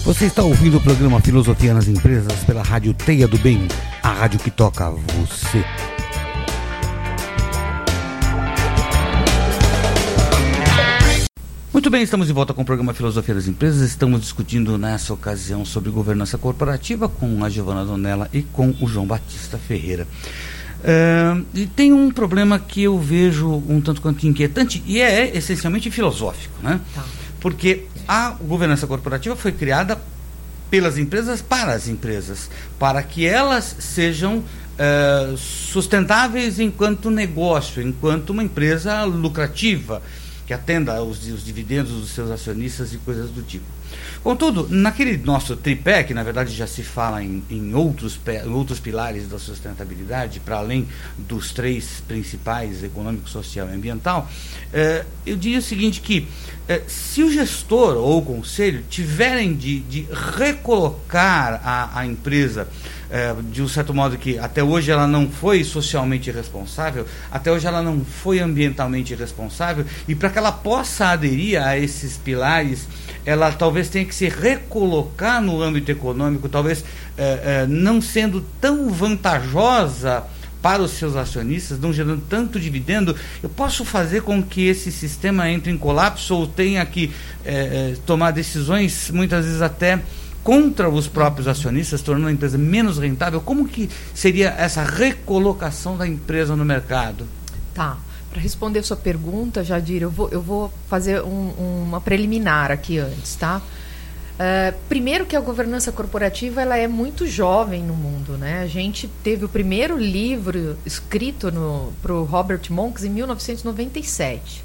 Você 0.05 0.25
está 0.25 0.43
ouvindo 0.43 0.77
o 0.77 0.81
programa 0.81 1.19
Filosofia 1.19 1.73
nas 1.73 1.87
Empresas 1.87 2.43
pela 2.45 2.63
Rádio 2.63 2.93
Teia 2.93 3.27
do 3.27 3.37
Bem, 3.39 3.67
a 4.05 4.11
rádio 4.11 4.39
que 4.39 4.51
toca 4.51 4.91
você. 4.91 5.65
Muito 11.73 11.89
bem, 11.89 12.03
estamos 12.03 12.27
de 12.27 12.33
volta 12.33 12.53
com 12.53 12.61
o 12.61 12.65
programa 12.65 12.93
Filosofia 12.93 13.33
das 13.33 13.47
Empresas. 13.47 13.81
Estamos 13.81 14.21
discutindo 14.21 14.77
nessa 14.77 15.11
ocasião 15.11 15.65
sobre 15.65 15.89
governança 15.89 16.37
corporativa 16.37 17.09
com 17.09 17.43
a 17.43 17.49
Giovana 17.49 17.83
Donella 17.83 18.29
e 18.31 18.43
com 18.43 18.75
o 18.79 18.87
João 18.87 19.07
Batista 19.07 19.57
Ferreira. 19.57 20.07
Uh, 20.81 21.43
e 21.55 21.65
tem 21.65 21.91
um 21.91 22.11
problema 22.11 22.59
que 22.59 22.83
eu 22.83 22.99
vejo 22.99 23.63
um 23.67 23.81
tanto 23.81 24.03
quanto 24.03 24.27
inquietante 24.27 24.83
e 24.85 25.01
é 25.01 25.35
essencialmente 25.35 25.89
filosófico, 25.89 26.53
né? 26.61 26.79
Tá. 26.93 27.03
Porque 27.39 27.87
a 28.07 28.29
governança 28.29 28.85
corporativa 28.85 29.35
foi 29.35 29.51
criada 29.51 29.99
pelas 30.75 30.97
empresas 30.97 31.41
para 31.41 31.73
as 31.73 31.87
empresas, 31.87 32.49
para 32.77 33.01
que 33.01 33.25
elas 33.25 33.77
sejam 33.79 34.39
uh, 34.39 35.37
sustentáveis 35.37 36.59
enquanto 36.59 37.09
negócio, 37.09 37.81
enquanto 37.81 38.31
uma 38.31 38.43
empresa 38.43 39.05
lucrativa 39.05 40.01
que 40.45 40.53
atenda 40.53 40.97
aos 40.97 41.21
dividendos 41.45 41.93
dos 41.93 42.09
seus 42.09 42.29
acionistas 42.29 42.93
e 42.93 42.97
coisas 42.97 43.29
do 43.29 43.41
tipo. 43.41 43.63
Contudo, 44.21 44.67
naquele 44.69 45.17
nosso 45.17 45.55
tripé, 45.55 46.03
que 46.03 46.13
na 46.13 46.23
verdade 46.23 46.53
já 46.53 46.67
se 46.67 46.83
fala 46.83 47.23
em, 47.23 47.43
em 47.49 47.73
outros, 47.73 48.19
em 48.27 48.49
outros 48.49 48.79
pilares 48.79 49.27
da 49.27 49.39
sustentabilidade, 49.39 50.39
para 50.39 50.57
além 50.57 50.87
dos 51.17 51.53
três 51.53 52.03
principais, 52.07 52.83
econômico, 52.83 53.29
social 53.29 53.69
e 53.69 53.73
ambiental, 53.73 54.29
eh, 54.73 55.05
eu 55.25 55.37
diria 55.37 55.59
o 55.59 55.61
seguinte, 55.61 56.01
que 56.01 56.27
eh, 56.27 56.54
se 56.87 57.21
o 57.21 57.31
gestor 57.31 57.95
ou 57.95 58.19
o 58.19 58.21
conselho 58.21 58.83
tiverem 58.89 59.53
de, 59.53 59.79
de 59.81 60.07
recolocar 60.37 61.61
a, 61.63 61.99
a 61.99 62.05
empresa 62.05 62.67
é, 63.09 63.35
de 63.51 63.61
um 63.61 63.67
certo 63.67 63.93
modo 63.93 64.17
que 64.17 64.37
até 64.39 64.63
hoje 64.63 64.91
ela 64.91 65.07
não 65.07 65.29
foi 65.29 65.63
socialmente 65.63 66.31
responsável, 66.31 67.05
até 67.31 67.51
hoje 67.51 67.67
ela 67.67 67.81
não 67.81 68.03
foi 68.03 68.39
ambientalmente 68.39 69.13
responsável, 69.13 69.85
e 70.07 70.15
para 70.15 70.29
que 70.29 70.37
ela 70.37 70.51
possa 70.51 71.07
aderir 71.09 71.61
a 71.61 71.77
esses 71.77 72.17
pilares, 72.17 72.87
ela 73.25 73.51
talvez 73.51 73.89
tenha 73.89 74.05
que 74.05 74.13
se 74.13 74.27
recolocar 74.27 75.41
no 75.41 75.61
âmbito 75.61 75.91
econômico, 75.91 76.49
talvez 76.49 76.83
é, 77.17 77.61
é, 77.63 77.67
não 77.67 78.01
sendo 78.01 78.41
tão 78.59 78.89
vantajosa 78.89 80.23
para 80.65 80.81
os 80.81 80.93
seus 80.93 81.15
acionistas, 81.15 81.79
não 81.79 81.93
gerando 81.93 82.23
tanto 82.27 82.59
dividendo, 82.59 83.15
eu 83.43 83.47
posso 83.47 83.85
fazer 83.85 84.23
com 84.23 84.41
que 84.41 84.65
esse 84.65 84.91
sistema 84.91 85.47
entre 85.47 85.71
em 85.71 85.77
colapso 85.77 86.35
ou 86.35 86.47
tenha 86.47 86.83
que 86.87 87.13
é, 87.45 87.91
é 87.91 87.97
tomar 88.03 88.31
decisões, 88.31 89.11
muitas 89.11 89.45
vezes 89.45 89.61
até 89.61 90.01
contra 90.43 90.89
os 90.89 91.07
próprios 91.07 91.47
acionistas, 91.47 92.01
tornando 92.01 92.29
a 92.29 92.31
empresa 92.31 92.57
menos 92.57 92.97
rentável. 92.97 93.39
Como 93.41 93.67
que 93.67 93.87
seria 94.11 94.55
essa 94.57 94.81
recolocação 94.81 95.95
da 95.95 96.07
empresa 96.07 96.55
no 96.55 96.65
mercado? 96.65 97.27
Tá. 97.71 97.97
Para 98.31 98.41
responder 98.41 98.79
a 98.79 98.83
sua 98.83 98.97
pergunta, 98.97 99.63
Jadir, 99.63 100.01
eu 100.01 100.09
vou, 100.09 100.29
eu 100.29 100.41
vou 100.41 100.73
fazer 100.89 101.21
um, 101.21 101.83
uma 101.85 102.01
preliminar 102.01 102.71
aqui 102.71 102.97
antes, 102.97 103.35
tá? 103.35 103.61
Uh, 104.35 104.77
primeiro 104.89 105.25
que 105.25 105.35
a 105.35 105.39
governança 105.39 105.91
corporativa 105.91 106.61
ela 106.61 106.77
é 106.77 106.87
muito 106.87 107.25
jovem 107.25 107.81
no 107.81 107.93
mundo, 107.93 108.37
né? 108.37 108.61
A 108.61 108.67
gente 108.67 109.07
teve 109.23 109.45
o 109.45 109.49
primeiro 109.49 109.97
livro 109.97 110.77
escrito 110.85 111.51
para 112.01 112.13
o 112.13 112.23
Robert 112.25 112.61
Monks 112.69 113.03
em 113.03 113.09
1997. 113.09 114.63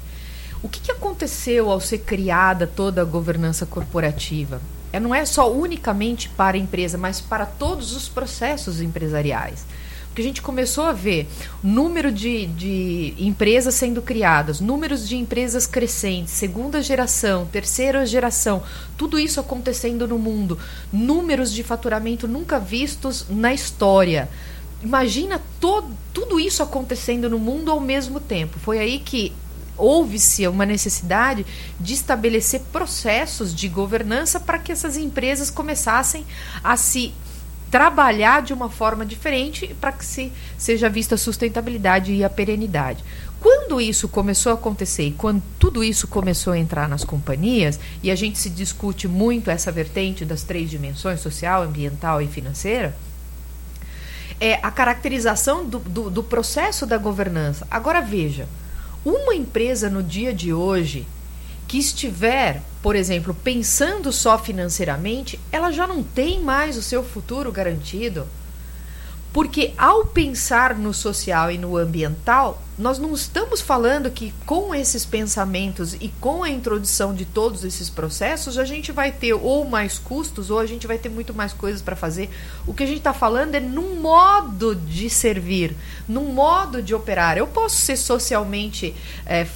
O 0.61 0.67
que, 0.67 0.79
que 0.79 0.91
aconteceu 0.91 1.71
ao 1.71 1.79
ser 1.79 1.99
criada 1.99 2.67
toda 2.67 3.01
a 3.01 3.05
governança 3.05 3.65
corporativa? 3.65 4.61
é, 4.91 4.99
não 4.99 5.15
é 5.15 5.25
só 5.25 5.51
unicamente 5.51 6.29
para 6.29 6.57
a 6.57 6.59
empresa, 6.59 6.97
mas 6.97 7.21
para 7.21 7.45
todos 7.45 7.95
os 7.95 8.09
processos 8.09 8.81
empresariais. 8.81 9.65
Porque 10.11 10.21
a 10.21 10.25
gente 10.25 10.41
começou 10.41 10.83
a 10.83 10.91
ver 10.91 11.25
número 11.63 12.11
de, 12.11 12.45
de 12.47 13.13
empresas 13.17 13.75
sendo 13.75 14.01
criadas, 14.01 14.59
números 14.59 15.07
de 15.07 15.15
empresas 15.15 15.65
crescentes, 15.65 16.33
segunda 16.33 16.83
geração, 16.83 17.47
terceira 17.49 18.05
geração, 18.05 18.61
tudo 18.97 19.17
isso 19.17 19.39
acontecendo 19.39 20.05
no 20.05 20.19
mundo, 20.19 20.59
números 20.91 21.53
de 21.53 21.63
faturamento 21.63 22.27
nunca 22.27 22.59
vistos 22.59 23.25
na 23.29 23.53
história. 23.53 24.27
Imagina 24.83 25.41
todo, 25.61 25.95
tudo 26.13 26.41
isso 26.41 26.61
acontecendo 26.61 27.29
no 27.29 27.39
mundo 27.39 27.71
ao 27.71 27.79
mesmo 27.79 28.19
tempo. 28.19 28.59
Foi 28.59 28.79
aí 28.79 28.99
que 28.99 29.31
houve-se 29.77 30.45
uma 30.45 30.65
necessidade 30.65 31.45
de 31.79 31.93
estabelecer 31.93 32.59
processos 32.73 33.55
de 33.55 33.69
governança 33.69 34.41
para 34.41 34.59
que 34.59 34.73
essas 34.73 34.97
empresas 34.97 35.49
começassem 35.49 36.25
a 36.61 36.75
se 36.75 37.13
trabalhar 37.71 38.41
de 38.41 38.53
uma 38.53 38.69
forma 38.69 39.05
diferente 39.05 39.73
para 39.79 39.93
que 39.93 40.05
se 40.05 40.31
seja 40.57 40.89
vista 40.89 41.15
a 41.15 41.17
sustentabilidade 41.17 42.11
e 42.11 42.21
a 42.21 42.29
perenidade. 42.29 43.03
Quando 43.39 43.79
isso 43.79 44.09
começou 44.09 44.51
a 44.51 44.55
acontecer 44.55 45.03
e 45.03 45.11
quando 45.11 45.41
tudo 45.57 45.83
isso 45.83 46.07
começou 46.07 46.53
a 46.53 46.59
entrar 46.59 46.87
nas 46.87 47.05
companhias, 47.05 47.79
e 48.03 48.11
a 48.11 48.15
gente 48.15 48.37
se 48.37 48.49
discute 48.49 49.07
muito 49.07 49.49
essa 49.49 49.71
vertente 49.71 50.25
das 50.25 50.43
três 50.43 50.69
dimensões, 50.69 51.21
social, 51.21 51.63
ambiental 51.63 52.21
e 52.21 52.27
financeira, 52.27 52.95
é 54.39 54.59
a 54.61 54.69
caracterização 54.69 55.65
do, 55.65 55.79
do, 55.79 56.09
do 56.09 56.23
processo 56.23 56.85
da 56.85 56.97
governança. 56.97 57.65
Agora 57.71 58.01
veja, 58.01 58.47
uma 59.05 59.33
empresa 59.33 59.89
no 59.89 60.03
dia 60.03 60.33
de 60.33 60.53
hoje 60.53 61.07
que 61.71 61.77
estiver, 61.77 62.61
por 62.83 62.97
exemplo, 62.97 63.33
pensando 63.33 64.11
só 64.11 64.37
financeiramente, 64.37 65.39
ela 65.53 65.71
já 65.71 65.87
não 65.87 66.03
tem 66.03 66.41
mais 66.41 66.75
o 66.75 66.81
seu 66.81 67.01
futuro 67.01 67.49
garantido. 67.49 68.27
Porque 69.31 69.71
ao 69.77 70.05
pensar 70.05 70.75
no 70.75 70.93
social 70.93 71.49
e 71.49 71.57
no 71.57 71.77
ambiental, 71.77 72.61
nós 72.77 72.99
não 72.99 73.13
estamos 73.13 73.61
falando 73.61 74.11
que 74.11 74.33
com 74.45 74.75
esses 74.75 75.05
pensamentos 75.05 75.93
e 75.93 76.09
com 76.19 76.43
a 76.43 76.49
introdução 76.49 77.13
de 77.13 77.23
todos 77.23 77.63
esses 77.63 77.89
processos, 77.89 78.57
a 78.57 78.65
gente 78.65 78.91
vai 78.91 79.09
ter 79.09 79.33
ou 79.33 79.63
mais 79.63 79.97
custos 79.97 80.49
ou 80.49 80.59
a 80.59 80.65
gente 80.65 80.85
vai 80.85 80.97
ter 80.97 81.07
muito 81.07 81.33
mais 81.33 81.53
coisas 81.53 81.81
para 81.81 81.95
fazer. 81.95 82.29
O 82.67 82.73
que 82.73 82.83
a 82.83 82.85
gente 82.85 82.97
está 82.97 83.13
falando 83.13 83.55
é 83.55 83.61
num 83.61 83.95
modo 83.95 84.75
de 84.75 85.09
servir, 85.09 85.73
num 86.05 86.33
modo 86.33 86.83
de 86.83 86.93
operar. 86.93 87.37
Eu 87.37 87.47
posso 87.47 87.77
ser 87.77 87.95
socialmente 87.95 88.93
é, 89.25 89.47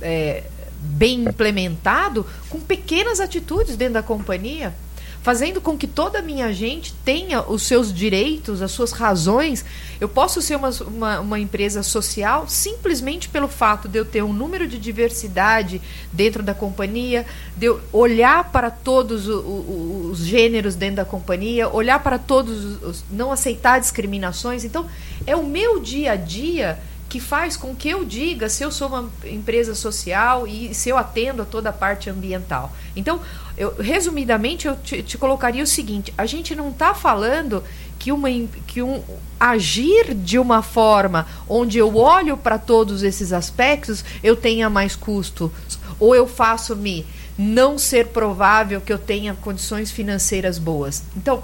é, 0.00 0.44
bem 0.80 1.24
implementado 1.24 2.26
com 2.48 2.60
pequenas 2.60 3.20
atitudes 3.20 3.76
dentro 3.76 3.94
da 3.94 4.02
companhia 4.02 4.74
fazendo 5.22 5.60
com 5.60 5.76
que 5.76 5.86
toda 5.86 6.18
a 6.18 6.22
minha 6.22 6.52
gente 6.52 6.94
tenha 7.04 7.42
os 7.42 7.62
seus 7.62 7.92
direitos, 7.92 8.62
as 8.62 8.70
suas 8.70 8.92
razões. 8.92 9.64
Eu 10.00 10.08
posso 10.08 10.40
ser 10.40 10.56
uma, 10.56 10.70
uma, 10.70 11.20
uma, 11.20 11.38
empresa 11.38 11.82
social 11.82 12.48
simplesmente 12.48 13.28
pelo 13.28 13.46
fato 13.46 13.86
de 13.86 13.98
eu 13.98 14.04
ter 14.04 14.22
um 14.22 14.32
número 14.32 14.66
de 14.66 14.78
diversidade 14.78 15.80
dentro 16.10 16.42
da 16.42 16.54
companhia, 16.54 17.26
de 17.56 17.66
eu 17.66 17.80
olhar 17.92 18.50
para 18.50 18.70
todos 18.70 19.28
os, 19.28 19.44
os, 19.44 20.10
os 20.10 20.26
gêneros 20.26 20.74
dentro 20.74 20.96
da 20.96 21.04
companhia, 21.04 21.68
olhar 21.68 22.02
para 22.02 22.18
todos 22.18 22.82
os. 22.82 23.04
não 23.10 23.30
aceitar 23.30 23.78
discriminações. 23.78 24.64
Então, 24.64 24.86
é 25.26 25.36
o 25.36 25.44
meu 25.44 25.80
dia 25.80 26.12
a 26.12 26.16
dia 26.16 26.78
que 27.10 27.18
faz 27.18 27.56
com 27.56 27.74
que 27.74 27.90
eu 27.90 28.04
diga 28.04 28.48
se 28.48 28.62
eu 28.62 28.70
sou 28.70 28.86
uma 28.86 29.10
empresa 29.24 29.74
social 29.74 30.46
e 30.46 30.72
se 30.72 30.88
eu 30.88 30.96
atendo 30.96 31.42
a 31.42 31.44
toda 31.44 31.70
a 31.70 31.72
parte 31.72 32.08
ambiental. 32.08 32.72
Então, 32.94 33.20
eu, 33.56 33.74
resumidamente, 33.76 34.68
eu 34.68 34.76
te, 34.76 35.02
te 35.02 35.18
colocaria 35.18 35.64
o 35.64 35.66
seguinte: 35.66 36.14
a 36.16 36.24
gente 36.24 36.54
não 36.54 36.70
está 36.70 36.94
falando 36.94 37.64
que, 37.98 38.12
uma, 38.12 38.28
que 38.64 38.80
um 38.80 39.02
agir 39.40 40.14
de 40.14 40.38
uma 40.38 40.62
forma 40.62 41.26
onde 41.48 41.78
eu 41.78 41.96
olho 41.96 42.36
para 42.36 42.58
todos 42.58 43.02
esses 43.02 43.32
aspectos 43.32 44.04
eu 44.22 44.36
tenha 44.36 44.70
mais 44.70 44.94
custo 44.94 45.52
ou 45.98 46.14
eu 46.14 46.28
faço-me 46.28 47.04
não 47.36 47.76
ser 47.76 48.08
provável 48.08 48.80
que 48.80 48.92
eu 48.92 48.98
tenha 48.98 49.34
condições 49.34 49.90
financeiras 49.90 50.58
boas. 50.58 51.02
Então, 51.16 51.42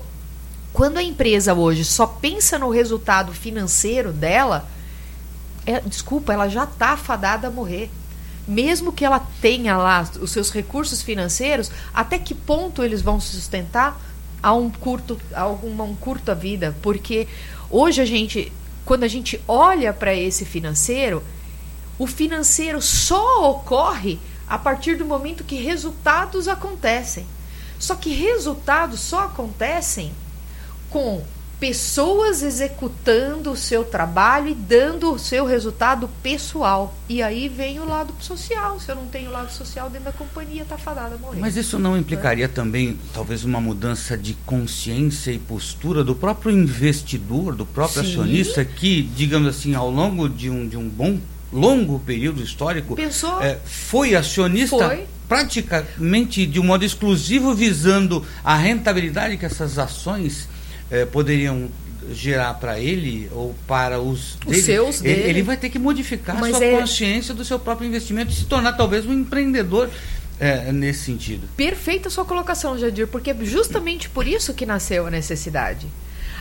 quando 0.73 0.99
a 0.99 1.03
empresa 1.03 1.55
hoje 1.55 1.85
só 1.85 2.07
pensa 2.07 2.59
no 2.59 2.71
resultado 2.71 3.33
financeiro 3.33 4.13
dela, 4.13 4.69
é, 5.67 5.81
desculpa, 5.81 6.33
ela 6.33 6.49
já 6.49 6.65
está 6.65 6.97
fadada 6.97 7.49
a 7.49 7.51
morrer. 7.51 7.91
mesmo 8.47 8.93
que 8.93 9.05
ela 9.05 9.19
tenha 9.41 9.77
lá 9.77 10.09
os 10.21 10.31
seus 10.31 10.53
recursos 10.53 11.03
financeiros, 11.03 11.71
até 11.93 12.17
que 12.17 12.33
ponto 12.33 12.85
eles 12.85 13.03
vão 13.03 13.19
sustentar 13.19 14.01
a 14.41 14.53
um 14.55 14.71
curto, 14.71 15.21
a 15.35 15.49
um 15.49 15.97
curta 15.97 16.33
vida? 16.35 16.77
Porque 16.81 17.27
hoje 17.69 18.01
a 18.01 18.05
gente, 18.05 18.53
quando 18.85 19.03
a 19.03 19.09
gente 19.09 19.41
olha 19.49 19.93
para 19.93 20.15
esse 20.15 20.45
financeiro, 20.45 21.25
o 21.99 22.07
financeiro 22.07 22.81
só 22.81 23.51
ocorre 23.51 24.21
a 24.47 24.57
partir 24.57 24.97
do 24.97 25.05
momento 25.05 25.43
que 25.43 25.57
resultados 25.57 26.47
acontecem. 26.47 27.27
Só 27.81 27.97
que 27.97 28.15
resultados 28.15 29.01
só 29.01 29.25
acontecem 29.25 30.13
com 30.89 31.23
pessoas 31.59 32.43
executando 32.43 33.51
o 33.51 33.57
seu 33.57 33.85
trabalho 33.85 34.49
e 34.49 34.55
dando 34.55 35.13
o 35.13 35.19
seu 35.19 35.47
resultado 35.47 36.09
pessoal. 36.23 36.95
E 37.09 37.23
aí 37.23 37.49
vem 37.49 37.81
o 37.81 37.87
lado 37.87 38.13
social. 38.21 38.79
Se 38.79 38.91
eu 38.91 38.97
não 38.97 39.07
tenho 39.07 39.31
lado 39.31 39.51
social 39.51 39.89
dentro 39.89 40.07
da 40.07 40.13
companhia, 40.13 40.63
está 40.63 40.77
fadada 40.77 41.15
a 41.15 41.19
morrer. 41.19 41.41
Mas 41.41 41.57
isso 41.57 41.79
não 41.79 41.97
implicaria 41.97 42.45
é. 42.45 42.49
também, 42.49 42.99
talvez, 43.13 43.45
uma 43.45 43.61
mudança 43.61 44.17
de 44.19 44.35
consciência 44.45 45.31
e 45.31 45.39
postura 45.39 46.05
do 46.05 46.15
próprio 46.15 46.53
investidor, 46.53 47.55
do 47.55 47.65
próprio 47.65 48.03
Sim. 48.03 48.11
acionista, 48.11 48.65
que, 48.65 49.03
digamos 49.03 49.49
assim, 49.49 49.75
ao 49.75 49.91
longo 49.91 50.29
de 50.29 50.51
um, 50.51 50.69
de 50.69 50.77
um 50.77 50.89
bom, 50.89 51.19
longo 51.53 51.99
período 52.01 52.43
histórico, 52.43 52.95
Pensou? 52.95 53.41
É, 53.43 53.59
foi 53.65 54.15
acionista. 54.15 54.77
Foi 54.77 55.07
praticamente 55.29 56.47
de 56.47 56.61
um 56.61 56.65
modo 56.65 56.85
exclusivo 56.85 57.53
visando 57.53 58.25
a 58.45 58.55
rentabilidade 58.55 59.37
que 59.37 59.45
essas 59.45 59.77
ações 59.77 60.49
eh, 60.91 61.05
poderiam 61.05 61.69
gerar 62.13 62.55
para 62.55 62.79
ele 62.79 63.29
ou 63.33 63.55
para 63.67 64.01
os, 64.01 64.39
os 64.47 64.57
seus 64.59 65.03
ele, 65.03 65.21
ele, 65.23 65.43
vai 65.43 65.57
ter 65.57 65.71
que 65.71 65.79
modificar 65.79 66.39
Mas 66.39 66.55
a 66.55 66.59
sua 66.59 66.67
é... 66.67 66.79
consciência 66.79 67.35
do 67.35 67.45
seu 67.45 67.59
próprio 67.59 67.89
investimento 67.89 68.33
e 68.33 68.35
se 68.35 68.45
tornar 68.45 68.75
talvez 68.75 69.05
um 69.07 69.13
empreendedor 69.13 69.91
é, 70.39 70.71
nesse 70.71 71.01
sentido. 71.01 71.49
Perfeita 71.57 72.11
sua 72.11 72.25
colocação, 72.25 72.79
Jadir, 72.79 73.07
porque 73.09 73.31
é 73.31 73.37
justamente 73.43 74.09
por 74.09 74.27
isso 74.27 74.55
que 74.55 74.67
nasceu 74.67 75.07
a 75.07 75.11
necessidade. 75.11 75.87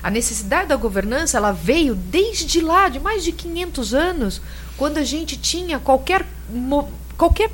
A 0.04 0.12
necessidade 0.12 0.68
da 0.68 0.76
governança 0.76 1.38
ela 1.38 1.52
veio 1.52 1.96
desde 1.96 2.62
lá, 2.62 2.90
de 2.90 3.00
mais 3.00 3.24
de 3.24 3.32
500 3.32 3.94
anos, 3.94 4.42
quando 4.78 4.98
a 4.98 5.04
gente 5.04 5.38
tinha 5.38 5.80
qualquer, 5.80 6.26
qualquer 7.18 7.50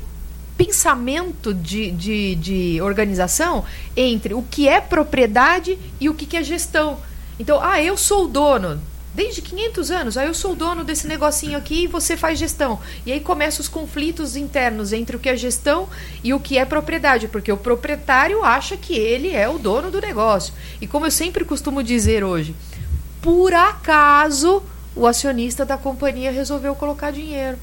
pensamento 0.56 1.52
de, 1.52 1.90
de, 1.90 2.34
de 2.36 2.80
organização 2.80 3.64
entre 3.96 4.34
o 4.34 4.42
que 4.42 4.68
é 4.68 4.80
propriedade 4.80 5.78
e 6.00 6.08
o 6.08 6.14
que 6.14 6.36
é 6.36 6.42
gestão. 6.42 6.98
Então, 7.38 7.60
ah, 7.62 7.82
eu 7.82 7.96
sou 7.96 8.26
o 8.26 8.28
dono. 8.28 8.80
Desde 9.14 9.42
500 9.42 9.90
anos, 9.90 10.16
ah, 10.16 10.24
eu 10.24 10.32
sou 10.32 10.52
o 10.52 10.56
dono 10.56 10.84
desse 10.84 11.06
negocinho 11.06 11.58
aqui 11.58 11.84
e 11.84 11.86
você 11.86 12.16
faz 12.16 12.38
gestão. 12.38 12.78
E 13.04 13.12
aí 13.12 13.20
começam 13.20 13.60
os 13.60 13.68
conflitos 13.68 14.36
internos 14.36 14.92
entre 14.92 15.16
o 15.16 15.18
que 15.18 15.28
é 15.28 15.36
gestão 15.36 15.88
e 16.24 16.32
o 16.32 16.40
que 16.40 16.56
é 16.56 16.64
propriedade, 16.64 17.28
porque 17.28 17.52
o 17.52 17.56
proprietário 17.56 18.42
acha 18.42 18.76
que 18.76 18.94
ele 18.94 19.34
é 19.34 19.48
o 19.48 19.58
dono 19.58 19.90
do 19.90 20.00
negócio. 20.00 20.54
E 20.80 20.86
como 20.86 21.06
eu 21.06 21.10
sempre 21.10 21.44
costumo 21.44 21.82
dizer 21.82 22.24
hoje, 22.24 22.54
por 23.20 23.52
acaso 23.52 24.62
o 24.94 25.06
acionista 25.06 25.64
da 25.64 25.76
companhia 25.76 26.32
resolveu 26.32 26.74
colocar 26.74 27.10
dinheiro. 27.10 27.58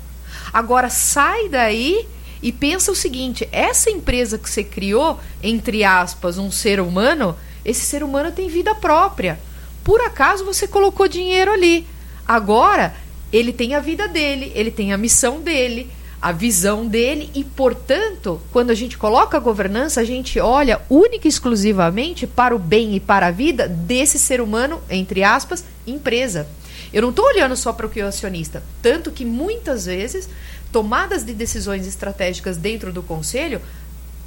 Agora 0.53 0.89
sai 0.89 1.49
daí 1.49 2.07
e 2.41 2.51
pensa 2.51 2.91
o 2.91 2.95
seguinte: 2.95 3.47
essa 3.51 3.89
empresa 3.89 4.37
que 4.37 4.49
você 4.49 4.63
criou, 4.63 5.19
entre 5.41 5.83
aspas, 5.83 6.37
um 6.37 6.51
ser 6.51 6.79
humano, 6.79 7.35
esse 7.63 7.81
ser 7.81 8.03
humano 8.03 8.31
tem 8.31 8.47
vida 8.47 8.73
própria. 8.75 9.39
Por 9.83 10.01
acaso 10.01 10.45
você 10.45 10.67
colocou 10.67 11.07
dinheiro 11.07 11.51
ali. 11.51 11.85
Agora, 12.27 12.93
ele 13.31 13.51
tem 13.51 13.75
a 13.75 13.79
vida 13.79 14.07
dele, 14.07 14.51
ele 14.55 14.71
tem 14.71 14.93
a 14.93 14.97
missão 14.97 15.41
dele, 15.41 15.89
a 16.21 16.31
visão 16.31 16.85
dele 16.85 17.29
e, 17.33 17.43
portanto, 17.43 18.41
quando 18.51 18.71
a 18.71 18.75
gente 18.75 18.97
coloca 18.97 19.37
a 19.37 19.39
governança, 19.39 20.01
a 20.01 20.03
gente 20.03 20.39
olha 20.39 20.81
única 20.89 21.27
e 21.27 21.29
exclusivamente 21.29 22.27
para 22.27 22.55
o 22.55 22.59
bem 22.59 22.95
e 22.95 22.99
para 22.99 23.27
a 23.27 23.31
vida 23.31 23.67
desse 23.67 24.19
ser 24.19 24.41
humano, 24.41 24.81
entre 24.89 25.23
aspas, 25.23 25.63
empresa. 25.87 26.47
Eu 26.91 27.03
não 27.03 27.09
estou 27.09 27.25
olhando 27.25 27.55
só 27.55 27.71
para 27.71 27.85
o 27.85 27.89
que 27.89 27.99
é 27.99 28.03
o 28.03 28.07
acionista, 28.07 28.63
tanto 28.81 29.11
que 29.11 29.23
muitas 29.23 29.85
vezes 29.85 30.27
tomadas 30.71 31.23
de 31.23 31.33
decisões 31.33 31.87
estratégicas 31.87 32.57
dentro 32.57 32.91
do 32.91 33.01
conselho 33.01 33.61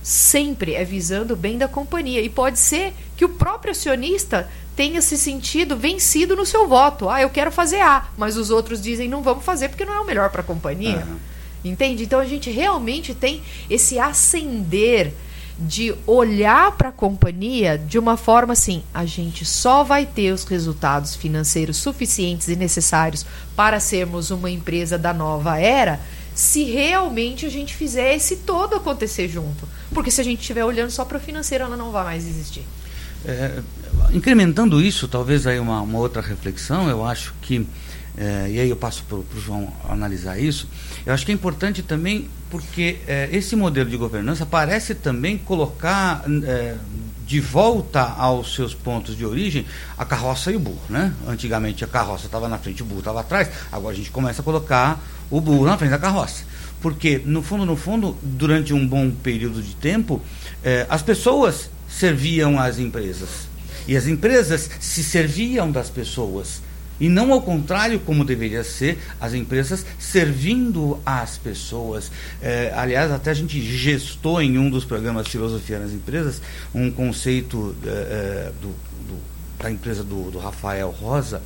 sempre 0.03 0.75
é 0.75 0.85
visando 0.85 1.35
o 1.35 1.37
bem 1.37 1.57
da 1.57 1.69
companhia. 1.69 2.21
E 2.21 2.29
pode 2.29 2.59
ser 2.59 2.93
que 3.17 3.25
o 3.25 3.29
próprio 3.29 3.71
acionista 3.71 4.49
tenha 4.75 5.01
se 5.01 5.17
sentido 5.17 5.77
vencido 5.77 6.35
no 6.35 6.45
seu 6.45 6.67
voto. 6.67 7.09
Ah, 7.09 7.23
eu 7.23 7.31
quero 7.31 7.53
fazer 7.53 7.81
A, 7.81 8.09
mas 8.17 8.37
os 8.37 8.51
outros 8.51 8.81
dizem 8.81 9.09
não 9.09 9.23
vamos 9.23 9.45
fazer 9.45 9.69
porque 9.69 9.85
não 9.85 9.95
é 9.95 10.01
o 10.01 10.07
melhor 10.07 10.31
para 10.31 10.41
a 10.41 10.45
companhia. 10.45 11.07
Uhum. 11.07 11.17
Entende? 11.65 12.03
Então 12.03 12.19
a 12.19 12.25
gente 12.25 12.51
realmente 12.51 13.15
tem 13.15 13.43
esse 13.71 13.99
ascender 13.99 15.13
de 15.59 15.95
olhar 16.07 16.73
para 16.73 16.89
a 16.89 16.93
companhia 16.93 17.79
de 17.79 17.99
uma 17.99 18.17
forma 18.17 18.55
assim: 18.55 18.83
a 18.93 19.05
gente 19.05 19.45
só 19.45 19.85
vai 19.85 20.05
ter 20.05 20.33
os 20.33 20.45
resultados 20.45 21.15
financeiros 21.15 21.77
suficientes 21.77 22.49
e 22.49 22.57
necessários 22.57 23.25
para 23.55 23.79
sermos 23.79 24.31
uma 24.31 24.51
empresa 24.51 24.99
da 24.99 25.13
nova 25.13 25.59
era 25.59 26.01
se 26.35 26.65
realmente 26.65 27.47
a 27.47 27.51
gente 27.51 27.75
fizer 27.75 28.15
esse 28.15 28.37
todo 28.37 28.77
acontecer 28.77 29.29
junto. 29.29 29.69
Porque 29.93 30.11
se 30.11 30.21
a 30.21 30.25
gente 30.25 30.41
estiver 30.41 30.65
olhando 30.65 30.91
só 30.91 31.05
para 31.05 31.19
o 31.19 31.21
financeiro, 31.21 31.65
ela 31.65 31.77
não 31.77 31.91
vai 31.91 32.05
mais 32.05 32.27
existir. 32.27 32.65
É, 33.25 33.61
incrementando 34.13 34.81
isso, 34.81 35.07
talvez 35.07 35.47
aí 35.47 35.59
uma, 35.59 35.81
uma 35.81 35.99
outra 35.99 36.21
reflexão, 36.21 36.89
eu 36.89 37.05
acho 37.05 37.35
que, 37.41 37.67
é, 38.17 38.49
e 38.51 38.61
aí 38.61 38.69
eu 38.69 38.77
passo 38.77 39.05
para 39.05 39.17
o 39.17 39.27
João 39.41 39.73
analisar 39.89 40.39
isso, 40.39 40.69
eu 41.07 41.15
acho 41.15 41.25
que 41.25 41.31
é 41.31 41.35
importante 41.35 41.83
também 41.83 42.29
porque 42.51 42.99
é, 43.07 43.29
esse 43.33 43.55
modelo 43.55 43.89
de 43.89 43.97
governança 43.97 44.45
parece 44.45 44.95
também 44.95 45.39
colocar 45.39 46.25
é, 46.45 46.77
de 47.25 47.41
volta 47.41 48.03
aos 48.03 48.55
seus 48.55 48.75
pontos 48.75 49.17
de 49.17 49.25
origem 49.25 49.65
a 49.97 50.05
carroça 50.05 50.53
e 50.53 50.57
o 50.57 50.61
burro. 50.61 50.83
Né? 50.91 51.15
Antigamente 51.27 51.85
a 51.85 51.87
carroça 51.87 52.27
estava 52.27 52.49
na 52.49 52.59
frente, 52.59 52.83
o 52.83 52.85
burro 52.85 52.99
estava 52.99 53.21
atrás, 53.21 53.49
agora 53.71 53.95
a 53.95 53.97
gente 53.97 54.11
começa 54.11 54.43
a 54.43 54.45
colocar 54.45 55.03
o 55.33 55.41
burro 55.41 55.65
na 55.65 55.77
frente 55.77 55.91
da 55.91 55.99
carroça. 55.99 56.45
Porque, 56.81 57.21
no 57.25 57.43
fundo, 57.43 57.65
no 57.65 57.77
fundo, 57.77 58.17
durante 58.23 58.75
um 58.75 58.87
bom 58.87 59.11
período 59.11 59.63
de 59.63 59.75
tempo, 59.75 60.21
eh, 60.63 60.87
as 60.89 61.01
pessoas 61.01 61.71
serviam 61.89 62.61
as 62.61 62.79
empresas. 62.79 63.49
E 63.89 63.97
as 63.97 64.07
empresas 64.07 64.69
se 64.79 65.03
serviam 65.03 65.73
das 65.73 65.89
pessoas. 65.89 66.61
E 67.01 67.09
não 67.09 67.33
ao 67.33 67.41
contrário, 67.41 67.99
como 68.01 68.25
deveria 68.25 68.63
ser, 68.63 68.99
as 69.21 69.33
empresas 69.33 69.87
servindo 69.99 71.01
as 71.07 71.39
pessoas. 71.39 72.11
Eh, 72.43 72.73
aliás, 72.77 73.11
até 73.11 73.31
a 73.31 73.35
gente 73.35 73.61
gestou 73.61 74.43
em 74.43 74.59
um 74.59 74.69
dos 74.69 74.85
programas 74.85 75.29
Filosofia 75.29 75.79
nas 75.79 75.93
Empresas 75.93 76.43
um 76.75 76.91
conceito 76.91 77.75
eh, 77.87 78.53
do, 78.61 78.69
do, 78.69 79.19
da 79.59 79.71
empresa 79.71 80.05
do, 80.05 80.31
do 80.31 80.39
Rafael 80.39 80.91
Rosa, 80.91 81.43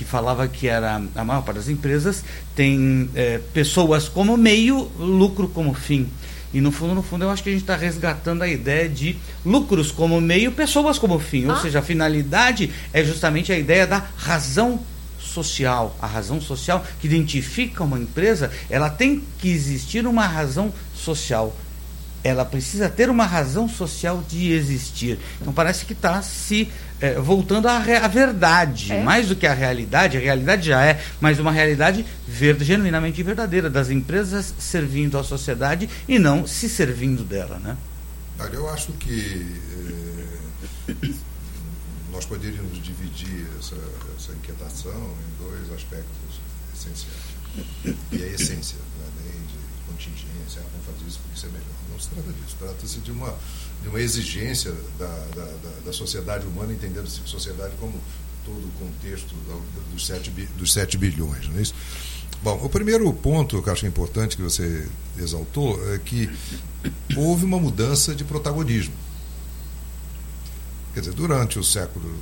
que 0.00 0.04
falava 0.06 0.48
que 0.48 0.66
era 0.66 1.02
a 1.14 1.24
maior 1.24 1.42
parte 1.42 1.56
das 1.56 1.68
empresas 1.68 2.24
tem 2.56 3.10
é, 3.14 3.38
pessoas 3.52 4.08
como 4.08 4.34
meio, 4.34 4.90
lucro 4.98 5.46
como 5.46 5.74
fim. 5.74 6.08
E 6.54 6.60
no 6.60 6.72
fundo, 6.72 6.94
no 6.94 7.02
fundo, 7.02 7.26
eu 7.26 7.30
acho 7.30 7.42
que 7.42 7.50
a 7.50 7.52
gente 7.52 7.60
está 7.60 7.76
resgatando 7.76 8.40
a 8.40 8.48
ideia 8.48 8.88
de 8.88 9.14
lucros 9.44 9.92
como 9.92 10.18
meio, 10.18 10.52
pessoas 10.52 10.98
como 10.98 11.18
fim. 11.18 11.44
Ah. 11.46 11.52
Ou 11.52 11.56
seja, 11.58 11.80
a 11.80 11.82
finalidade 11.82 12.72
é 12.94 13.04
justamente 13.04 13.52
a 13.52 13.58
ideia 13.58 13.86
da 13.86 14.02
razão 14.16 14.80
social. 15.20 15.94
A 16.00 16.06
razão 16.06 16.40
social 16.40 16.82
que 16.98 17.06
identifica 17.06 17.84
uma 17.84 17.98
empresa, 17.98 18.50
ela 18.70 18.88
tem 18.88 19.22
que 19.38 19.50
existir 19.50 20.06
uma 20.06 20.26
razão 20.26 20.72
social 20.94 21.54
ela 22.22 22.44
precisa 22.44 22.88
ter 22.88 23.08
uma 23.08 23.24
razão 23.24 23.66
social 23.68 24.22
de 24.28 24.52
existir. 24.52 25.18
Então 25.40 25.52
parece 25.52 25.86
que 25.86 25.94
está 25.94 26.20
se 26.20 26.68
é, 27.00 27.14
voltando 27.18 27.66
à, 27.66 27.76
à 27.76 28.08
verdade, 28.08 28.92
é. 28.92 29.02
mais 29.02 29.28
do 29.28 29.36
que 29.36 29.46
à 29.46 29.54
realidade, 29.54 30.16
a 30.16 30.20
realidade 30.20 30.66
já 30.66 30.84
é, 30.84 31.02
mas 31.20 31.38
uma 31.38 31.50
realidade 31.50 32.04
ver, 32.26 32.60
genuinamente 32.62 33.22
verdadeira, 33.22 33.70
das 33.70 33.90
empresas 33.90 34.54
servindo 34.58 35.18
à 35.18 35.24
sociedade 35.24 35.88
e 36.06 36.18
não 36.18 36.46
se 36.46 36.68
servindo 36.68 37.24
dela. 37.24 37.58
Né? 37.58 37.76
Eu 38.52 38.68
acho 38.70 38.92
que 38.92 39.46
é, 40.88 40.94
nós 42.12 42.24
poderíamos 42.26 42.82
dividir 42.82 43.46
essa, 43.58 43.76
essa 44.16 44.32
inquietação 44.32 44.92
em 44.92 45.44
dois 45.44 45.72
aspectos 45.72 46.40
essenciais. 46.74 47.30
E 48.12 48.22
a 48.22 48.26
essência, 48.26 48.78
não 48.98 49.06
é 49.06 49.32
nem 49.32 49.40
de 49.42 49.58
contingência, 49.88 50.60
ah, 50.60 50.66
vamos 50.72 50.86
fazer 50.86 51.08
isso 51.08 51.18
porque 51.20 51.36
isso 51.36 51.46
é 51.46 51.48
melhor 51.48 51.80
se 52.00 52.08
trata 52.08 52.32
disso. 52.32 52.56
Trata-se 52.58 53.00
de 53.00 53.12
uma, 53.12 53.34
de 53.82 53.88
uma 53.88 54.00
exigência 54.00 54.72
da, 54.98 55.06
da, 55.06 55.44
da, 55.44 55.80
da 55.86 55.92
sociedade 55.92 56.46
humana, 56.46 56.72
entendendo-se 56.72 57.20
sociedade 57.24 57.74
como 57.80 57.94
todo 58.44 58.66
o 58.66 58.70
contexto 58.78 59.34
dos 59.92 60.06
7, 60.06 60.30
dos 60.56 60.72
7 60.72 60.98
bilhões. 60.98 61.48
Não 61.48 61.58
é 61.58 61.62
isso? 61.62 61.74
Bom, 62.42 62.58
o 62.64 62.68
primeiro 62.68 63.12
ponto 63.12 63.62
que 63.62 63.68
eu 63.68 63.72
acho 63.72 63.86
importante 63.86 64.36
que 64.36 64.42
você 64.42 64.88
exaltou 65.18 65.78
é 65.92 65.98
que 65.98 66.28
houve 67.16 67.44
uma 67.44 67.58
mudança 67.58 68.14
de 68.14 68.24
protagonismo. 68.24 68.94
Quer 70.94 71.00
dizer, 71.00 71.12
durante 71.12 71.58
o 71.58 71.64
século, 71.64 72.14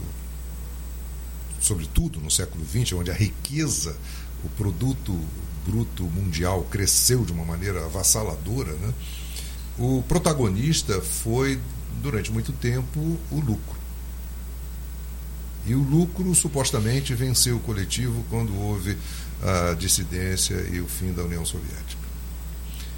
sobretudo 1.61 2.21
no 2.21 2.31
século 2.31 2.65
XX, 2.67 2.95
onde 2.95 3.11
a 3.11 3.15
riqueza 3.15 3.97
o 4.45 4.49
produto 4.51 5.19
bruto 5.67 6.05
mundial 6.05 6.63
cresceu 6.65 7.25
de 7.25 7.33
uma 7.33 7.45
maneira 7.45 7.85
avassaladora, 7.85 8.73
né? 8.73 8.95
O 9.79 10.03
protagonista 10.09 11.01
foi, 11.01 11.59
durante 12.03 12.33
muito 12.33 12.53
tempo, 12.53 12.99
o 13.31 13.41
lucro. 13.41 13.79
E 15.66 15.74
o 15.74 15.83
lucro 15.83 16.35
supostamente 16.35 17.14
venceu 17.14 17.57
o 17.57 17.61
coletivo 17.61 18.24
quando 18.31 18.59
houve 18.59 18.97
a 19.43 19.74
dissidência 19.74 20.55
e 20.72 20.81
o 20.81 20.89
fim 20.89 21.12
da 21.12 21.22
União 21.22 21.45
Soviética. 21.45 22.09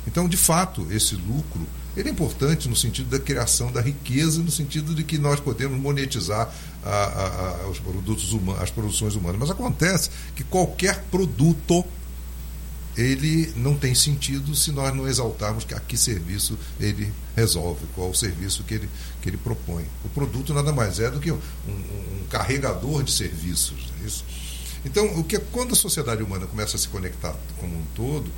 Então, 0.07 0.29
de 0.29 0.37
fato, 0.37 0.87
esse 0.91 1.15
lucro 1.15 1.67
ele 1.97 2.09
é 2.09 2.13
importante 2.13 2.69
no 2.69 2.77
sentido 2.77 3.11
da 3.11 3.19
criação 3.19 3.73
da 3.73 3.81
riqueza, 3.81 4.41
no 4.41 4.51
sentido 4.51 4.95
de 4.95 5.03
que 5.03 5.19
nós 5.19 5.41
podemos 5.41 5.79
monetizar 5.79 6.53
a, 6.85 6.89
a, 6.89 7.65
a, 7.65 7.69
os 7.69 7.81
produtos 7.81 8.33
humanos, 8.33 8.63
as 8.63 8.71
produções 8.71 9.17
humanas. 9.17 9.39
Mas 9.41 9.51
acontece 9.51 10.11
que 10.35 10.45
qualquer 10.45 11.03
produto 11.11 11.85
ele 13.01 13.53
não 13.57 13.77
tem 13.77 13.95
sentido 13.95 14.55
se 14.55 14.71
nós 14.71 14.95
não 14.95 15.09
exaltarmos 15.09 15.67
a 15.75 15.81
que 15.81 15.97
serviço 15.97 16.59
ele 16.79 17.13
resolve, 17.35 17.87
qual 17.95 18.11
o 18.11 18.15
serviço 18.15 18.63
que 18.65 18.75
ele, 18.75 18.91
que 19.23 19.31
ele 19.31 19.39
propõe. 19.39 19.85
O 20.05 20.09
produto 20.11 20.53
nada 20.53 20.71
mais 20.73 21.01
é 21.01 21.11
do 21.11 21.19
que 21.19 21.33
um, 21.33 21.39
um, 21.67 22.25
carregador 22.29 23.03
de 23.03 23.11
serviços. 23.11 23.91
É 24.03 24.07
isso? 24.07 24.25
Então, 24.85 25.19
o 25.19 25.25
que 25.25 25.39
quando 25.39 25.73
a 25.73 25.77
sociedade 25.77 26.23
humana 26.23 26.47
começa 26.47 26.77
a 26.77 26.79
se 26.79 26.89
conectar 26.89 27.35
como 27.59 27.75
um 27.75 27.85
todo, 27.95 28.31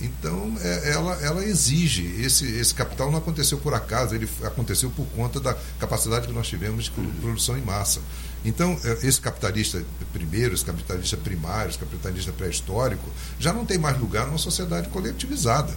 então, 0.00 0.56
é, 0.60 0.92
ela, 0.92 1.14
ela 1.22 1.44
exige. 1.44 2.22
Esse, 2.22 2.46
esse 2.46 2.74
capital 2.74 3.10
não 3.10 3.18
aconteceu 3.18 3.58
por 3.58 3.74
acaso, 3.74 4.14
ele 4.14 4.28
aconteceu 4.44 4.90
por 4.90 5.06
conta 5.06 5.40
da 5.40 5.56
capacidade 5.78 6.26
que 6.26 6.32
nós 6.32 6.46
tivemos 6.46 6.84
de 6.84 6.90
produção 7.20 7.58
em 7.58 7.62
massa. 7.62 8.00
Então, 8.44 8.78
é, 8.84 9.06
esse 9.06 9.20
capitalista 9.20 9.82
primeiro, 10.12 10.54
esse 10.54 10.64
capitalista 10.64 11.16
primário, 11.16 11.70
esse 11.70 11.78
capitalista 11.78 12.32
pré-histórico, 12.32 13.08
já 13.38 13.52
não 13.52 13.64
tem 13.64 13.78
mais 13.78 13.98
lugar 13.98 14.26
numa 14.26 14.38
sociedade 14.38 14.88
coletivizada. 14.88 15.76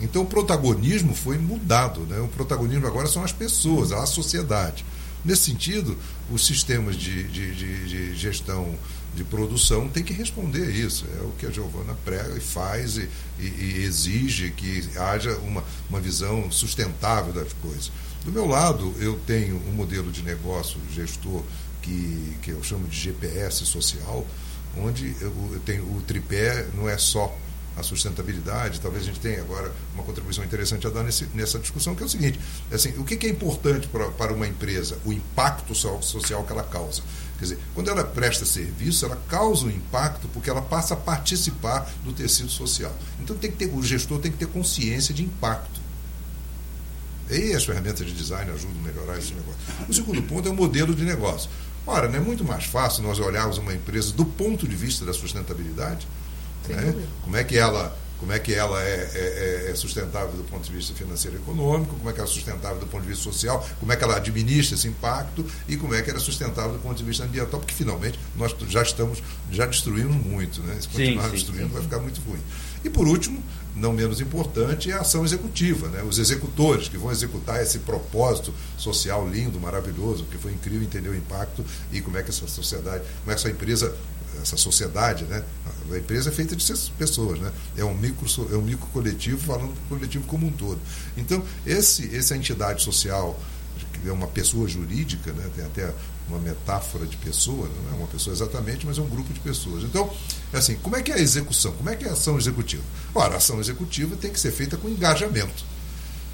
Então, 0.00 0.22
o 0.22 0.26
protagonismo 0.26 1.14
foi 1.14 1.38
mudado. 1.38 2.00
Né? 2.00 2.18
O 2.20 2.28
protagonismo 2.28 2.86
agora 2.86 3.06
são 3.06 3.22
as 3.24 3.32
pessoas, 3.32 3.92
a 3.92 4.04
sociedade. 4.06 4.84
Nesse 5.24 5.42
sentido, 5.42 5.96
os 6.30 6.44
sistemas 6.44 6.96
de, 6.96 7.24
de, 7.24 7.54
de, 7.54 7.88
de 7.88 8.14
gestão 8.14 8.74
de 9.14 9.24
produção 9.24 9.88
tem 9.88 10.02
que 10.02 10.12
responder 10.12 10.70
isso. 10.70 11.06
É 11.18 11.22
o 11.22 11.30
que 11.38 11.46
a 11.46 11.50
Giovana 11.50 11.96
prega 12.04 12.36
e 12.36 12.40
faz 12.40 12.98
e, 12.98 13.08
e, 13.38 13.44
e, 13.44 13.84
exige 13.84 14.50
que 14.50 14.86
haja 14.98 15.36
uma, 15.38 15.64
uma 15.88 16.00
visão 16.00 16.50
sustentável 16.50 17.32
das 17.32 17.52
coisas. 17.54 17.90
Do 18.24 18.32
meu 18.32 18.46
lado, 18.46 18.94
eu 18.98 19.18
tenho 19.26 19.56
um 19.68 19.72
modelo 19.72 20.10
de 20.10 20.22
negócio 20.22 20.78
gestor 20.92 21.42
que, 21.84 22.38
que 22.40 22.50
eu 22.50 22.62
chamo 22.62 22.88
de 22.88 22.98
GPS 22.98 23.66
social, 23.66 24.26
onde 24.78 25.14
eu, 25.20 25.60
tenho 25.66 25.84
o 25.94 26.00
tripé 26.00 26.66
não 26.74 26.88
é 26.88 26.96
só 26.96 27.36
a 27.76 27.82
sustentabilidade, 27.82 28.80
talvez 28.80 29.02
a 29.02 29.06
gente 29.06 29.18
tenha 29.18 29.40
agora 29.40 29.70
uma 29.94 30.04
contribuição 30.04 30.44
interessante 30.44 30.86
a 30.86 30.90
dar 30.90 31.02
nesse, 31.02 31.26
nessa 31.34 31.58
discussão, 31.58 31.94
que 31.94 32.02
é 32.02 32.06
o 32.06 32.08
seguinte: 32.08 32.38
assim, 32.72 32.94
o 32.98 33.04
que, 33.04 33.26
é 33.26 33.30
importante 33.30 33.88
para 33.88 34.32
uma 34.32 34.46
empresa? 34.46 34.96
O 35.04 35.12
impacto 35.12 35.74
social 35.74 36.44
que 36.44 36.52
ela 36.52 36.62
causa. 36.62 37.02
Quer 37.36 37.44
dizer, 37.44 37.58
quando 37.74 37.90
ela 37.90 38.04
presta 38.04 38.44
serviço, 38.44 39.04
ela 39.04 39.20
causa 39.28 39.66
um 39.66 39.70
impacto 39.70 40.28
porque 40.28 40.48
ela 40.48 40.62
passa 40.62 40.94
a 40.94 40.96
participar 40.96 41.92
do 42.04 42.12
tecido 42.12 42.48
social. 42.48 42.94
Então 43.20 43.36
tem 43.36 43.50
que 43.50 43.56
ter, 43.56 43.66
o 43.66 43.82
gestor 43.82 44.20
tem 44.20 44.30
que 44.30 44.38
ter 44.38 44.46
consciência 44.46 45.12
de 45.12 45.24
impacto. 45.24 45.84
E 47.28 47.54
as 47.54 47.64
ferramentas 47.64 48.06
de 48.06 48.12
design 48.12 48.50
ajudam 48.52 48.78
a 48.80 48.86
melhorar 48.86 49.18
esse 49.18 49.32
negócio. 49.32 49.60
O 49.88 49.92
segundo 49.92 50.22
ponto 50.22 50.46
é 50.46 50.52
o 50.52 50.54
modelo 50.54 50.94
de 50.94 51.04
negócio. 51.04 51.50
Ora, 51.86 52.08
não 52.08 52.16
é 52.16 52.20
muito 52.20 52.44
mais 52.44 52.64
fácil 52.64 53.02
nós 53.02 53.18
olharmos 53.18 53.58
uma 53.58 53.74
empresa 53.74 54.12
do 54.12 54.24
ponto 54.24 54.66
de 54.66 54.74
vista 54.74 55.04
da 55.04 55.12
sustentabilidade? 55.12 56.06
Né? 56.68 56.94
Como 57.22 57.36
é 57.36 57.44
que 57.44 57.58
ela 57.58 57.94
como 58.18 58.32
é 58.32 58.38
que 58.38 58.54
ela 58.54 58.82
é, 58.82 59.10
é, 59.14 59.70
é, 59.70 59.74
sustentável 59.74 60.32
do 60.32 60.44
ponto 60.44 60.64
de 60.64 60.72
vista 60.72 60.94
financeiro 60.94 61.36
e 61.36 61.40
econômico, 61.40 61.94
como 61.96 62.08
é 62.08 62.12
que 62.12 62.20
ela 62.20 62.28
é 62.28 62.32
sustentável 62.32 62.78
do 62.78 62.86
ponto 62.86 63.02
de 63.02 63.08
vista 63.08 63.22
social, 63.22 63.66
como 63.78 63.92
é 63.92 63.96
que 63.96 64.04
ela 64.04 64.16
administra 64.16 64.76
esse 64.76 64.88
impacto 64.88 65.44
e 65.68 65.76
como 65.76 65.94
é 65.94 66.00
que 66.00 66.08
ela 66.08 66.18
é 66.18 66.22
sustentável 66.22 66.72
do 66.72 66.78
ponto 66.78 66.96
de 66.96 67.04
vista 67.04 67.24
ambiental, 67.24 67.60
porque 67.60 67.74
finalmente 67.74 68.18
nós 68.36 68.54
já 68.68 68.82
estamos, 68.82 69.22
já 69.50 69.66
destruímos 69.66 70.16
muito, 70.24 70.62
né? 70.62 70.74
Se 70.80 70.88
continuar 70.88 71.24
sim, 71.24 71.30
destruindo 71.32 71.66
sim, 71.66 71.74
vai 71.74 71.82
ficar 71.82 71.98
muito 71.98 72.20
ruim. 72.22 72.40
E 72.82 72.88
por 72.88 73.06
último, 73.06 73.42
não 73.74 73.92
menos 73.92 74.20
importante, 74.20 74.90
é 74.90 74.94
a 74.94 75.00
ação 75.00 75.24
executiva, 75.24 75.88
né? 75.88 76.02
os 76.02 76.18
executores 76.18 76.88
que 76.88 76.96
vão 76.96 77.10
executar 77.10 77.60
esse 77.62 77.80
propósito 77.80 78.54
social 78.78 79.28
lindo, 79.28 79.58
maravilhoso, 79.60 80.24
que 80.30 80.38
foi 80.38 80.52
incrível 80.52 80.82
entender 80.82 81.08
o 81.08 81.14
impacto 81.14 81.64
e 81.90 82.00
como 82.00 82.16
é 82.16 82.22
que 82.22 82.30
essa 82.30 82.46
sociedade, 82.46 83.04
como 83.20 83.32
é 83.32 83.34
essa 83.34 83.50
empresa 83.50 83.94
essa 84.42 84.56
sociedade, 84.56 85.24
né? 85.24 85.44
A 85.90 85.96
empresa 85.96 86.28
é 86.28 86.32
feita 86.32 86.56
de 86.56 86.64
pessoas, 86.98 87.38
né? 87.38 87.52
É 87.76 87.84
um 87.84 87.94
micro, 87.94 88.26
é 88.52 88.56
um 88.56 88.62
micro 88.62 88.86
coletivo 88.88 89.38
falando 89.38 89.72
do 89.72 89.88
coletivo 89.88 90.26
como 90.26 90.46
um 90.46 90.52
todo. 90.52 90.80
Então, 91.16 91.42
esse, 91.64 92.14
essa 92.14 92.36
entidade 92.36 92.82
social, 92.82 93.38
que 93.92 94.08
é 94.08 94.12
uma 94.12 94.26
pessoa 94.26 94.68
jurídica, 94.68 95.32
né? 95.32 95.48
Tem 95.54 95.64
até 95.64 95.94
uma 96.28 96.38
metáfora 96.38 97.06
de 97.06 97.16
pessoa, 97.16 97.68
não 97.68 97.92
é 97.92 97.98
uma 97.98 98.08
pessoa 98.08 98.34
exatamente, 98.34 98.86
mas 98.86 98.98
é 98.98 99.02
um 99.02 99.08
grupo 99.08 99.32
de 99.32 99.40
pessoas. 99.40 99.84
Então, 99.84 100.10
é 100.52 100.58
assim, 100.58 100.76
como 100.76 100.96
é 100.96 101.02
que 101.02 101.12
é 101.12 101.16
a 101.16 101.20
execução? 101.20 101.72
Como 101.72 101.90
é 101.90 101.96
que 101.96 102.04
é 102.04 102.08
a 102.08 102.12
ação 102.12 102.38
executiva? 102.38 102.82
Ora, 103.14 103.34
a 103.34 103.36
ação 103.36 103.60
executiva 103.60 104.16
tem 104.16 104.30
que 104.30 104.40
ser 104.40 104.52
feita 104.52 104.76
com 104.76 104.88
engajamento. 104.88 105.64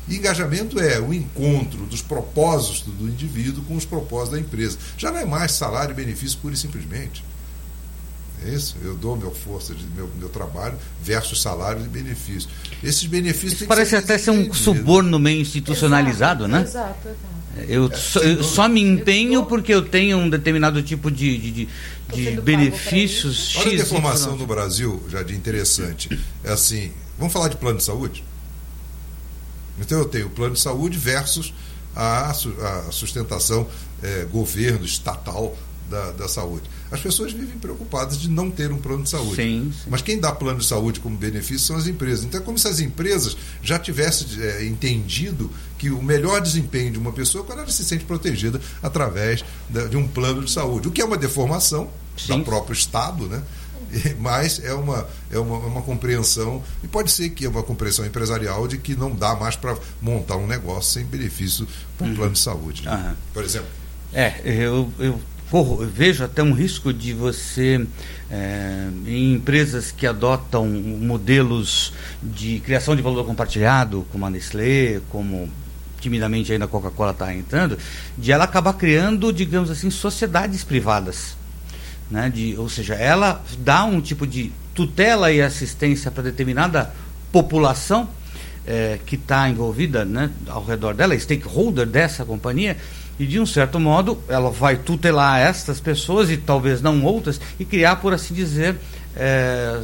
E 0.09 0.16
engajamento 0.16 0.80
é 0.80 0.99
o 1.01 1.12
encontro 1.12 1.86
dos 1.86 2.03
propósitos 2.03 2.82
do 2.82 3.09
indivíduo 3.09 3.62
com 3.64 3.76
os 3.76 3.84
propósitos 3.84 4.32
da 4.32 4.41
empresa. 4.41 4.78
Já 4.97 5.11
não 5.11 5.18
é 5.18 5.24
mais 5.24 5.53
salário 5.53 5.93
e 5.93 5.95
benefício 5.95 6.38
pura 6.38 6.55
e 6.55 6.57
simplesmente. 6.57 7.24
É 8.45 8.49
isso? 8.49 8.76
Eu 8.82 8.97
dou 8.97 9.16
meu 9.16 9.30
força 9.30 9.74
de 9.74 9.84
meu, 9.88 10.09
meu 10.18 10.28
trabalho 10.28 10.76
versus 11.03 11.43
salário 11.43 11.84
e 11.84 11.88
benefício. 11.88 12.49
Esses 12.82 13.05
benefícios 13.05 13.53
isso 13.61 13.66
parece 13.66 13.91
ser 13.91 13.97
até 13.97 14.16
ser 14.16 14.30
um 14.30 14.53
suborno 14.53 15.18
meio 15.18 15.41
institucionalizado, 15.41 16.45
exato, 16.45 16.53
né? 16.53 16.62
Exato, 16.62 17.09
exato. 17.09 17.39
Eu, 17.68 17.86
é, 17.86 17.96
só, 17.96 18.20
eu 18.20 18.42
só, 18.42 18.68
me 18.68 18.80
empenho 18.80 19.44
porque 19.44 19.74
eu 19.74 19.82
tenho 19.82 20.18
um 20.18 20.30
determinado 20.30 20.82
tipo 20.82 21.11
de, 21.11 21.36
de, 21.36 21.51
de, 21.51 21.68
de 22.12 22.40
benefícios. 22.40 23.57
Olha 23.57 23.72
a 23.72 23.76
deformação 23.76 24.36
no 24.36 24.46
Brasil, 24.46 25.03
já 25.09 25.22
de 25.22 25.34
interessante. 25.34 26.18
É 26.44 26.53
assim, 26.53 26.92
vamos 27.18 27.32
falar 27.32 27.48
de 27.48 27.57
plano 27.57 27.78
de 27.78 27.84
saúde? 27.84 28.24
Então 29.80 29.98
eu 29.98 30.05
tenho 30.05 30.26
o 30.26 30.30
plano 30.30 30.55
de 30.55 30.61
saúde 30.61 30.96
versus 30.98 31.53
a, 31.94 32.30
a 32.30 32.92
sustentação 32.92 33.66
é, 34.03 34.24
governo 34.30 34.84
estatal 34.84 35.57
da, 35.88 36.12
da 36.12 36.28
saúde. 36.28 36.64
As 36.91 37.01
pessoas 37.01 37.32
vivem 37.32 37.59
preocupadas 37.59 38.18
de 38.18 38.28
não 38.28 38.51
ter 38.51 38.72
um 38.72 38.78
plano 38.78 39.05
de 39.05 39.11
saúde. 39.11 39.36
Sim, 39.36 39.72
sim. 39.72 39.88
Mas 39.88 40.03
quem 40.03 40.18
dá 40.18 40.32
plano 40.32 40.59
de 40.59 40.66
saúde 40.66 41.01
como 41.01 41.16
benefício 41.16 41.61
são 41.61 41.76
as 41.76 41.86
empresas. 41.86 42.24
Então 42.24 42.41
é 42.41 42.43
como 42.43 42.59
se 42.59 42.66
as 42.66 42.80
empresas 42.80 43.36
já 43.62 43.78
tivessem 43.78 44.26
é, 44.41 44.64
entendido 44.64 45.51
que 45.78 45.91
o 45.91 46.03
melhor 46.03 46.41
desempenho 46.41 46.93
de 46.93 46.99
uma 46.99 47.12
pessoa 47.12 47.45
é 47.45 47.47
quando 47.47 47.61
ela 47.61 47.70
se 47.70 47.84
sente 47.84 48.05
protegida 48.05 48.61
através 48.82 49.45
de 49.88 49.97
um 49.97 50.07
plano 50.07 50.45
de 50.45 50.51
saúde. 50.51 50.88
O 50.88 50.91
que 50.91 51.01
é 51.01 51.05
uma 51.05 51.16
deformação 51.16 51.88
sim. 52.16 52.38
do 52.38 52.45
próprio 52.45 52.74
Estado, 52.74 53.26
né? 53.26 53.43
mas 54.18 54.62
é 54.62 54.72
uma, 54.72 55.07
é 55.30 55.38
uma, 55.38 55.57
é 55.57 55.66
uma, 55.66 55.82
compreensão, 55.82 56.62
e 56.82 56.88
pode 56.88 57.11
ser 57.11 57.30
que 57.30 57.45
é 57.45 57.49
uma 57.49 57.62
compreensão 57.62 58.05
empresarial 58.07 58.66
de 58.68 58.78
que 58.78 58.95
não 58.95 59.14
dá 59.14 59.34
mais 59.34 59.57
para 59.57 59.76
montar 60.01 60.36
um 60.36 60.47
negócio 60.47 60.93
sem 60.93 61.05
benefício 61.05 61.66
para 61.97 62.07
um 62.07 62.11
uhum. 62.11 62.16
plano 62.16 62.32
de 62.32 62.38
saúde. 62.38 62.84
Né? 62.84 63.16
Por 63.32 63.45
exemplo. 63.45 63.68
É, 64.12 64.41
eu, 64.45 64.93
eu 64.99 65.20
corro, 65.51 65.84
vejo 65.84 66.24
até 66.24 66.42
um 66.42 66.53
risco 66.53 66.92
de 66.92 67.12
você, 67.12 67.84
é, 68.30 68.88
em 69.05 69.34
empresas 69.34 69.90
que 69.90 70.07
adotam 70.07 70.66
modelos 70.66 71.92
de 72.22 72.61
criação 72.61 72.94
de 72.94 73.03
valor 73.03 73.26
compartilhado, 73.26 74.07
como 74.12 74.24
a 74.24 74.30
Nestlé, 74.30 75.01
como 75.11 75.51
timidamente 76.01 76.53
ainda 76.53 76.64
a 76.64 76.68
Coca-Cola 76.68 77.11
está 77.11 77.34
entrando, 77.34 77.76
de 78.16 78.30
ela 78.32 78.44
acabar 78.44 78.74
criando, 78.74 79.32
digamos 79.32 79.70
assim, 79.70 79.90
sociedades 79.90 80.62
privadas. 80.62 81.36
Né? 82.11 82.30
De, 82.30 82.57
ou 82.57 82.68
seja, 82.68 82.94
ela 82.94 83.44
dá 83.59 83.84
um 83.84 84.01
tipo 84.01 84.26
de 84.26 84.53
tutela 84.72 85.32
e 85.32 85.42
assistência 85.42 86.11
para 86.11 86.22
determinada 86.22 86.94
população 87.32 88.09
é, 88.66 88.98
que 89.05 89.16
está 89.16 89.48
envolvida 89.48 90.05
né, 90.05 90.30
ao 90.46 90.64
redor 90.64 90.94
dela, 90.94 91.18
stakeholder 91.18 91.86
dessa 91.86 92.24
companhia, 92.24 92.76
e 93.21 93.27
de 93.27 93.39
um 93.39 93.45
certo 93.45 93.79
modo 93.79 94.18
ela 94.29 94.51
vai 94.51 94.77
tutelar 94.77 95.39
estas 95.39 95.79
pessoas 95.79 96.31
e 96.31 96.39
talvez 96.39 96.81
não 96.81 97.05
outras 97.05 97.39
e 97.59 97.66
criar, 97.66 97.97
por 97.97 98.14
assim 98.14 98.33
dizer, 98.33 98.77
é, 99.14 99.79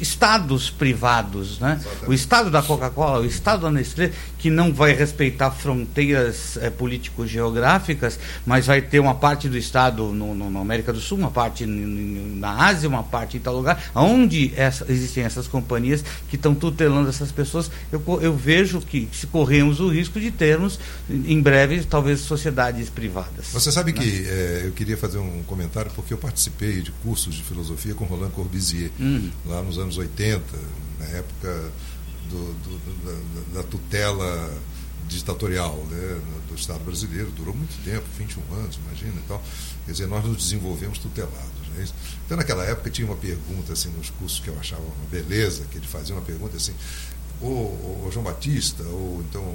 estados 0.00 0.70
privados, 0.70 1.58
né? 1.58 1.80
o 2.06 2.12
estado 2.12 2.50
da 2.50 2.62
Coca-Cola, 2.62 3.20
o 3.20 3.26
estado 3.26 3.62
da 3.62 3.70
Nestlé, 3.70 4.12
que 4.38 4.50
não 4.50 4.72
vai 4.72 4.92
respeitar 4.92 5.50
fronteiras 5.50 6.56
é, 6.58 6.70
político-geográficas, 6.70 8.18
mas 8.44 8.66
vai 8.66 8.82
ter 8.82 9.00
uma 9.00 9.14
parte 9.14 9.48
do 9.48 9.56
estado 9.56 10.12
no, 10.12 10.34
no, 10.34 10.50
na 10.50 10.60
América 10.60 10.92
do 10.92 11.00
Sul, 11.00 11.18
uma 11.18 11.30
parte 11.30 11.64
na 11.66 12.66
Ásia, 12.66 12.88
uma 12.88 13.02
parte 13.02 13.36
em 13.36 13.40
tal 13.40 13.54
lugar, 13.54 13.90
onde 13.94 14.52
essa, 14.56 14.84
existem 14.88 15.24
essas 15.24 15.46
companhias 15.46 16.04
que 16.28 16.36
estão 16.36 16.54
tutelando 16.54 17.08
essas 17.08 17.32
pessoas. 17.32 17.70
Eu, 17.90 18.02
eu 18.20 18.36
vejo 18.36 18.80
que 18.80 19.08
se 19.12 19.26
corremos 19.26 19.80
o 19.80 19.88
risco 19.88 20.20
de 20.20 20.30
termos, 20.30 20.78
em 21.08 21.40
breve, 21.40 21.84
talvez 21.84 22.20
sociedades 22.20 22.88
privadas. 22.90 23.46
Você 23.52 23.70
sabe 23.70 23.92
né? 23.92 24.00
que 24.00 24.28
é, 24.28 24.62
eu 24.66 24.72
queria 24.72 24.96
fazer 24.96 25.18
um 25.18 25.42
comentário, 25.44 25.90
porque 25.94 26.12
eu 26.12 26.18
participei 26.18 26.80
de 26.80 26.90
cursos 27.02 27.34
de 27.34 27.42
filosofia 27.42 27.94
com 27.94 28.04
Roland 28.04 28.30
Corbusier, 28.30 28.90
uhum. 28.98 29.30
lá 29.46 29.62
nos 29.62 29.78
anos 29.78 29.83
80, 29.92 30.42
na 30.98 31.06
época 31.06 31.72
do, 32.28 32.52
do, 32.62 33.52
da, 33.52 33.60
da, 33.60 33.68
tutela 33.68 34.52
ditatorial 35.06 35.76
né, 35.90 36.20
do 36.48 36.54
Estado 36.54 36.82
brasileiro. 36.84 37.30
Durou 37.32 37.54
muito 37.54 37.82
tempo, 37.84 38.04
21 38.18 38.42
anos, 38.54 38.76
imagina 38.76 39.14
e 39.16 39.28
tal. 39.28 39.42
Quer 39.84 39.92
dizer, 39.92 40.06
nós 40.06 40.24
nos 40.24 40.36
desenvolvemos 40.36 40.98
tutelados. 40.98 41.68
Né? 41.74 41.86
Então, 42.24 42.36
naquela 42.36 42.64
época, 42.64 42.90
tinha 42.90 43.06
uma 43.06 43.16
pergunta 43.16 43.72
assim, 43.72 43.90
nos 43.90 44.10
cursos 44.10 44.40
que 44.40 44.48
eu 44.48 44.58
achava 44.58 44.82
uma 44.82 45.06
beleza, 45.10 45.64
que 45.70 45.78
ele 45.78 45.86
fazia 45.86 46.14
uma 46.14 46.22
pergunta 46.22 46.56
assim, 46.56 46.74
o, 47.40 48.08
João 48.12 48.24
Batista, 48.24 48.82
ou 48.84 49.22
então 49.28 49.54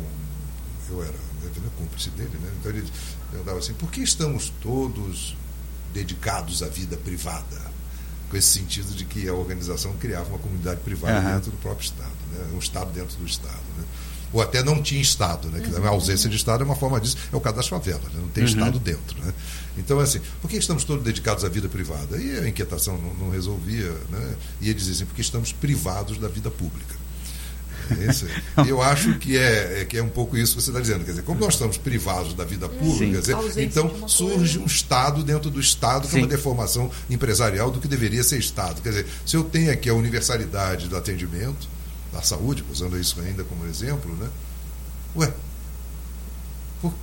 eu 0.90 1.04
era 1.04 1.12
né, 1.12 1.70
cúmplice 1.78 2.10
dele, 2.12 2.38
né? 2.42 2.52
então 2.60 2.72
ele 2.72 2.88
perguntava 3.32 3.60
assim, 3.60 3.74
por 3.74 3.92
que 3.92 4.02
estamos 4.02 4.52
todos 4.62 5.36
dedicados 5.94 6.62
à 6.62 6.68
vida 6.68 6.98
privada? 6.98 7.69
Com 8.30 8.38
esse 8.38 8.48
sentido 8.48 8.94
de 8.94 9.06
que 9.06 9.28
a 9.28 9.34
organização 9.34 9.94
criava 9.94 10.30
uma 10.30 10.40
comunidade 10.40 10.82
privada 10.82 11.20
uhum. 11.20 11.36
dentro 11.36 11.52
do 11.52 11.58
próprio 11.58 11.84
Estado, 11.84 12.12
né? 12.32 12.48
um 12.54 12.60
Estado 12.60 12.92
dentro 12.92 13.18
do 13.18 13.26
Estado. 13.26 13.64
Né? 13.78 13.84
Ou 14.32 14.42
até 14.42 14.64
não 14.64 14.82
tinha 14.82 15.02
Estado, 15.02 15.50
né? 15.50 15.60
que 15.60 15.72
uhum. 15.72 15.86
a 15.86 15.90
ausência 15.90 16.30
de 16.30 16.36
Estado 16.36 16.62
é 16.62 16.66
uma 16.66 16.76
forma 16.76 17.02
disso, 17.02 17.18
é 17.34 17.36
o 17.36 17.42
caso 17.42 17.56
das 17.56 17.68
favelas, 17.68 18.14
né? 18.14 18.20
não 18.22 18.30
tem 18.30 18.44
uhum. 18.44 18.50
Estado 18.50 18.80
dentro. 18.80 19.20
Né? 19.24 19.34
Então, 19.78 20.00
assim, 20.00 20.22
por 20.42 20.50
que 20.50 20.58
estamos 20.58 20.84
todos 20.84 21.04
dedicados 21.04 21.44
à 21.44 21.50
vida 21.50 21.68
privada? 21.68 22.18
E 22.18 22.38
a 22.38 22.48
inquietação 22.48 22.98
não, 22.98 23.14
não 23.16 23.30
resolvia, 23.32 23.92
né? 24.10 24.36
e 24.62 24.66
ele 24.66 24.76
dizia 24.76 24.94
assim, 24.94 25.06
porque 25.06 25.22
estamos 25.22 25.52
privados 25.52 26.20
da 26.20 26.28
vida 26.28 26.52
pública. 26.52 26.96
Esse, 28.08 28.28
eu 28.68 28.82
acho 28.82 29.18
que 29.18 29.38
é, 29.38 29.82
é, 29.82 29.86
que 29.86 29.98
é 29.98 30.04
um 30.04 30.10
pouco 30.10 30.38
isso 30.38 30.56
que 30.56 30.62
você 30.62 30.70
está 30.70 30.82
dizendo. 30.82 31.06
Quer 31.06 31.12
dizer, 31.12 31.24
como 31.24 31.40
nós 31.40 31.54
estamos 31.54 31.78
privados 31.78 32.34
da 32.34 32.46
vida 32.46 32.68
pública, 32.68 33.20
dizer, 33.20 33.36
então 33.58 34.08
surge 34.08 34.60
um 34.60 34.66
Estado 34.66 35.24
dentro 35.24 35.50
do 35.50 35.60
Estado, 35.60 36.08
que 36.08 36.14
Sim. 36.14 36.18
é 36.18 36.22
uma 36.22 36.28
deformação 36.28 36.92
empresarial 37.10 37.72
do 37.72 37.80
que 37.80 37.88
deveria 37.88 38.24
ser 38.24 38.38
Estado. 38.40 38.82
Quer 38.82 38.90
dizer, 38.90 39.08
se 39.26 39.36
eu 39.36 39.44
tenho 39.44 39.72
aqui 39.72 39.90
a 39.90 39.94
universalidade 39.94 40.88
do 40.88 40.96
atendimento, 40.96 41.68
da 42.12 42.22
saúde, 42.22 42.64
usando 42.72 43.00
isso 43.00 43.20
ainda 43.22 43.44
como 43.44 43.66
exemplo, 43.66 44.16
né? 44.16 44.30
Ué, 45.16 45.32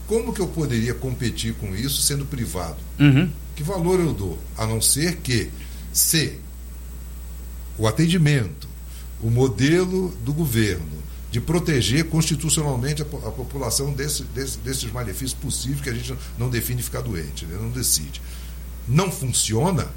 como 0.06 0.32
que 0.32 0.40
eu 0.40 0.48
poderia 0.48 0.94
competir 0.94 1.54
com 1.54 1.74
isso 1.74 2.00
sendo 2.02 2.24
privado? 2.24 2.78
Uhum. 2.98 3.30
Que 3.54 3.62
valor 3.62 4.00
eu 4.00 4.12
dou? 4.12 4.38
A 4.56 4.66
não 4.66 4.80
ser 4.80 5.16
que, 5.16 5.50
se 5.92 6.38
o 7.78 7.86
atendimento 7.86 8.68
o 9.22 9.30
modelo 9.30 10.14
do 10.24 10.32
governo 10.32 11.06
de 11.30 11.40
proteger 11.40 12.04
constitucionalmente 12.04 13.02
a, 13.02 13.04
a 13.04 13.30
população 13.30 13.92
desse, 13.92 14.22
desse, 14.24 14.58
desses 14.58 14.90
malefícios 14.90 15.34
possíveis 15.34 15.80
que 15.80 15.90
a 15.90 15.92
gente 15.92 16.14
não 16.38 16.48
define 16.48 16.82
ficar 16.82 17.02
doente, 17.02 17.44
né? 17.44 17.58
não 17.60 17.70
decide. 17.70 18.22
Não 18.88 19.10
funciona, 19.10 19.88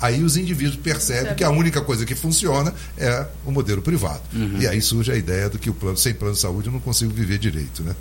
aí 0.00 0.22
os 0.22 0.36
indivíduos 0.36 0.76
percebem 0.76 1.34
que 1.34 1.42
a 1.42 1.50
única 1.50 1.80
coisa 1.80 2.04
que 2.04 2.14
funciona 2.14 2.72
é 2.96 3.26
o 3.44 3.50
modelo 3.50 3.82
privado. 3.82 4.22
Uhum. 4.32 4.58
E 4.60 4.68
aí 4.68 4.80
surge 4.80 5.10
a 5.10 5.16
ideia 5.16 5.48
do 5.48 5.58
que 5.58 5.70
o 5.70 5.74
plano, 5.74 5.96
sem 5.96 6.14
plano 6.14 6.34
de 6.34 6.40
saúde 6.40 6.68
eu 6.68 6.72
não 6.72 6.80
consigo 6.80 7.12
viver 7.12 7.38
direito. 7.38 7.82
Né? 7.82 7.96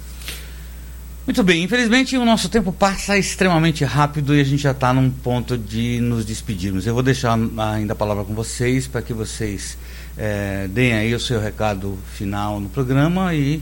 Muito 1.26 1.42
bem, 1.42 1.64
infelizmente 1.64 2.18
o 2.18 2.26
nosso 2.26 2.50
tempo 2.50 2.74
passa 2.74 3.18
extremamente 3.18 3.86
rápido 3.86 4.36
e 4.36 4.42
a 4.42 4.44
gente 4.44 4.62
já 4.62 4.72
está 4.72 4.94
num 4.94 5.10
ponto 5.10 5.58
de 5.58 6.02
nos 6.02 6.26
despedirmos. 6.26 6.86
Eu 6.86 6.94
vou 6.94 7.02
deixar 7.02 7.40
ainda 7.74 7.94
a 7.94 7.96
palavra 7.96 8.26
com 8.26 8.36
vocês 8.36 8.88
para 8.88 9.02
que 9.02 9.14
vocês 9.14 9.78
é, 10.18 10.68
deem 10.68 10.93
aí 10.93 11.14
o 11.14 11.20
seu 11.20 11.39
recado 11.39 11.97
final 12.14 12.59
no 12.59 12.70
programa 12.70 13.34
e 13.34 13.61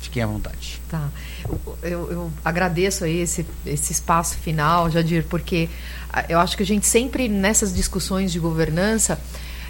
fiquem 0.00 0.22
à 0.22 0.26
vontade. 0.26 0.80
Tá. 0.88 1.08
Eu, 1.82 2.10
eu 2.10 2.32
agradeço 2.44 3.04
aí 3.04 3.20
esse, 3.20 3.46
esse 3.66 3.92
espaço 3.92 4.36
final, 4.36 4.90
Jadir, 4.90 5.24
porque 5.28 5.68
ah, 6.12 6.24
eu 6.28 6.38
acho 6.38 6.56
que 6.56 6.62
a 6.62 6.66
gente 6.66 6.86
sempre, 6.86 7.28
nessas 7.28 7.74
discussões 7.74 8.30
de 8.30 8.38
governança, 8.38 9.20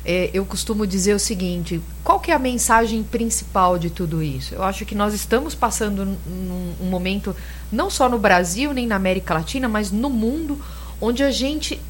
é, 0.05 0.30
eu 0.34 0.44
costumo 0.44 0.86
dizer 0.86 1.14
o 1.14 1.18
seguinte: 1.18 1.80
qual 2.02 2.20
que 2.20 2.30
é 2.30 2.34
a 2.34 2.38
mensagem 2.38 3.02
principal 3.02 3.78
de 3.78 3.88
tudo 3.90 4.22
isso? 4.22 4.55
Eu 4.55 4.62
acho 4.62 4.84
que 4.84 4.94
nós 4.94 5.14
estamos 5.14 5.55
passando 5.55 6.05
num, 6.05 6.74
um 6.80 6.90
momento, 6.90 7.34
não 7.72 7.88
só 7.88 8.09
no 8.09 8.18
Brasil, 8.18 8.72
nem 8.74 8.86
na 8.86 8.96
América 8.96 9.34
Latina, 9.34 9.68
mas 9.68 9.90
no 9.90 10.11
mundo, 10.11 10.61
onde 11.00 11.22
a 11.22 11.30
gente 11.30 11.80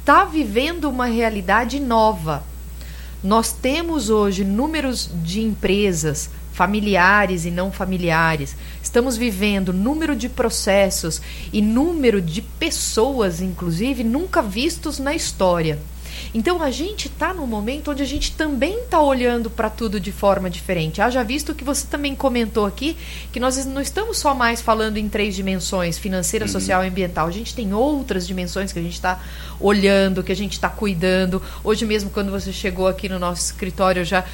está 0.00 0.24
vivendo 0.24 0.90
uma 0.90 1.06
realidade 1.06 1.80
nova 1.80 2.42
nós 3.22 3.52
temos 3.52 4.10
hoje 4.10 4.44
números 4.44 5.10
de 5.22 5.40
empresas 5.40 6.30
familiares 6.52 7.44
e 7.44 7.50
não 7.50 7.70
familiares. 7.70 8.56
Estamos 8.82 9.16
vivendo 9.16 9.72
número 9.72 10.16
de 10.16 10.28
processos 10.28 11.22
e 11.52 11.62
número 11.62 12.20
de 12.20 12.42
pessoas, 12.42 13.40
inclusive, 13.40 14.02
nunca 14.02 14.42
vistos 14.42 14.98
na 14.98 15.14
história. 15.14 15.78
Então 16.34 16.62
a 16.62 16.70
gente 16.70 17.08
está 17.08 17.32
num 17.32 17.46
momento 17.46 17.90
onde 17.90 18.02
a 18.02 18.06
gente 18.06 18.32
também 18.32 18.80
está 18.80 19.00
olhando 19.00 19.50
para 19.50 19.70
tudo 19.70 19.98
de 20.00 20.12
forma 20.12 20.48
diferente. 20.48 21.00
Haja 21.00 21.22
visto 21.22 21.54
que 21.54 21.64
você 21.64 21.86
também 21.86 22.14
comentou 22.14 22.66
aqui 22.66 22.96
que 23.32 23.40
nós 23.40 23.64
não 23.66 23.80
estamos 23.80 24.18
só 24.18 24.34
mais 24.34 24.60
falando 24.60 24.96
em 24.96 25.08
três 25.08 25.34
dimensões, 25.34 25.98
financeira, 25.98 26.46
uhum. 26.46 26.52
social 26.52 26.84
e 26.84 26.88
ambiental. 26.88 27.26
A 27.26 27.30
gente 27.30 27.54
tem 27.54 27.72
outras 27.74 28.26
dimensões 28.26 28.72
que 28.72 28.78
a 28.78 28.82
gente 28.82 28.94
está 28.94 29.22
olhando, 29.60 30.22
que 30.22 30.32
a 30.32 30.36
gente 30.36 30.52
está 30.52 30.68
cuidando. 30.68 31.42
Hoje 31.62 31.84
mesmo, 31.84 32.10
quando 32.10 32.30
você 32.30 32.52
chegou 32.52 32.86
aqui 32.86 33.08
no 33.08 33.18
nosso 33.18 33.42
escritório, 33.42 34.04
já 34.04 34.24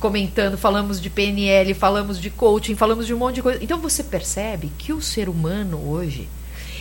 comentando, 0.00 0.58
falamos 0.58 1.00
de 1.00 1.08
PNL, 1.08 1.72
falamos 1.72 2.20
de 2.20 2.28
coaching, 2.28 2.74
falamos 2.74 3.06
de 3.06 3.14
um 3.14 3.18
monte 3.18 3.36
de 3.36 3.42
coisa. 3.42 3.64
Então 3.64 3.78
você 3.78 4.02
percebe 4.02 4.70
que 4.76 4.92
o 4.92 5.00
ser 5.00 5.28
humano 5.28 5.80
hoje 5.88 6.28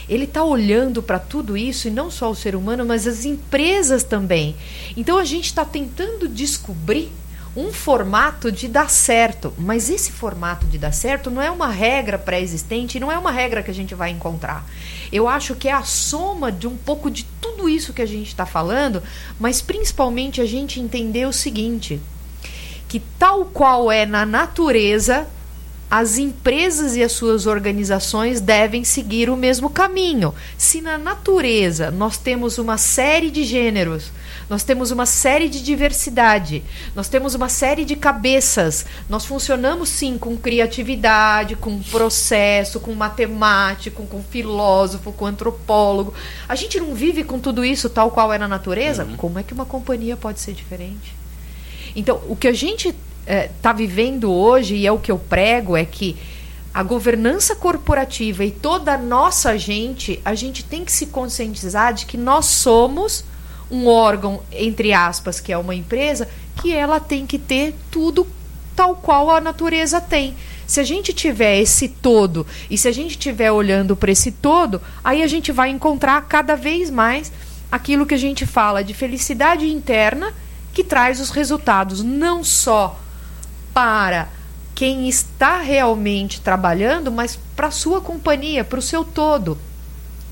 ele 0.08 0.26
está 0.26 0.44
olhando 0.44 1.02
para 1.02 1.20
tudo 1.20 1.56
isso, 1.56 1.88
e 1.88 1.92
não 1.92 2.12
só 2.12 2.30
o 2.30 2.36
ser 2.36 2.56
humano, 2.56 2.86
mas 2.86 3.08
as 3.08 3.26
empresas 3.26 4.04
também. 4.04 4.56
Então 4.96 5.18
a 5.18 5.26
gente 5.26 5.46
está 5.46 5.64
tentando 5.64 6.28
descobrir 6.28 7.12
um 7.56 7.72
formato 7.72 8.52
de 8.52 8.68
dar 8.68 8.90
certo, 8.90 9.54
mas 9.58 9.90
esse 9.90 10.12
formato 10.12 10.66
de 10.66 10.78
dar 10.78 10.92
certo 10.92 11.30
não 11.30 11.42
é 11.42 11.52
uma 11.52 11.70
regra 11.70 12.18
pré-existente, 12.18 13.00
não 13.00 13.12
é 13.12 13.18
uma 13.18 13.32
regra 13.32 13.62
que 13.62 13.70
a 13.70 13.74
gente 13.74 13.94
vai 13.94 14.10
encontrar. 14.10 14.66
Eu 15.12 15.28
acho 15.28 15.56
que 15.56 15.68
é 15.70 15.72
a 15.72 15.84
soma 15.84 16.52
de 16.52 16.68
um 16.68 16.76
pouco 16.76 17.12
de 17.12 17.24
tudo 17.40 17.70
isso 17.70 17.94
que 17.94 18.02
a 18.02 18.08
gente 18.08 18.28
está 18.28 18.46
falando, 18.46 19.04
mas 19.40 19.62
principalmente 19.62 20.42
a 20.42 20.46
gente 20.46 20.80
entender 20.80 21.28
o 21.28 21.34
seguinte: 21.34 22.02
que 22.88 23.00
tal 23.20 23.46
qual 23.46 23.92
é 23.92 24.06
na 24.06 24.26
natureza, 24.26 25.28
as 25.96 26.18
empresas 26.18 26.96
e 26.96 27.04
as 27.04 27.12
suas 27.12 27.46
organizações 27.46 28.42
devem 28.42 28.84
seguir 28.84 29.30
o 29.30 29.38
mesmo 29.38 29.70
caminho. 29.70 30.34
Se 30.58 30.82
na 30.82 30.98
natureza 30.98 31.92
nós 31.92 32.18
temos 32.18 32.58
uma 32.58 32.80
série 32.80 33.30
de 33.30 33.44
gêneros, 33.44 34.12
nós 34.50 34.64
temos 34.64 34.90
uma 34.90 35.06
série 35.06 35.48
de 35.48 35.62
diversidade, 35.62 36.64
nós 36.96 37.08
temos 37.08 37.36
uma 37.36 37.48
série 37.48 37.86
de 37.86 37.96
cabeças, 37.96 38.88
nós 39.08 39.24
funcionamos 39.24 39.88
sim 39.88 40.18
com 40.18 40.36
criatividade, 40.36 41.56
com 41.56 41.80
processo, 41.84 42.80
com 42.80 42.96
matemático, 42.96 44.08
com 44.08 44.24
filósofo, 44.24 45.12
com 45.12 45.28
antropólogo. 45.28 46.12
A 46.50 46.56
gente 46.56 46.80
não 46.80 46.96
vive 46.96 47.24
com 47.24 47.38
tudo 47.38 47.64
isso 47.64 47.88
tal 47.88 48.10
qual 48.10 48.34
é 48.34 48.40
na 48.40 48.48
natureza? 48.48 49.06
Uhum. 49.06 49.16
Como 49.16 49.38
é 49.38 49.44
que 49.44 49.54
uma 49.54 49.64
companhia 49.66 50.18
pode 50.18 50.40
ser 50.40 50.54
diferente? 50.54 51.16
Então, 51.96 52.20
o 52.28 52.36
que 52.36 52.48
a 52.48 52.54
gente 52.54 52.96
está 53.24 53.34
é, 53.34 53.50
tá 53.62 53.74
vivendo 53.74 54.32
hoje, 54.32 54.76
e 54.76 54.88
é 54.88 54.92
o 54.92 55.00
que 55.00 55.12
eu 55.12 55.18
prego, 55.18 55.76
é 55.76 55.86
que 55.86 56.18
a 56.74 56.84
governança 56.84 57.56
corporativa 57.56 58.44
e 58.44 58.52
toda 58.52 58.94
a 58.94 58.98
nossa 58.98 59.58
gente, 59.58 60.20
a 60.26 60.34
gente 60.34 60.64
tem 60.64 60.84
que 60.84 60.92
se 60.92 61.08
conscientizar 61.08 61.94
de 61.94 62.06
que 62.06 62.18
nós 62.18 62.46
somos 62.48 63.24
um 63.70 63.88
órgão, 63.88 64.42
entre 64.52 64.92
aspas, 64.92 65.40
que 65.40 65.54
é 65.54 65.58
uma 65.58 65.76
empresa, 65.76 66.28
que 66.62 66.74
ela 66.74 67.00
tem 67.00 67.26
que 67.26 67.38
ter 67.38 67.76
tudo 67.92 68.28
tal 68.76 68.96
qual 68.96 69.30
a 69.30 69.40
natureza 69.40 70.02
tem. 70.02 70.36
Se 70.66 70.80
a 70.80 70.84
gente 70.84 71.14
tiver 71.14 71.60
esse 71.60 71.88
todo 71.88 72.46
e 72.70 72.78
se 72.78 72.88
a 72.88 72.92
gente 72.92 73.12
estiver 73.12 73.52
olhando 73.52 73.96
para 73.96 74.12
esse 74.12 74.32
todo, 74.32 74.82
aí 75.04 75.22
a 75.22 75.28
gente 75.28 75.52
vai 75.52 75.70
encontrar 75.70 76.22
cada 76.24 76.56
vez 76.56 76.90
mais 76.90 77.32
aquilo 77.72 78.06
que 78.06 78.16
a 78.16 78.20
gente 78.20 78.46
fala 78.46 78.84
de 78.84 78.94
felicidade 78.94 79.70
interna 79.70 80.34
que 80.74 80.84
traz 80.84 81.20
os 81.20 81.30
resultados 81.30 82.02
não 82.02 82.44
só 82.44 83.00
para 83.74 84.30
quem 84.76 85.08
está 85.08 85.60
realmente 85.60 86.42
trabalhando, 86.42 87.12
mas 87.12 87.38
para 87.56 87.68
a 87.68 87.72
sua 87.72 88.02
companhia, 88.02 88.64
para 88.64 88.80
o 88.80 88.82
seu 88.82 89.04
todo. 89.04 89.58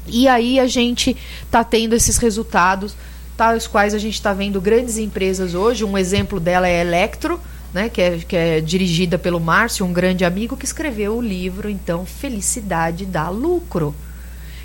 E 0.08 0.28
aí 0.28 0.60
a 0.60 0.68
gente 0.68 1.16
está 1.44 1.64
tendo 1.64 1.96
esses 1.96 2.18
resultados 2.18 2.96
tais 3.38 3.68
quais 3.68 3.94
a 3.94 3.98
gente 3.98 4.16
está 4.16 4.34
vendo 4.34 4.60
grandes 4.60 4.98
empresas 4.98 5.54
hoje. 5.54 5.86
Um 5.86 5.98
exemplo 5.98 6.40
dela 6.40 6.68
é 6.68 6.82
a 6.82 6.86
Electro, 6.86 7.40
né, 7.74 7.90
que, 7.90 8.02
é, 8.02 8.18
que 8.18 8.36
é 8.36 8.62
dirigida 8.62 9.18
pelo 9.18 9.40
Márcio, 9.40 9.86
um 9.86 9.94
grande 9.94 10.26
amigo, 10.26 10.58
que 10.58 10.66
escreveu 10.66 11.16
o 11.16 11.22
livro, 11.22 11.70
então, 11.70 12.06
Felicidade 12.06 13.06
dá 13.06 13.30
Lucro. 13.30 13.96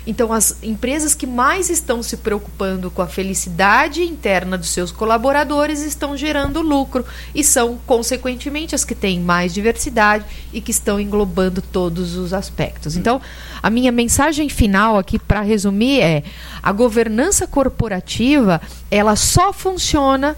Então, 0.07 0.31
as 0.31 0.57
empresas 0.63 1.13
que 1.13 1.27
mais 1.27 1.69
estão 1.69 2.01
se 2.01 2.15
preocupando 2.15 2.89
com 2.89 3.01
a 3.01 3.07
felicidade 3.07 4.01
interna 4.01 4.57
dos 4.57 4.69
seus 4.69 4.89
colaboradores 4.89 5.81
estão 5.81 6.15
gerando 6.15 6.61
lucro 6.61 7.05
e 7.35 7.43
são, 7.43 7.77
consequentemente, 7.85 8.73
as 8.73 8.85
que 8.85 8.95
têm 8.95 9.19
mais 9.19 9.53
diversidade 9.53 10.23
e 10.53 10.61
que 10.61 10.71
estão 10.71 10.97
englobando 10.97 11.61
todos 11.61 12.15
os 12.15 12.33
aspectos. 12.33 12.95
Então, 12.95 13.21
a 13.61 13.69
minha 13.69 13.91
mensagem 13.91 14.47
final 14.47 14.97
aqui, 14.97 15.19
para 15.19 15.41
resumir, 15.41 15.99
é: 15.99 16.23
a 16.63 16.71
governança 16.71 17.45
corporativa 17.45 18.61
ela 18.89 19.17
só 19.17 19.51
funciona 19.51 20.37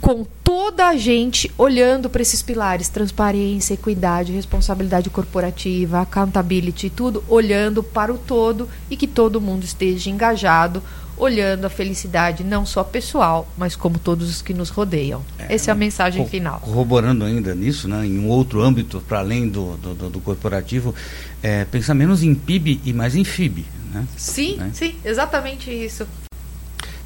com 0.00 0.24
toda 0.44 0.88
a 0.88 0.96
gente 0.96 1.50
olhando 1.56 2.08
para 2.08 2.22
esses 2.22 2.42
pilares, 2.42 2.88
transparência, 2.88 3.74
equidade, 3.74 4.32
responsabilidade 4.32 5.10
corporativa, 5.10 6.00
accountability, 6.00 6.90
tudo 6.90 7.24
olhando 7.28 7.82
para 7.82 8.12
o 8.12 8.18
todo 8.18 8.68
e 8.90 8.96
que 8.96 9.06
todo 9.06 9.40
mundo 9.40 9.64
esteja 9.64 10.10
engajado, 10.10 10.82
olhando 11.16 11.64
a 11.64 11.70
felicidade 11.70 12.44
não 12.44 12.66
só 12.66 12.84
pessoal, 12.84 13.48
mas 13.56 13.74
como 13.74 13.98
todos 13.98 14.28
os 14.28 14.42
que 14.42 14.52
nos 14.52 14.68
rodeiam. 14.68 15.22
É, 15.38 15.54
Essa 15.54 15.70
é 15.70 15.72
a 15.72 15.74
mensagem 15.74 16.22
co 16.22 16.30
final. 16.30 16.60
Corroborando 16.60 17.24
ainda 17.24 17.54
nisso, 17.54 17.88
né, 17.88 18.04
em 18.04 18.18
um 18.18 18.28
outro 18.28 18.62
âmbito 18.62 19.02
para 19.08 19.20
além 19.20 19.48
do, 19.48 19.76
do, 19.78 20.10
do 20.10 20.20
corporativo, 20.20 20.94
é, 21.42 21.64
pensar 21.64 21.94
menos 21.94 22.22
em 22.22 22.34
PIB 22.34 22.80
e 22.84 22.92
mais 22.92 23.16
em 23.16 23.24
FIB. 23.24 23.64
Né? 23.92 24.06
Sim, 24.16 24.56
né? 24.56 24.70
sim, 24.74 24.94
exatamente 25.04 25.70
isso. 25.70 26.06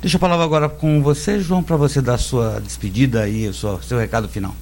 Deixa 0.01 0.17
a 0.17 0.21
palavra 0.21 0.47
agora 0.47 0.67
com 0.67 1.03
você, 1.03 1.39
João, 1.41 1.63
para 1.63 1.77
você 1.77 2.01
dar 2.01 2.17
sua 2.17 2.59
despedida 2.59 3.29
e 3.29 3.47
o 3.47 3.53
seu, 3.53 3.83
seu 3.83 3.99
recado 3.99 4.31
final. 4.31 4.57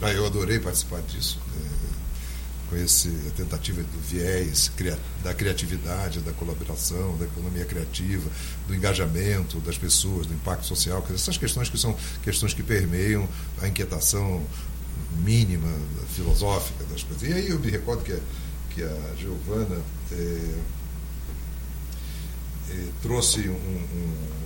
Ah, 0.00 0.10
eu 0.10 0.24
adorei 0.24 0.58
participar 0.58 1.02
disso, 1.02 1.38
é, 1.60 2.70
com 2.70 2.76
essa 2.76 3.10
tentativa 3.36 3.82
do 3.82 4.00
viés 4.00 4.72
da 5.22 5.34
criatividade, 5.34 6.20
da 6.20 6.32
colaboração, 6.32 7.18
da 7.18 7.26
economia 7.26 7.66
criativa, 7.66 8.30
do 8.66 8.74
engajamento 8.74 9.58
das 9.60 9.76
pessoas, 9.76 10.26
do 10.26 10.32
impacto 10.32 10.64
social, 10.64 11.06
essas 11.14 11.36
questões 11.36 11.68
que 11.68 11.76
são 11.76 11.94
questões 12.22 12.54
que 12.54 12.62
permeiam 12.62 13.28
a 13.60 13.68
inquietação 13.68 14.42
mínima, 15.22 15.68
filosófica 16.16 16.84
das 16.84 17.02
coisas. 17.02 17.28
E 17.28 17.32
aí 17.34 17.50
eu 17.50 17.58
me 17.58 17.70
recordo 17.70 18.02
que 18.04 18.12
a, 18.12 18.20
que 18.70 18.82
a 18.82 19.14
Giovana 19.20 19.82
é, 20.12 20.54
é, 22.70 22.86
trouxe 23.02 23.50
um, 23.50 23.52
um 23.52 24.37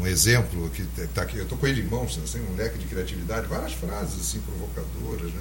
um 0.00 0.06
exemplo 0.06 0.70
que 0.70 0.82
está 1.02 1.22
aqui, 1.22 1.36
eu 1.36 1.44
estou 1.44 1.56
com 1.58 1.66
ele 1.66 1.82
em 1.82 1.86
mãos, 1.86 2.18
assim, 2.22 2.40
um 2.40 2.56
leque 2.56 2.78
de 2.78 2.86
criatividade, 2.86 3.46
várias 3.46 3.72
frases 3.72 4.20
assim 4.20 4.40
provocadoras, 4.40 5.32
né? 5.32 5.40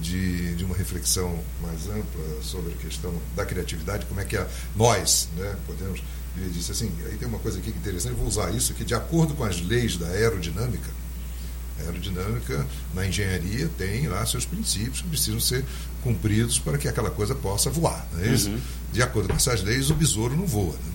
De, 0.00 0.56
de 0.56 0.64
uma 0.64 0.76
reflexão 0.76 1.38
mais 1.62 1.86
ampla 1.88 2.42
sobre 2.42 2.72
a 2.72 2.76
questão 2.76 3.14
da 3.36 3.46
criatividade, 3.46 4.06
como 4.06 4.20
é 4.20 4.24
que 4.24 4.36
a, 4.36 4.44
nós 4.74 5.28
né, 5.36 5.56
podemos 5.68 6.02
ele 6.36 6.50
disse 6.50 6.72
assim, 6.72 6.90
aí 7.06 7.16
tem 7.16 7.28
uma 7.28 7.38
coisa 7.38 7.58
aqui 7.58 7.70
que 7.70 7.78
é 7.78 7.80
interessante, 7.80 8.14
vou 8.14 8.26
usar 8.26 8.52
isso 8.52 8.72
aqui, 8.72 8.84
de 8.84 8.94
acordo 8.94 9.34
com 9.34 9.44
as 9.44 9.60
leis 9.60 9.96
da 9.96 10.08
aerodinâmica, 10.08 10.90
a 11.78 11.82
aerodinâmica 11.82 12.66
na 12.92 13.06
engenharia 13.06 13.68
tem 13.76 14.06
lá 14.08 14.24
seus 14.26 14.44
princípios 14.44 15.00
que 15.02 15.08
precisam 15.08 15.40
ser 15.40 15.64
cumpridos 16.02 16.58
para 16.58 16.78
que 16.78 16.86
aquela 16.86 17.10
coisa 17.10 17.34
possa 17.34 17.70
voar. 17.70 18.06
Não 18.12 18.20
é 18.20 18.28
isso? 18.28 18.48
Uhum. 18.48 18.60
De 18.92 19.02
acordo 19.02 19.28
com 19.28 19.36
essas 19.36 19.62
leis, 19.62 19.90
o 19.90 19.94
besouro 19.94 20.36
não 20.36 20.46
voa. 20.46 20.72
Né? 20.72 20.92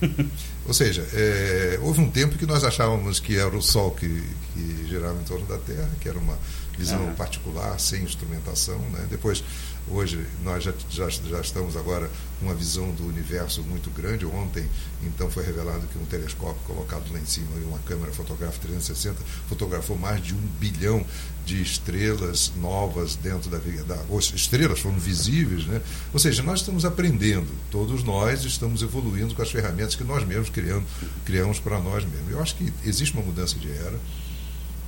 Ou 0.66 0.74
seja, 0.74 1.06
é, 1.12 1.78
houve 1.82 2.00
um 2.00 2.10
tempo 2.10 2.36
que 2.36 2.46
nós 2.46 2.64
achávamos 2.64 3.18
que 3.18 3.36
era 3.36 3.56
o 3.56 3.62
Sol 3.62 3.90
que, 3.92 4.22
que 4.54 4.86
girava 4.88 5.18
em 5.20 5.24
torno 5.24 5.46
da 5.46 5.58
Terra, 5.58 5.90
que 6.00 6.08
era 6.08 6.18
uma 6.18 6.38
visão 6.80 7.04
uhum. 7.04 7.14
particular, 7.14 7.78
sem 7.78 8.02
instrumentação. 8.02 8.78
Né? 8.90 9.06
Depois, 9.10 9.44
hoje, 9.86 10.26
nós 10.42 10.64
já, 10.64 10.72
já, 10.88 11.10
já 11.10 11.40
estamos 11.40 11.76
agora 11.76 12.10
com 12.38 12.46
uma 12.46 12.54
visão 12.54 12.90
do 12.92 13.06
universo 13.06 13.62
muito 13.62 13.90
grande. 13.90 14.24
Ontem, 14.24 14.66
então, 15.02 15.30
foi 15.30 15.44
revelado 15.44 15.86
que 15.88 15.98
um 15.98 16.06
telescópio 16.06 16.60
colocado 16.66 17.12
lá 17.12 17.20
em 17.20 17.26
cima 17.26 17.48
e 17.60 17.64
uma 17.64 17.78
câmera 17.80 18.12
fotográfica 18.12 18.66
360 18.66 19.22
fotografou 19.46 19.96
mais 19.96 20.22
de 20.22 20.34
um 20.34 20.40
bilhão 20.58 21.04
de 21.44 21.60
estrelas 21.60 22.52
novas 22.56 23.16
dentro 23.16 23.50
da, 23.50 23.58
da 23.58 23.98
estrelas 24.34 24.80
foram 24.80 24.98
visíveis, 24.98 25.66
né? 25.66 25.82
Ou 26.12 26.18
seja, 26.18 26.42
nós 26.42 26.60
estamos 26.60 26.84
aprendendo, 26.84 27.48
todos 27.70 28.04
nós 28.04 28.44
estamos 28.44 28.82
evoluindo 28.82 29.34
com 29.34 29.42
as 29.42 29.50
ferramentas 29.50 29.94
que 29.94 30.04
nós 30.04 30.24
mesmos 30.24 30.48
criamos, 30.48 30.88
criamos 31.24 31.58
para 31.58 31.80
nós 31.80 32.04
mesmos. 32.04 32.30
Eu 32.30 32.40
acho 32.40 32.54
que 32.54 32.72
existe 32.84 33.14
uma 33.14 33.24
mudança 33.24 33.58
de 33.58 33.70
era 33.70 33.98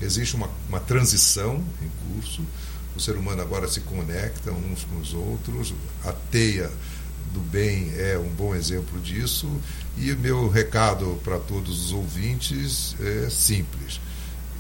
existe 0.03 0.37
uma, 0.37 0.49
uma 0.69 0.81
transição 0.81 1.63
em 1.83 2.13
curso, 2.13 2.43
o 2.95 3.01
ser 3.01 3.17
humano 3.17 3.41
agora 3.41 3.69
se 3.69 3.81
conecta 3.81 4.53
uns 4.53 4.85
com 4.85 4.99
os 4.99 5.15
outros, 5.15 5.75
a 6.05 6.13
teia 6.13 6.71
do 7.33 7.41
bem 7.41 7.91
é 7.97 8.19
um 8.19 8.29
bom 8.29 8.55
exemplo 8.55 9.01
disso, 9.01 9.49
e 9.97 10.13
o 10.13 10.19
meu 10.19 10.49
recado 10.49 11.19
para 11.25 11.39
todos 11.39 11.87
os 11.87 11.93
ouvintes 11.93 12.95
é 13.01 13.31
simples. 13.31 14.01